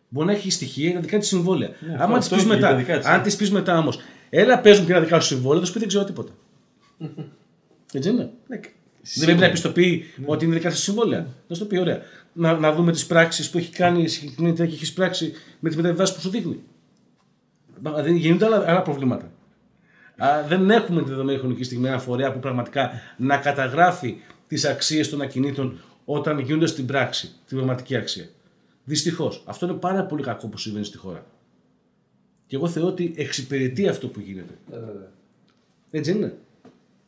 [0.10, 1.70] Μπορεί να έχει στοιχεία για δικά της συμβόλαια.
[1.80, 3.28] Ναι, Άμα αυτό τη πεις είναι για μετά, δικά της, αν ναι.
[3.28, 4.00] τη πεις μετά όμως,
[4.30, 6.32] έλα παίζουν και ένα δικά σου συμβόλαια, θα σου πει δεν ξέρω τίποτα.
[7.94, 8.30] Έτσι είναι.
[8.48, 8.60] Ναι,
[9.16, 11.28] Δεν πρέπει να επιστοποιεί ότι είναι δικά σου συμβόλαια.
[11.48, 12.02] Να σου το πει, ωραία.
[12.34, 15.70] Να, να δούμε τις πράξεις που έχει κάνει η συγκεκριμένη εταιρεία και έχεις πράξει με
[15.70, 16.60] τι μεταβιβάσει που σου δείχνει.
[17.82, 19.32] Δηλαδή γίνονται άλλα, άλλα προβλήματα.
[20.18, 24.16] Α, δεν έχουμε τη δεδομένη χρονική στιγμή ένα φορέα που πραγματικά να καταγράφει
[24.48, 28.26] τις αξίες των ακινήτων όταν γίνονται στην πράξη, την πραγματική αξία.
[28.90, 29.44] Δυστυχώς.
[29.46, 31.26] Αυτό είναι πάρα πολύ κακό που συμβαίνει στη χώρα.
[32.48, 34.54] Και εγώ θεωρώ ότι εξυπηρετεί αυτό που γίνεται.
[34.72, 35.12] Ε, βέβαια.
[35.92, 36.34] Έτσι δεν είναι.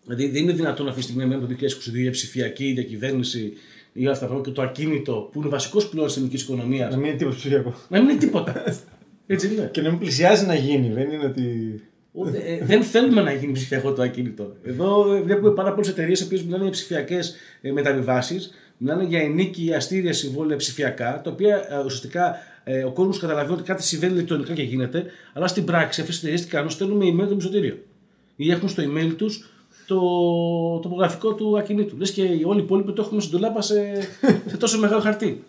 [0.04, 1.56] Δηλαδή δεν είναι δυνατόν αυτή τη στιγμή μένουμε το
[1.92, 3.54] 2022 η ψηφιακή διακυβέρνηση
[3.94, 6.92] ή όλα αυτά τα πράγματα και το ακίνητο που είναι βασικός πλέον της ελληνικής οικονομίας
[6.92, 7.74] Να μην είναι τίποτα ψηφιακό.
[7.90, 8.64] να μην είναι τίποτα.
[9.28, 9.70] Έτσι δεν είναι.
[9.74, 10.94] Και να μην πλησιάζει να γίνει.
[10.94, 11.44] Δεν είναι ότι.
[12.14, 14.56] Ο, δε- ε, δεν θέλουμε να γίνει ψηφιακό το ακίνητο.
[14.64, 17.36] Εδώ ε, βλέπουμε πάρα πολλές εταιρείες που μιλάνε για ψηφιακές
[17.74, 18.52] μεταβιβάσεις,
[18.82, 23.64] μιλάνε για ενίκη αστήρια συμβόλαια ψηφιακά, τα οποία ε, ουσιαστικά ε, ο κόσμος καταλαβαίνει ότι
[23.64, 27.06] κάτι συμβαίνει ηλεκτρονικά και γίνεται, αλλά στην πράξη αυτέ οι εταιρείε τι κάνουν, στέλνουν με
[27.06, 27.78] email το μισοτήριο.
[28.36, 29.50] Ή έχουν στο email τους
[29.88, 30.00] το
[30.80, 31.98] τοπογραφικό του ακινήτου.
[31.98, 33.76] Λες και όλοι οι υπόλοιποι το έχουμε στην τουλάπα σε,
[34.46, 35.44] σε τόσο μεγάλο χαρτί.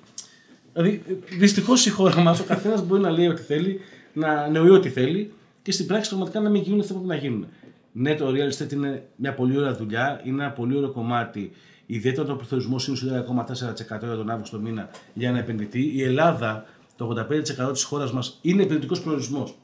[0.72, 1.02] Δηλαδή,
[1.38, 3.80] δυστυχώς η χώρα μας, ο καθένας μπορεί να λέει ό,τι θέλει,
[4.12, 7.28] να νεωεί ό,τι θέλει και στην πράξη πραγματικά να μην γίνουν αυτά που πρέπει να
[7.28, 7.46] γίνουν.
[7.92, 11.52] Ναι, το real estate είναι μια πολύ ωραία δουλειά, είναι ένα πολύ ωραίο κομμάτι.
[11.92, 15.82] Ιδιαίτερα όταν ο πληθωρισμό είναι στο 10,4% για τον Αύγουστο μήνα για ένα επενδυτή.
[15.94, 16.64] Η Ελλάδα,
[16.96, 17.26] το
[17.68, 19.54] 85% της χώρας μας είναι επενδυτικός προορισμός.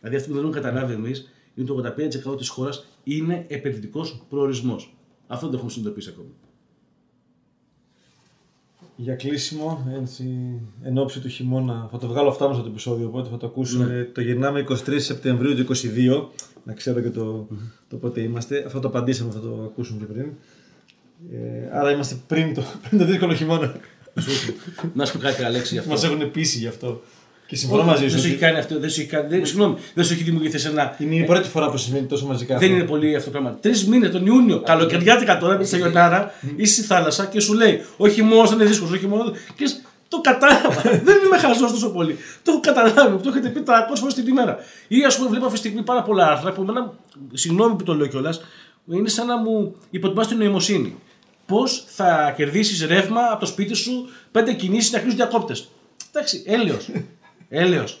[0.00, 1.74] Δηλαδή, αυτό που δεν έχουμε καταλάβει εμείς είναι το
[2.32, 4.94] 85% της χώρας είναι επενδυτικός προορισμός.
[5.26, 6.28] Αυτό δεν το έχουμε συνειδητοποιήσει ακόμη.
[8.96, 10.24] Για κλείσιμο, έτσι,
[10.82, 14.10] εν ώψη του χειμώνα, θα το βγάλω αυτά μας το επεισόδιο, οπότε θα το ακούσουμε.
[14.14, 16.28] Το γυρνάμε 23 Σεπτεμβρίου του 22,
[16.64, 17.46] να ξέρω και το,
[17.88, 18.64] το πότε είμαστε.
[18.66, 20.32] Αυτό το απαντήσαμε, θα το ακούσουμε και πριν.
[21.32, 23.74] Ε, άρα είμαστε πριν το, πριν το δύσκολο χειμώνα.
[24.92, 25.90] να σου πω κάτι, Αλέξη, γι' αυτό.
[25.90, 27.02] Μας έχουν πείσει γι' αυτό.
[27.46, 28.18] Και συμφωνώ μαζί Δεν σου.
[28.18, 29.28] σου έχει ότι κάνει αυτό, δεν σου έχει κάνει.
[29.28, 30.96] Δεν, συγγνώμη, δεν σου έχει δημιουργηθεί ένα.
[30.98, 32.58] Είναι η πρώτη φορά που συμβαίνει τόσο μαζικά.
[32.58, 32.80] Δεν αυτό.
[32.80, 33.58] είναι πολύ αυτό το πράγμα.
[33.60, 37.80] Τρεις μήνες τον Ιούνιο, καλοκαιριάτικα τώρα, με τη Σαγιονάρα, είσαι στη θάλασσα και σου λέει:
[37.96, 39.30] Όχι μόνος είναι δύσκολος, όχι μόνος.
[39.30, 40.82] Και λες, το κατάλαβα.
[41.08, 42.16] δεν είμαι χαζός τόσο πολύ.
[42.42, 44.58] Το έχω καταλάβει, το έχετε πει 300 φορές την ημέρα.
[44.88, 46.92] Ή ας πούμε, βλέπω αυτή τη στιγμή πάρα πολλά άρθρα που εμένα,
[47.32, 48.40] συγγνώμη που το λέω κιόλας,
[48.90, 50.96] είναι σαν να μου υποτιμάς την νοημοσύνη.
[51.46, 55.68] Πώς θα κερδίσεις ρεύμα από το σπίτι σου, πέντε κινήσεις να κλείσει διακόπτες.
[56.12, 56.90] Εντάξει, έλεος.
[57.48, 57.98] Έλεος.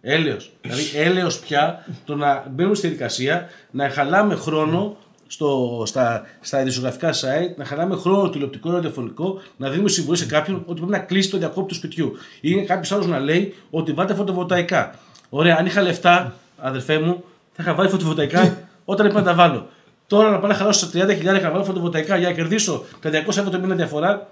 [0.00, 0.52] Έλεος.
[0.60, 7.12] Δηλαδή έλεος πια το να μπαίνουμε στη διαδικασία, να χαλάμε χρόνο στο, στα, στα ειδησιογραφικά
[7.12, 11.30] site, να χαλάμε χρόνο τηλεοπτικό, ραδιοφωνικό, να δίνουμε συμβουλή σε κάποιον ότι πρέπει να κλείσει
[11.30, 12.12] το διακόπτη του σπιτιού.
[12.40, 14.98] Ή κάποιος άλλος να λέει ότι βάλτε φωτοβολταϊκά.
[15.28, 18.40] Ωραία, αν είχα λεφτά, αδερφέ μου, θα είχα βάλει φωτοβολταϊκά
[18.84, 19.68] όταν έπρεπε να τα βάλω.
[20.12, 23.28] Τώρα να πάω να χαλάσω στα 30.000 να βάλω φωτοβολταϊκά για να κερδίσω τα 200
[23.28, 24.28] ευρώ το μήνα διαφορά,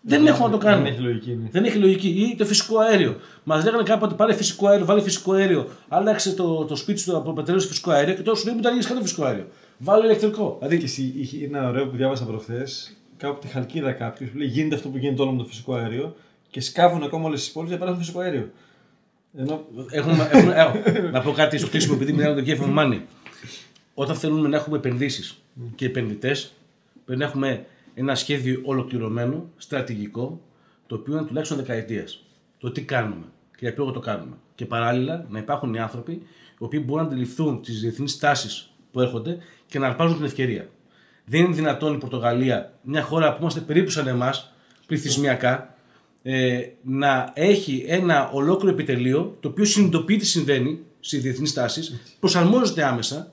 [0.00, 0.82] δεν έχω να το κάνω.
[0.82, 1.30] Δεν έχει λογική.
[1.42, 1.48] ναι.
[1.50, 2.08] Δεν έχει λογική.
[2.08, 3.16] Ή το φυσικό αέριο.
[3.44, 5.66] Μας λέγανε κάποτε πάρε φυσικό αέριο, βάλε φυσικό αέριο.
[5.88, 8.62] Άλλαξε το, το σπίτι σου από πετρέλαιο σε φυσικό αέριο και τώρα σου λέει μην
[8.62, 9.46] τα ανοίξει κάτω φυσικό αέριο.
[9.78, 10.56] Βάλε ηλεκτρικό.
[10.60, 12.96] Και Δηλαδή, εσύ- είχε ένα ωραίο που διάβασα προχθές.
[13.16, 15.74] Κάπου από τη Χαλκίδα κάποιος που λέει: Γίνεται αυτό που γίνεται όλο με το φυσικό
[15.74, 16.16] αέριο
[16.50, 18.50] και σκάβουν ακόμα όλες τις πόλεις για να περάσουν φυσικό αέριο.
[19.38, 20.54] Ενώ έχουμε, έχουμε,
[20.84, 23.02] ε, να πω κάτι στο κλείσιμο επειδή μιλάμε το κέφι Μάνι.
[24.00, 25.42] Όταν θέλουμε να έχουμε επενδύσεις
[25.74, 26.52] και επενδυτές,
[27.04, 30.40] πρέπει να έχουμε ένα σχέδιο ολοκληρωμένο, στρατηγικό,
[30.86, 32.24] το οποίο είναι τουλάχιστον δεκαετίας.
[32.58, 34.36] Το τι κάνουμε και για ποιο λόγο το κάνουμε.
[34.54, 36.22] Και παράλληλα να υπάρχουν οι άνθρωποι οι
[36.58, 40.68] οποίοι μπορούν να αντιληφθούν τις διεθνείς τάσεις που έρχονται και να αρπάζουν την ευκαιρία.
[41.24, 44.52] Δεν είναι δυνατόν η Πορτογαλία, μια χώρα που είμαστε περίπου σαν εμάς,
[44.86, 45.74] πληθυσμιακά,
[46.22, 52.84] ε, να έχει ένα ολόκληρο επιτελείο το οποίο συνειδητοποιεί τι συμβαίνει στις διεθνείς τάσεις, προσαρμόζεται
[52.84, 53.32] άμεσα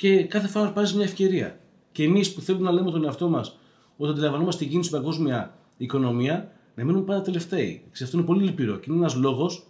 [0.00, 1.58] και κάθε φορά πάρεις μια ευκαιρία.
[1.92, 3.58] Και εμείς που θέλουμε να λέμε τον εαυτό μας
[3.96, 7.82] ότι αντιλαμβανόμαστε την κίνηση στην παγκόσμια οικονομία, να μείνουμε πάντα τελευταίοι.
[7.92, 9.66] Σε αυτό είναι πολύ λυπηρό και είναι ένας λόγος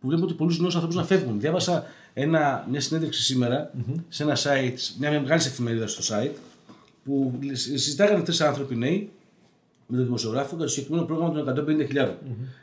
[0.00, 1.40] που βλέπουμε ότι πολλούς νέους ανθρώπους να φεύγουν.
[1.40, 3.70] Διάβασα ένα, μια συνέντευξη σήμερα
[4.08, 6.34] σε ένα site, μια μεγάλη εφημερίδα στο site,
[7.04, 9.10] που συζητάγανε τρεις άνθρωποι νέοι
[9.86, 12.08] με τον δημοσιογράφο για το συγκεκριμένο πρόγραμμα των 150.000.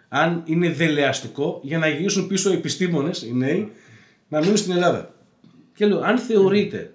[0.10, 3.72] Αν είναι δελεαστικό για να γυρίσουν πίσω οι επιστήμονες, οι νέοι,
[4.30, 5.14] να μείνουν στην Ελλάδα.
[5.76, 6.92] Και λέω, αν θεωρείτε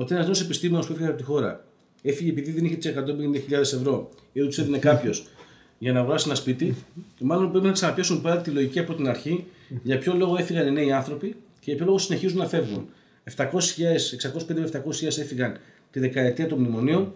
[0.00, 1.64] ότι ένας νέος επιστήμονας που έφυγε από τη χώρα
[2.02, 5.26] έφυγε επειδή δεν είχε τις 150.000 ευρώ ή δεν τους έδινε κάποιος
[5.78, 6.74] για να αγοράσει ένα σπίτι,
[7.20, 9.46] μάλλον πρέπει να ξαναπιάσουν πάλι τη λογική από την αρχή
[9.82, 12.88] για ποιο λόγο έφυγαν οι νέοι άνθρωποι και για ποιο λόγο συνεχίζουν να φεύγουν.
[13.36, 13.50] 700.000,
[14.46, 15.56] 650 με 700.000 έφυγαν
[15.90, 17.12] τη δεκαετία των μνημονίων,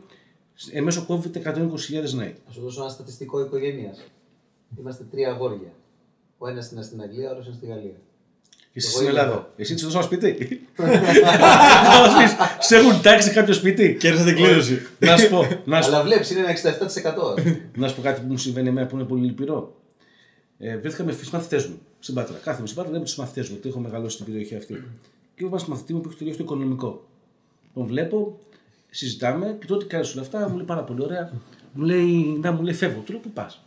[0.73, 2.37] εμέσω COVID 120.000 νέοι.
[2.47, 4.05] Θα σου δώσω ένα στατιστικό οικογένειας.
[4.79, 5.73] Είμαστε τρία αγόρια.
[6.39, 7.97] Ο ένας είναι στην Αγγλία, ο άλλος είναι στη Γαλλία.
[8.73, 9.33] Και εσύ Εγώ στην είμαι Ελλάδα.
[9.37, 9.51] εδώ.
[9.57, 10.61] Εσύ τη δώσω ένα σπίτι.
[10.77, 13.97] Να μας πεις, Σε έχουν τάξει σε κάποιο σπίτι.
[14.01, 14.79] Κέρδισα την κλήρωση.
[14.99, 17.43] Να σου πω, να σου Αλλά βλέπεις, είναι ένα 67%.
[17.77, 19.77] Να σου πω κάτι που μου συμβαίνει εμένα που είναι πολύ λυπηρό.
[20.59, 22.37] Ε, βρέθηκα με στου μαθητές μου στην Πάτρα.
[22.45, 24.75] Κάθομαι στην Πάτρα, βλέπω τους μαθητές μου, γιατί έχω μεγαλώσει στην περιοχή αυτή.
[25.35, 27.09] Και βλέπω ένα μαθητή μου που έχει τελειώσει το οικονομικό.
[27.75, 28.39] Τον βλέπω,
[28.91, 31.33] συζητάμε και τότε κάνει όλα αυτά, μου λέει πάρα πολύ ωραία.
[31.73, 33.01] Μου λέει, να μου λέει, φεύγω.
[33.01, 33.65] Του λέω, πού πας;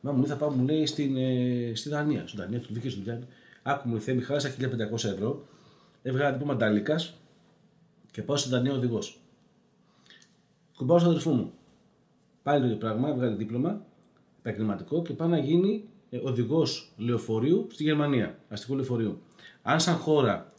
[0.00, 2.22] Μα μου λέει, θα πάω, μου λέει, στην, ε, στη Δανία.
[2.26, 3.20] Στην Δανία, του βγήκε στη δουλειά.
[3.62, 4.54] Άκου μου, θέμη, χάρασα
[4.92, 5.46] 1500 ευρώ.
[6.02, 7.00] Έβγαλα τύπο μαντάλικα
[8.10, 9.20] και πάω στη Δανία οδηγός.
[10.76, 11.52] Κουμπάω στον αδερφό μου.
[12.42, 13.84] Πάλι το ίδιο πράγμα, έβγαλε δίπλωμα
[14.38, 15.84] επαγγελματικό και πάει να γίνει
[16.22, 19.22] οδηγός λεωφορείου στη Γερμανία, αστικού λεωφορείου.
[19.62, 20.52] Αν σαν χώρα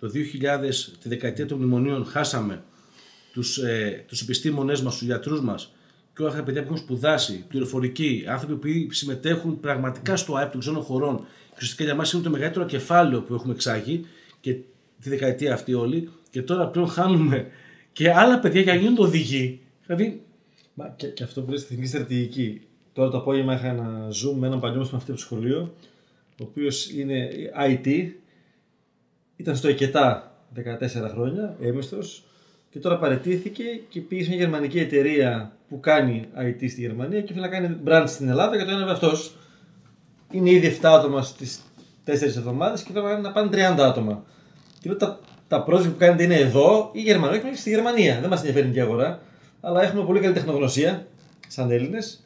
[0.00, 0.70] το 2000,
[1.00, 2.64] τη δεκαετία των μνημονίων, χάσαμε
[3.32, 5.72] τους, ε, τους επιστήμονές μας, τους γιατρούς μας
[6.14, 10.50] και όλα αυτά τα παιδιά που έχουν σπουδάσει, πληροφορικοί, άνθρωποι που συμμετέχουν πραγματικά στο ΑΕΠ
[10.50, 14.06] των ξένων χωρών και ουσιαστικά για μας είναι το μεγαλύτερο κεφάλαιο που έχουμε εξάγει
[14.40, 14.52] και
[15.00, 17.46] τη δεκαετία αυτή όλοι και τώρα πλέον χάνουμε
[17.92, 19.60] και άλλα παιδιά για να γίνονται οδηγοί.
[19.86, 20.22] Δηλαδή,
[20.74, 22.60] Μα και, και αυτό που λες στη εθνική στρατηγική.
[22.92, 25.74] Τώρα το απόγευμα είχα ένα zoom με έναν παλιό μας μαθητή από το σχολείο,
[26.30, 27.28] ο οποίος είναι
[27.66, 28.10] IT,
[29.36, 32.24] ήταν στο ΕΚΕΤΑ 14 χρόνια, έμιστος,
[32.70, 37.32] και τώρα παρετήθηκε και πήγε σε μια γερμανική εταιρεία που κάνει IT στη Γερμανία και
[37.32, 39.36] θέλει να κάνει brand στην Ελλάδα και το έναβε αυτός.
[40.30, 41.60] Είναι ήδη 7 άτομα στις
[42.06, 44.24] 4 εβδομάδες και τώρα να πάνε 30 άτομα.
[44.80, 48.20] Και λέω τα, τα project που κάνετε είναι εδώ ή Γερμανία, όχι στη Γερμανία.
[48.20, 49.22] Δεν μας ενδιαφέρει η ελληνική αγορά.
[49.60, 51.06] Αλλά έχουμε πολύ καλή τεχνογνωσία
[51.48, 52.24] σαν Έλληνες.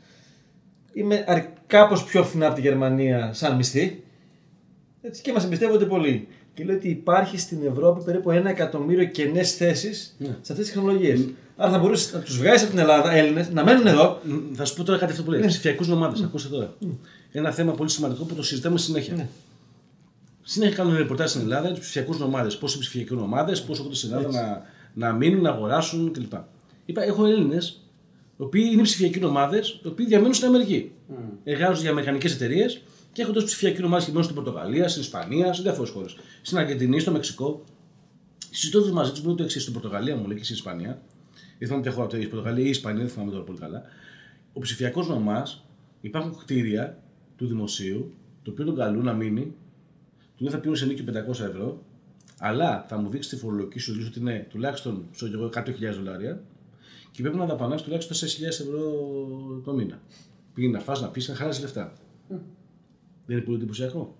[0.93, 1.25] Είμαι
[1.67, 4.05] κάπως πιο φθηνά από τη Γερμανία σαν μισθή.
[5.03, 6.29] Έτσι και μας εμπιστεύονται πολύ.
[6.55, 10.27] Και λέω ότι υπάρχει στην Ευρώπη περίπου ένα εκατομμύριο κενές θέσεις Ναι.
[10.27, 11.25] σε αυτές τις τεχνολογίες.
[11.57, 14.21] Άρα θα μπορούσες να τους βγάζει από την Ελλάδα Έλληνες να μένουν εδώ.
[14.25, 15.41] Μ, Θα σου πω τώρα κάτι αυτό που λέει.
[15.41, 15.47] Ναι.
[15.47, 16.23] Ψηφιακούς νομάδες.
[16.23, 16.75] Ακούστε τώρα.
[17.33, 19.15] Ένα θέμα πολύ σημαντικό που το συζητάμε συνέχεια.
[19.15, 19.29] Ναι.
[20.43, 22.57] Συνέχεια κάνουμε ρεπορτάζ στην Ελλάδα για τους ψηφιακούς νομάδες.
[22.57, 24.63] Πώ οι ψηφιακοί νομάδες, πώς έρχονται στην Ελλάδα να,
[25.09, 26.33] να μείνουν, να αγοράσουν κλπ.
[26.87, 27.81] Είπα, έχω Έλληνες,
[28.39, 30.93] οι οποίοι είναι ψηφιακοί νομάδες, οι οποίοι διαμένουν στην Αμερική.
[31.45, 32.83] Εργάζονται για αμερικανικές εταιρείες
[33.15, 36.17] και έχονται ω ψηφιακοί νομάδε και μένουν στην Πορτογαλία, στην Ισπανία, σε διάφορες χώρες.
[36.43, 37.65] Στην Αργεντινή, στο Μεξικό.
[38.51, 41.03] Συζητώντα μαζί τους, μου λέει το εξής: Στην Πορτογαλία μου λέει και στην Ισπανία.
[41.59, 43.83] Δεν θυμάμαι ποια χώρα αυτό, η Πορτογαλία ή η Ισπανία, δεν θυμάμαι τώρα πολύ καλά.
[44.53, 45.65] Ο ψηφιακός νομάς
[46.01, 47.03] υπάρχουν κτίρια
[47.37, 49.55] του δημοσίου, το οποίο τον καλούν να μείνει,
[50.37, 51.83] του λέει θα πίνουν σε νίκη 500 ευρώ,
[52.39, 55.51] αλλά θα μου δείξει τη φορολογική σου λύση ότι είναι τουλάχιστον ξέρω κι εγώ,
[55.91, 56.43] 100.000 δολάρια
[57.11, 58.81] και πρέπει να δαπανάς τουλάχιστον 4.000 ευρώ
[59.65, 60.01] το μήνα.
[60.55, 61.93] Πήγαινε να φας, να πεις, να χάσει λεφτά.
[63.27, 64.16] Δεν είναι πολύ εντυπωσιακό.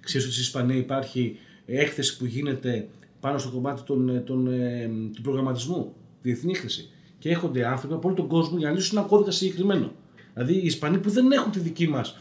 [0.00, 1.36] Ξέρεις ότι στην Ισπανία υπάρχει
[1.66, 2.88] έκθεση που γίνεται
[3.20, 6.90] πάνω στο κομμάτι των, ε, των, ε, του προγραμματισμού, διεθνή χρήση.
[7.18, 9.92] Και έρχονται άνθρωποι από όλο τον κόσμο για να λύσουν ένα κώδικα συγκεκριμένο.
[10.34, 12.16] Δηλαδή οι Ισπανοί που δεν έχουν τη δική μας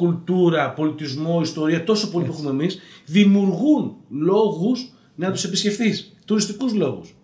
[0.00, 6.16] κουλτούρα, πολιτισμό, ιστορία τόσο πολύ που έχουμε εμείς, δημιουργούν λόγους να τους επισκεφθείς.
[6.24, 7.14] Τουριστικούς λόγους.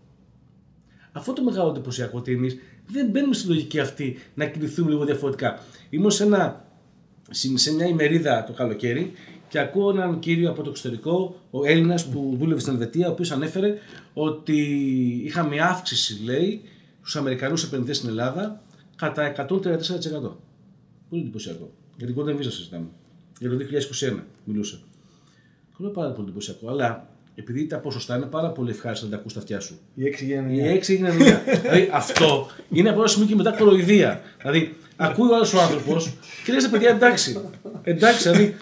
[1.13, 5.59] Αυτό το μεγάλο εντυπωσιακό ότι εμείς δεν μπαίνουμε στη λογική αυτή να κινηθούμε λίγο διαφορετικά.
[5.91, 6.66] Ήμουν σε, ένα,
[7.31, 9.13] σε μια ημερίδα το καλοκαίρι
[9.49, 13.31] και ακούω έναν κύριο από το εξωτερικό, ο Έλληνας που δούλευε στην Ελβετία, ο οποίος
[13.31, 13.79] ανέφερε
[14.15, 14.59] ότι
[15.25, 16.63] είχαμε αύξηση, λέει,
[17.01, 18.63] στους Αμερικανούς επενδυτές στην Ελλάδα
[18.97, 20.37] κατά 134%.
[21.09, 21.71] Πολύ εντυπωσιακό.
[21.97, 22.87] Για την Golden Visa συζητάμε.
[23.39, 24.81] Για το 2021 μιλούσε.
[25.71, 26.69] Και λέω πάρα πολύ εντυπωσιακό.
[26.69, 29.79] Αλλά επειδή τα ποσοστά είναι πάρα πολύ ευχάριστα να τα ακούς στα αυτιά σου.
[29.95, 30.85] Η 6 γίνεται Η 9.
[30.85, 31.15] 6 έγινε 9.
[31.63, 34.21] δηλαδή αυτό είναι από ένα σημείο και μετά κοροϊδία.
[34.41, 36.13] Δηλαδή ακούει ο άλλος ο άνθρωπος
[36.45, 37.41] και λέει παιδιά εντάξει.
[37.83, 38.57] Εντάξει, δηλαδή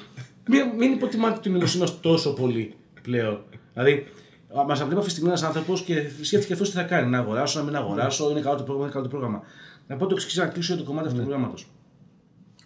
[0.48, 3.42] μην, μην υποτιμάτε την νοημοσύνη μας τόσο πολύ πλέον.
[3.72, 4.06] Δηλαδή
[4.66, 7.10] μας βλέπει αυτή τη στιγμή ένας άνθρωπος και σκέφτηκε αυτός τι θα κάνει.
[7.10, 9.42] Να αγοράσω, να μην αγοράσω, είναι καλό το πρόγραμμα, είναι καλό το πρόγραμμα.
[9.86, 11.66] Να πω το εξής, να κλείσω το κομμάτι αυτού του προγράμματος.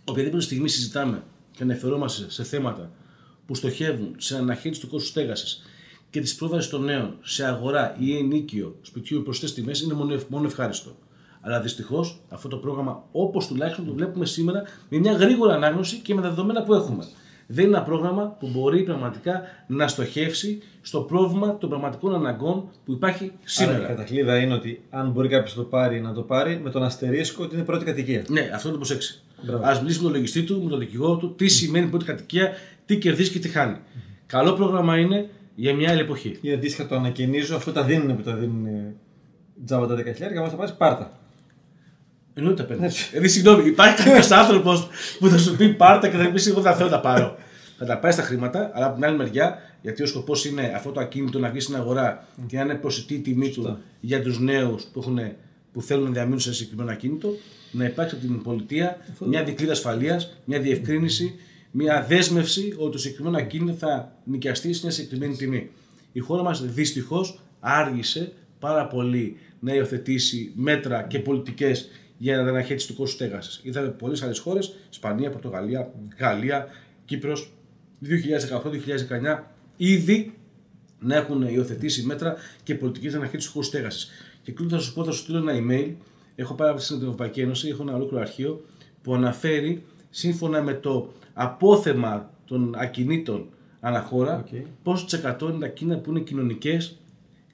[0.05, 2.91] Οποιαδήποτε στιγμή συζητάμε και αναφερόμαστε σε θέματα
[3.47, 5.63] που στοχεύουν σε αναχέτηση του κόστου στέγασης
[6.11, 10.13] και της πρόβασης των νέων σε αγορά ή ενίκιο σπιτιού με προσιτέ τιμές είναι μόνο,
[10.15, 10.91] ευ- μόνο ευχάριστο.
[11.41, 16.15] Αλλά δυστυχώς αυτό το πρόγραμμα, όπως τουλάχιστον το βλέπουμε σήμερα, με μια γρήγορη ανάγνωση και
[16.15, 17.05] με τα δεδομένα που έχουμε.
[17.47, 22.93] Δεν είναι ένα πρόγραμμα που μπορεί πραγματικά να στοχεύσει στο πρόβλημα των πραγματικών αναγκών που
[22.93, 23.87] υπάρχει Άρα, η σήμερα.
[23.87, 27.45] κατακλείδα είναι ότι αν μπορεί κάποιος να το πάρει, να το πάρει με τον αστερίσκο
[27.45, 28.25] ότι είναι πρώτη κατοικία.
[28.29, 29.23] Ναι, αυτό να το προσέξει.
[29.43, 29.65] Μπράβο.
[29.67, 32.53] Α μιλήσει με τον λογιστή του, με τον δικηγόρο του, τι σημαίνει πρώτη κατοικία,
[32.87, 33.77] τι κερδίζει και τι χάνει.
[34.27, 35.29] Καλό πρόγραμμα είναι
[35.61, 36.39] για μια άλλη εποχή.
[36.41, 38.95] Είναι αντίστοιχα το ανακαινίζω, αφού τα δίνουν που τα δίνουν ε,
[39.65, 41.19] τζάμπα τα 10 χιλιάρια, όμως θα πάρεις πάρτα.
[42.35, 43.09] Εννοείται τα παίρνεις.
[43.11, 44.89] Δηλαδή, συγγνώμη, υπάρχει κάποιος άνθρωπος
[45.19, 47.37] που θα σου πει πάρτα και θα πεις: Εγώ δεν θέλω να τα πάρω.
[47.79, 50.91] θα τα πάει στα χρήματα, αλλά από την άλλη μεριά, γιατί ο σκοπός είναι αυτό
[50.91, 54.41] το ακίνητο να βγεις στην αγορά και να είναι προσιτή η τιμή του για τους
[54.41, 55.19] νέους που, έχουν,
[55.73, 57.29] που θέλουν να διαμείνουν σε συγκεκριμένο ακίνητο,
[57.71, 61.35] να υπάρξει από την πολιτεία μια δικλίδα ασφαλείας, μια διευκρίνηση,
[61.71, 65.71] μια δέσμευση ότι το συγκεκριμένο ακίνητο θα νοικιαστεί σε μια συγκεκριμένη τιμή.
[66.13, 71.89] Η χώρα μας δυστυχώς άργησε πάρα πολύ να υιοθετήσει μέτρα και πολιτικές
[72.19, 73.61] για την αναχέτηση του κόστους στέγασης.
[73.63, 76.67] Είδαμε πολλές άλλες χώρες, Ισπανία, Πορτογαλία, Γαλλία,
[77.05, 77.53] Κύπρος,
[78.01, 79.45] 2018-2019,
[79.77, 80.35] ήδη
[81.01, 84.11] να έχουν υιοθετήσει μέτρα και πολιτικές για αναχέτηση του κόστους στέγασης.
[84.43, 85.95] Και κλείνοντας, θα σου πω, θα σου στείλω ένα email.
[86.35, 88.65] Έχω πάρει στην Ευρωπαϊκή Ένωση, έχω ένα ολόκληρο αρχείο
[89.03, 93.49] που αναφέρει σύμφωνα με το απόθεμα των ακινήτων
[93.81, 94.63] αναχώρα okay.
[94.83, 96.99] πόσο τη εκατό είναι τα κίνητα που είναι κοινωνικές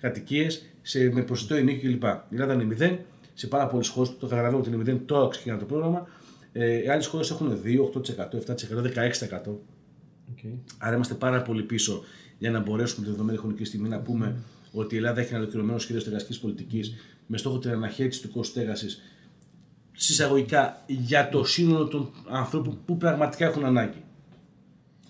[0.01, 0.67] κατοικίες
[1.13, 2.03] με προσιτό ενίκιο κλπ.
[2.03, 2.99] Η Ελλάδα είναι 0,
[3.35, 6.07] σε πάρα πολλές χώρες το καταλαβαίνω ότι είναι 0, τώρα ξεκινά το πρόγραμμα.
[6.53, 9.59] Ε, άλλες χώρες έχουν 2, 8%, 7%, 16%.
[10.35, 10.53] Okay.
[10.79, 12.03] Άρα είμαστε πάρα πολύ πίσω
[12.39, 14.71] για να μπορέσουμε τη δεδομένη χρονική στιγμή να πούμε mm.
[14.73, 17.25] ότι η Ελλάδα έχει ένα ολοκληρωμένο σχέδιο στεγαστικής πολιτικής mm.
[17.27, 19.03] με στόχο την αναχέτηση του κόστου στέγασης
[19.95, 24.03] συσσαγωγικά για το σύνολο των ανθρώπων που πραγματικά έχουν ανάγκη.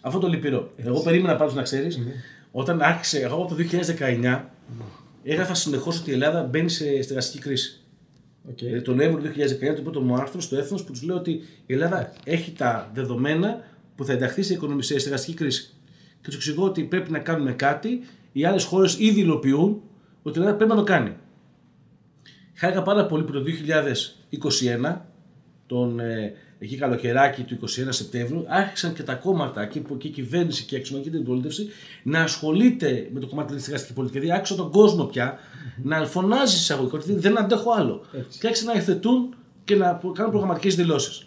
[0.00, 0.72] Αυτό το λυπηρό.
[0.76, 0.90] Έτσι.
[0.90, 2.02] Εγώ περίμενα πάντως να ξέρεις, mm.
[2.52, 3.62] όταν άρχισε, εγώ από το
[3.98, 4.40] 2019
[5.24, 7.78] έγραφα συνεχώς ότι η Ελλάδα μπαίνει σε στεγαστική κρίση.
[8.50, 8.54] Okay.
[8.56, 11.30] Δηλαδή, τον Νοέμβριο του 2019, το πρώτο μου άρθρο στο Έθνος που τους λέω ότι
[11.66, 13.60] η Ελλάδα έχει τα δεδομένα
[13.94, 15.72] που θα ενταχθεί σε, σε στεγαστική κρίση.
[16.20, 18.00] Και τους εξηγώ ότι πρέπει να κάνουμε κάτι.
[18.32, 19.82] Οι άλλες χώρες ήδη υλοποιούν
[20.22, 21.16] ότι η Ελλάδα πρέπει να το κάνει.
[22.54, 23.42] Χάρηκα πάρα πολύ που το
[24.92, 24.96] 2021,
[25.66, 30.64] τον ε, εκεί καλοκαιράκι του 21 Σεπτέμβριου, άρχισαν και τα κόμματα και, και η κυβέρνηση
[30.64, 31.68] και η αξιωματική αντιπολίτευση
[32.02, 34.22] να ασχολείται με το κομμάτι της στεγαστική πολιτικής.
[34.22, 35.38] Δηλαδή, άρχισε τον κόσμο πια
[35.82, 38.04] να φωνάζει εισαγωγικά ότι δεν αντέχω άλλο.
[38.12, 38.38] Έτσι.
[38.38, 39.34] Και άρχισαν να εθετούν
[39.64, 41.24] και να κάνουν προγραμματικές δηλώσεις.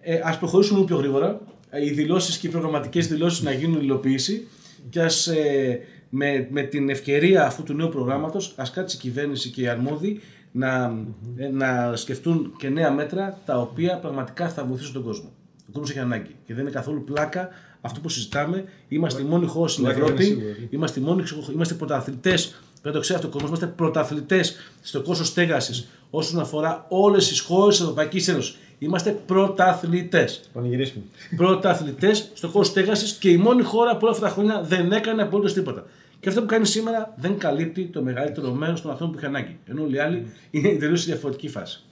[0.00, 1.40] Ε, Α προχωρήσουμε πιο γρήγορα.
[1.70, 4.46] Ε, οι δηλώσεις και οι προγραμματικές δηλώσεις να γίνουν υλοποίηση
[4.90, 9.50] και ας, ε, με, με την ευκαιρία αυτού του νέου προγράμματος, ας κάτσει η κυβέρνηση
[9.50, 10.20] και οι αρμόδιοι
[10.52, 11.52] να, mm-hmm.
[11.52, 15.32] να σκεφτούν και νέα μέτρα τα οποία πραγματικά θα βοηθήσουν τον κόσμο.
[15.68, 17.48] Ο κόσμος έχει ανάγκη και δεν είναι καθόλου πλάκα
[17.80, 18.64] αυτό που συζητάμε.
[18.88, 20.38] Είμαστε η μόνη χώρα στην Ευρώπη,
[20.70, 22.48] είμαστε, μόνοι, είμαστε πρωταθλητές.
[22.48, 23.50] Πρέπει να το ξέρει αυτό ο κόσμος.
[23.50, 28.56] Είμαστε πρωταθλητές στο κόστος στέγασης όσον αφορά όλες τις χώρες της Ευρωπαϊκής Ένωσης.
[28.78, 30.40] Είμαστε πρωταθλητές.
[30.52, 31.04] Πανηγυρίσουμε.
[31.36, 35.22] Πρωταθλητές στο κόστο στέγασης και η μόνη χώρα που όλα αυτά τα χρόνια δεν έκανε
[35.22, 35.86] απολύτως τίποτα.
[36.20, 39.58] Και αυτό που κάνει σήμερα δεν καλύπτει το μεγαλύτερο μέρος των ανθρώπων που είχε ανάγκη.
[39.66, 41.82] Ενώ όλοι οι άλλοι είναι τελείως σε διαφορετική φάση.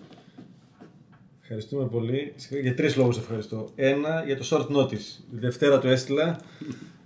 [1.43, 2.35] Ευχαριστούμε πολύ.
[2.63, 3.69] Για τρεις λόγους ευχαριστώ.
[3.75, 5.23] Ένα, για το short notice.
[5.31, 6.41] Δευτέρα το έστειλα.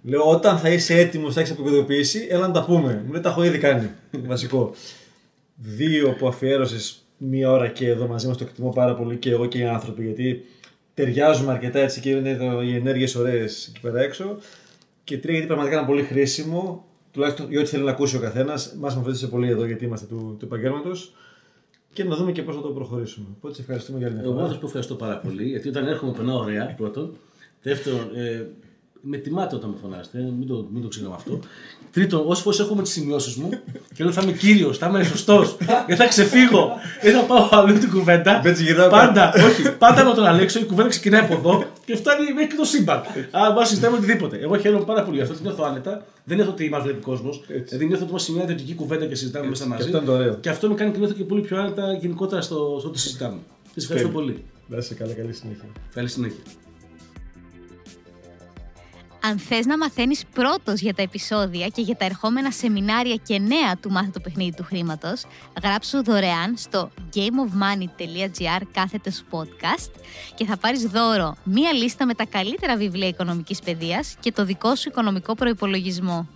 [0.03, 3.03] Λέω όταν θα είσαι έτοιμος, θα έχεις αποκωδοποιήσει, έλα να τα πούμε.
[3.07, 3.91] Μου λέει τα έχω ήδη κάνει.
[4.11, 4.74] Βασικό.
[5.55, 9.47] Δύο που αφιέρωσες μία ώρα και εδώ μαζί μας το εκτιμώ πάρα πολύ και εγώ
[9.47, 10.45] και οι άνθρωποι γιατί
[10.95, 14.37] ταιριάζουμε αρκετά έτσι και είναι οι ενέργειες ωραίες εκεί πέρα έξω.
[15.05, 18.75] Και τρία γιατί πραγματικά είναι πολύ χρήσιμο τουλάχιστον για ό,τι θέλει να ακούσει ο καθένας.
[18.79, 21.14] Μας με βοήθησε πολύ εδώ γιατί είμαστε του, του επαγγέλματος.
[21.93, 23.27] Και να δούμε και πώς θα το προχωρήσουμε.
[23.37, 26.39] Οπότε σε ευχαριστούμε για την Εγώ θα σου ευχαριστώ πάρα πολύ γιατί όταν έρχομαι περνάω
[26.39, 27.16] ωραία πρώτον.
[27.62, 28.47] Δεύτερον, ε,
[29.01, 31.41] με τιμάτε όταν με φωνάσετε, μην το, μην το ξεχνάμε αυτό.
[31.93, 33.49] Τρίτον, όσε φορές έχουμε τις σημειώσεις μου
[33.95, 36.71] και λέω θα είμαι κύριος, θα είμαι σωστός, δεν θα ξεφύγω,
[37.03, 38.43] δεν θα πάω αλλού την κουβέντα.
[38.91, 42.65] Πάντα, όχι, πάντα με τον Αλέξο η κουβέντα ξεκινάει από εδώ και φτάνει μέχρι το
[42.65, 43.03] σύμπαν.
[43.31, 44.39] Αν μα συζητάμε οτιδήποτε.
[44.39, 46.05] Εγώ χαίρομαι πάρα πολύ γι' αυτό, νιώθω άνετα.
[46.25, 47.43] Δεν νιώθω ότι μα βλέπει κόσμος.
[47.47, 49.91] Δηλαδή νιώθω ότι είμαστε σε μια ιδιωτική κουβέντα και συζητάμε μέσα μαζί.
[49.91, 52.77] Και αυτό, είναι και αυτό με κάνει και νιώθω και πολύ πιο άνετα γενικότερα στο,
[52.79, 53.39] στο ότι συζητάμε.
[53.75, 54.45] Σας ευχαριστώ πολύ.
[54.67, 55.65] Να είσαι καλά, καλή συνέχεια.
[55.95, 56.43] Καλή συνέχεια.
[59.23, 63.76] Αν θες να μαθαίνεις πρώτος για τα επεισόδια και για τα ερχόμενα σεμινάρια και νέα
[63.80, 65.25] του Μάθε το παιχνίδι του χρήματος,
[65.63, 69.91] γράψου δωρεάν στο gameofmoney.gr κάθετος podcast
[70.34, 74.75] και θα πάρεις δώρο μία λίστα με τα καλύτερα βιβλία οικονομικής παιδείας και το δικό
[74.75, 76.29] σου οικονομικό προϋπολογισμό.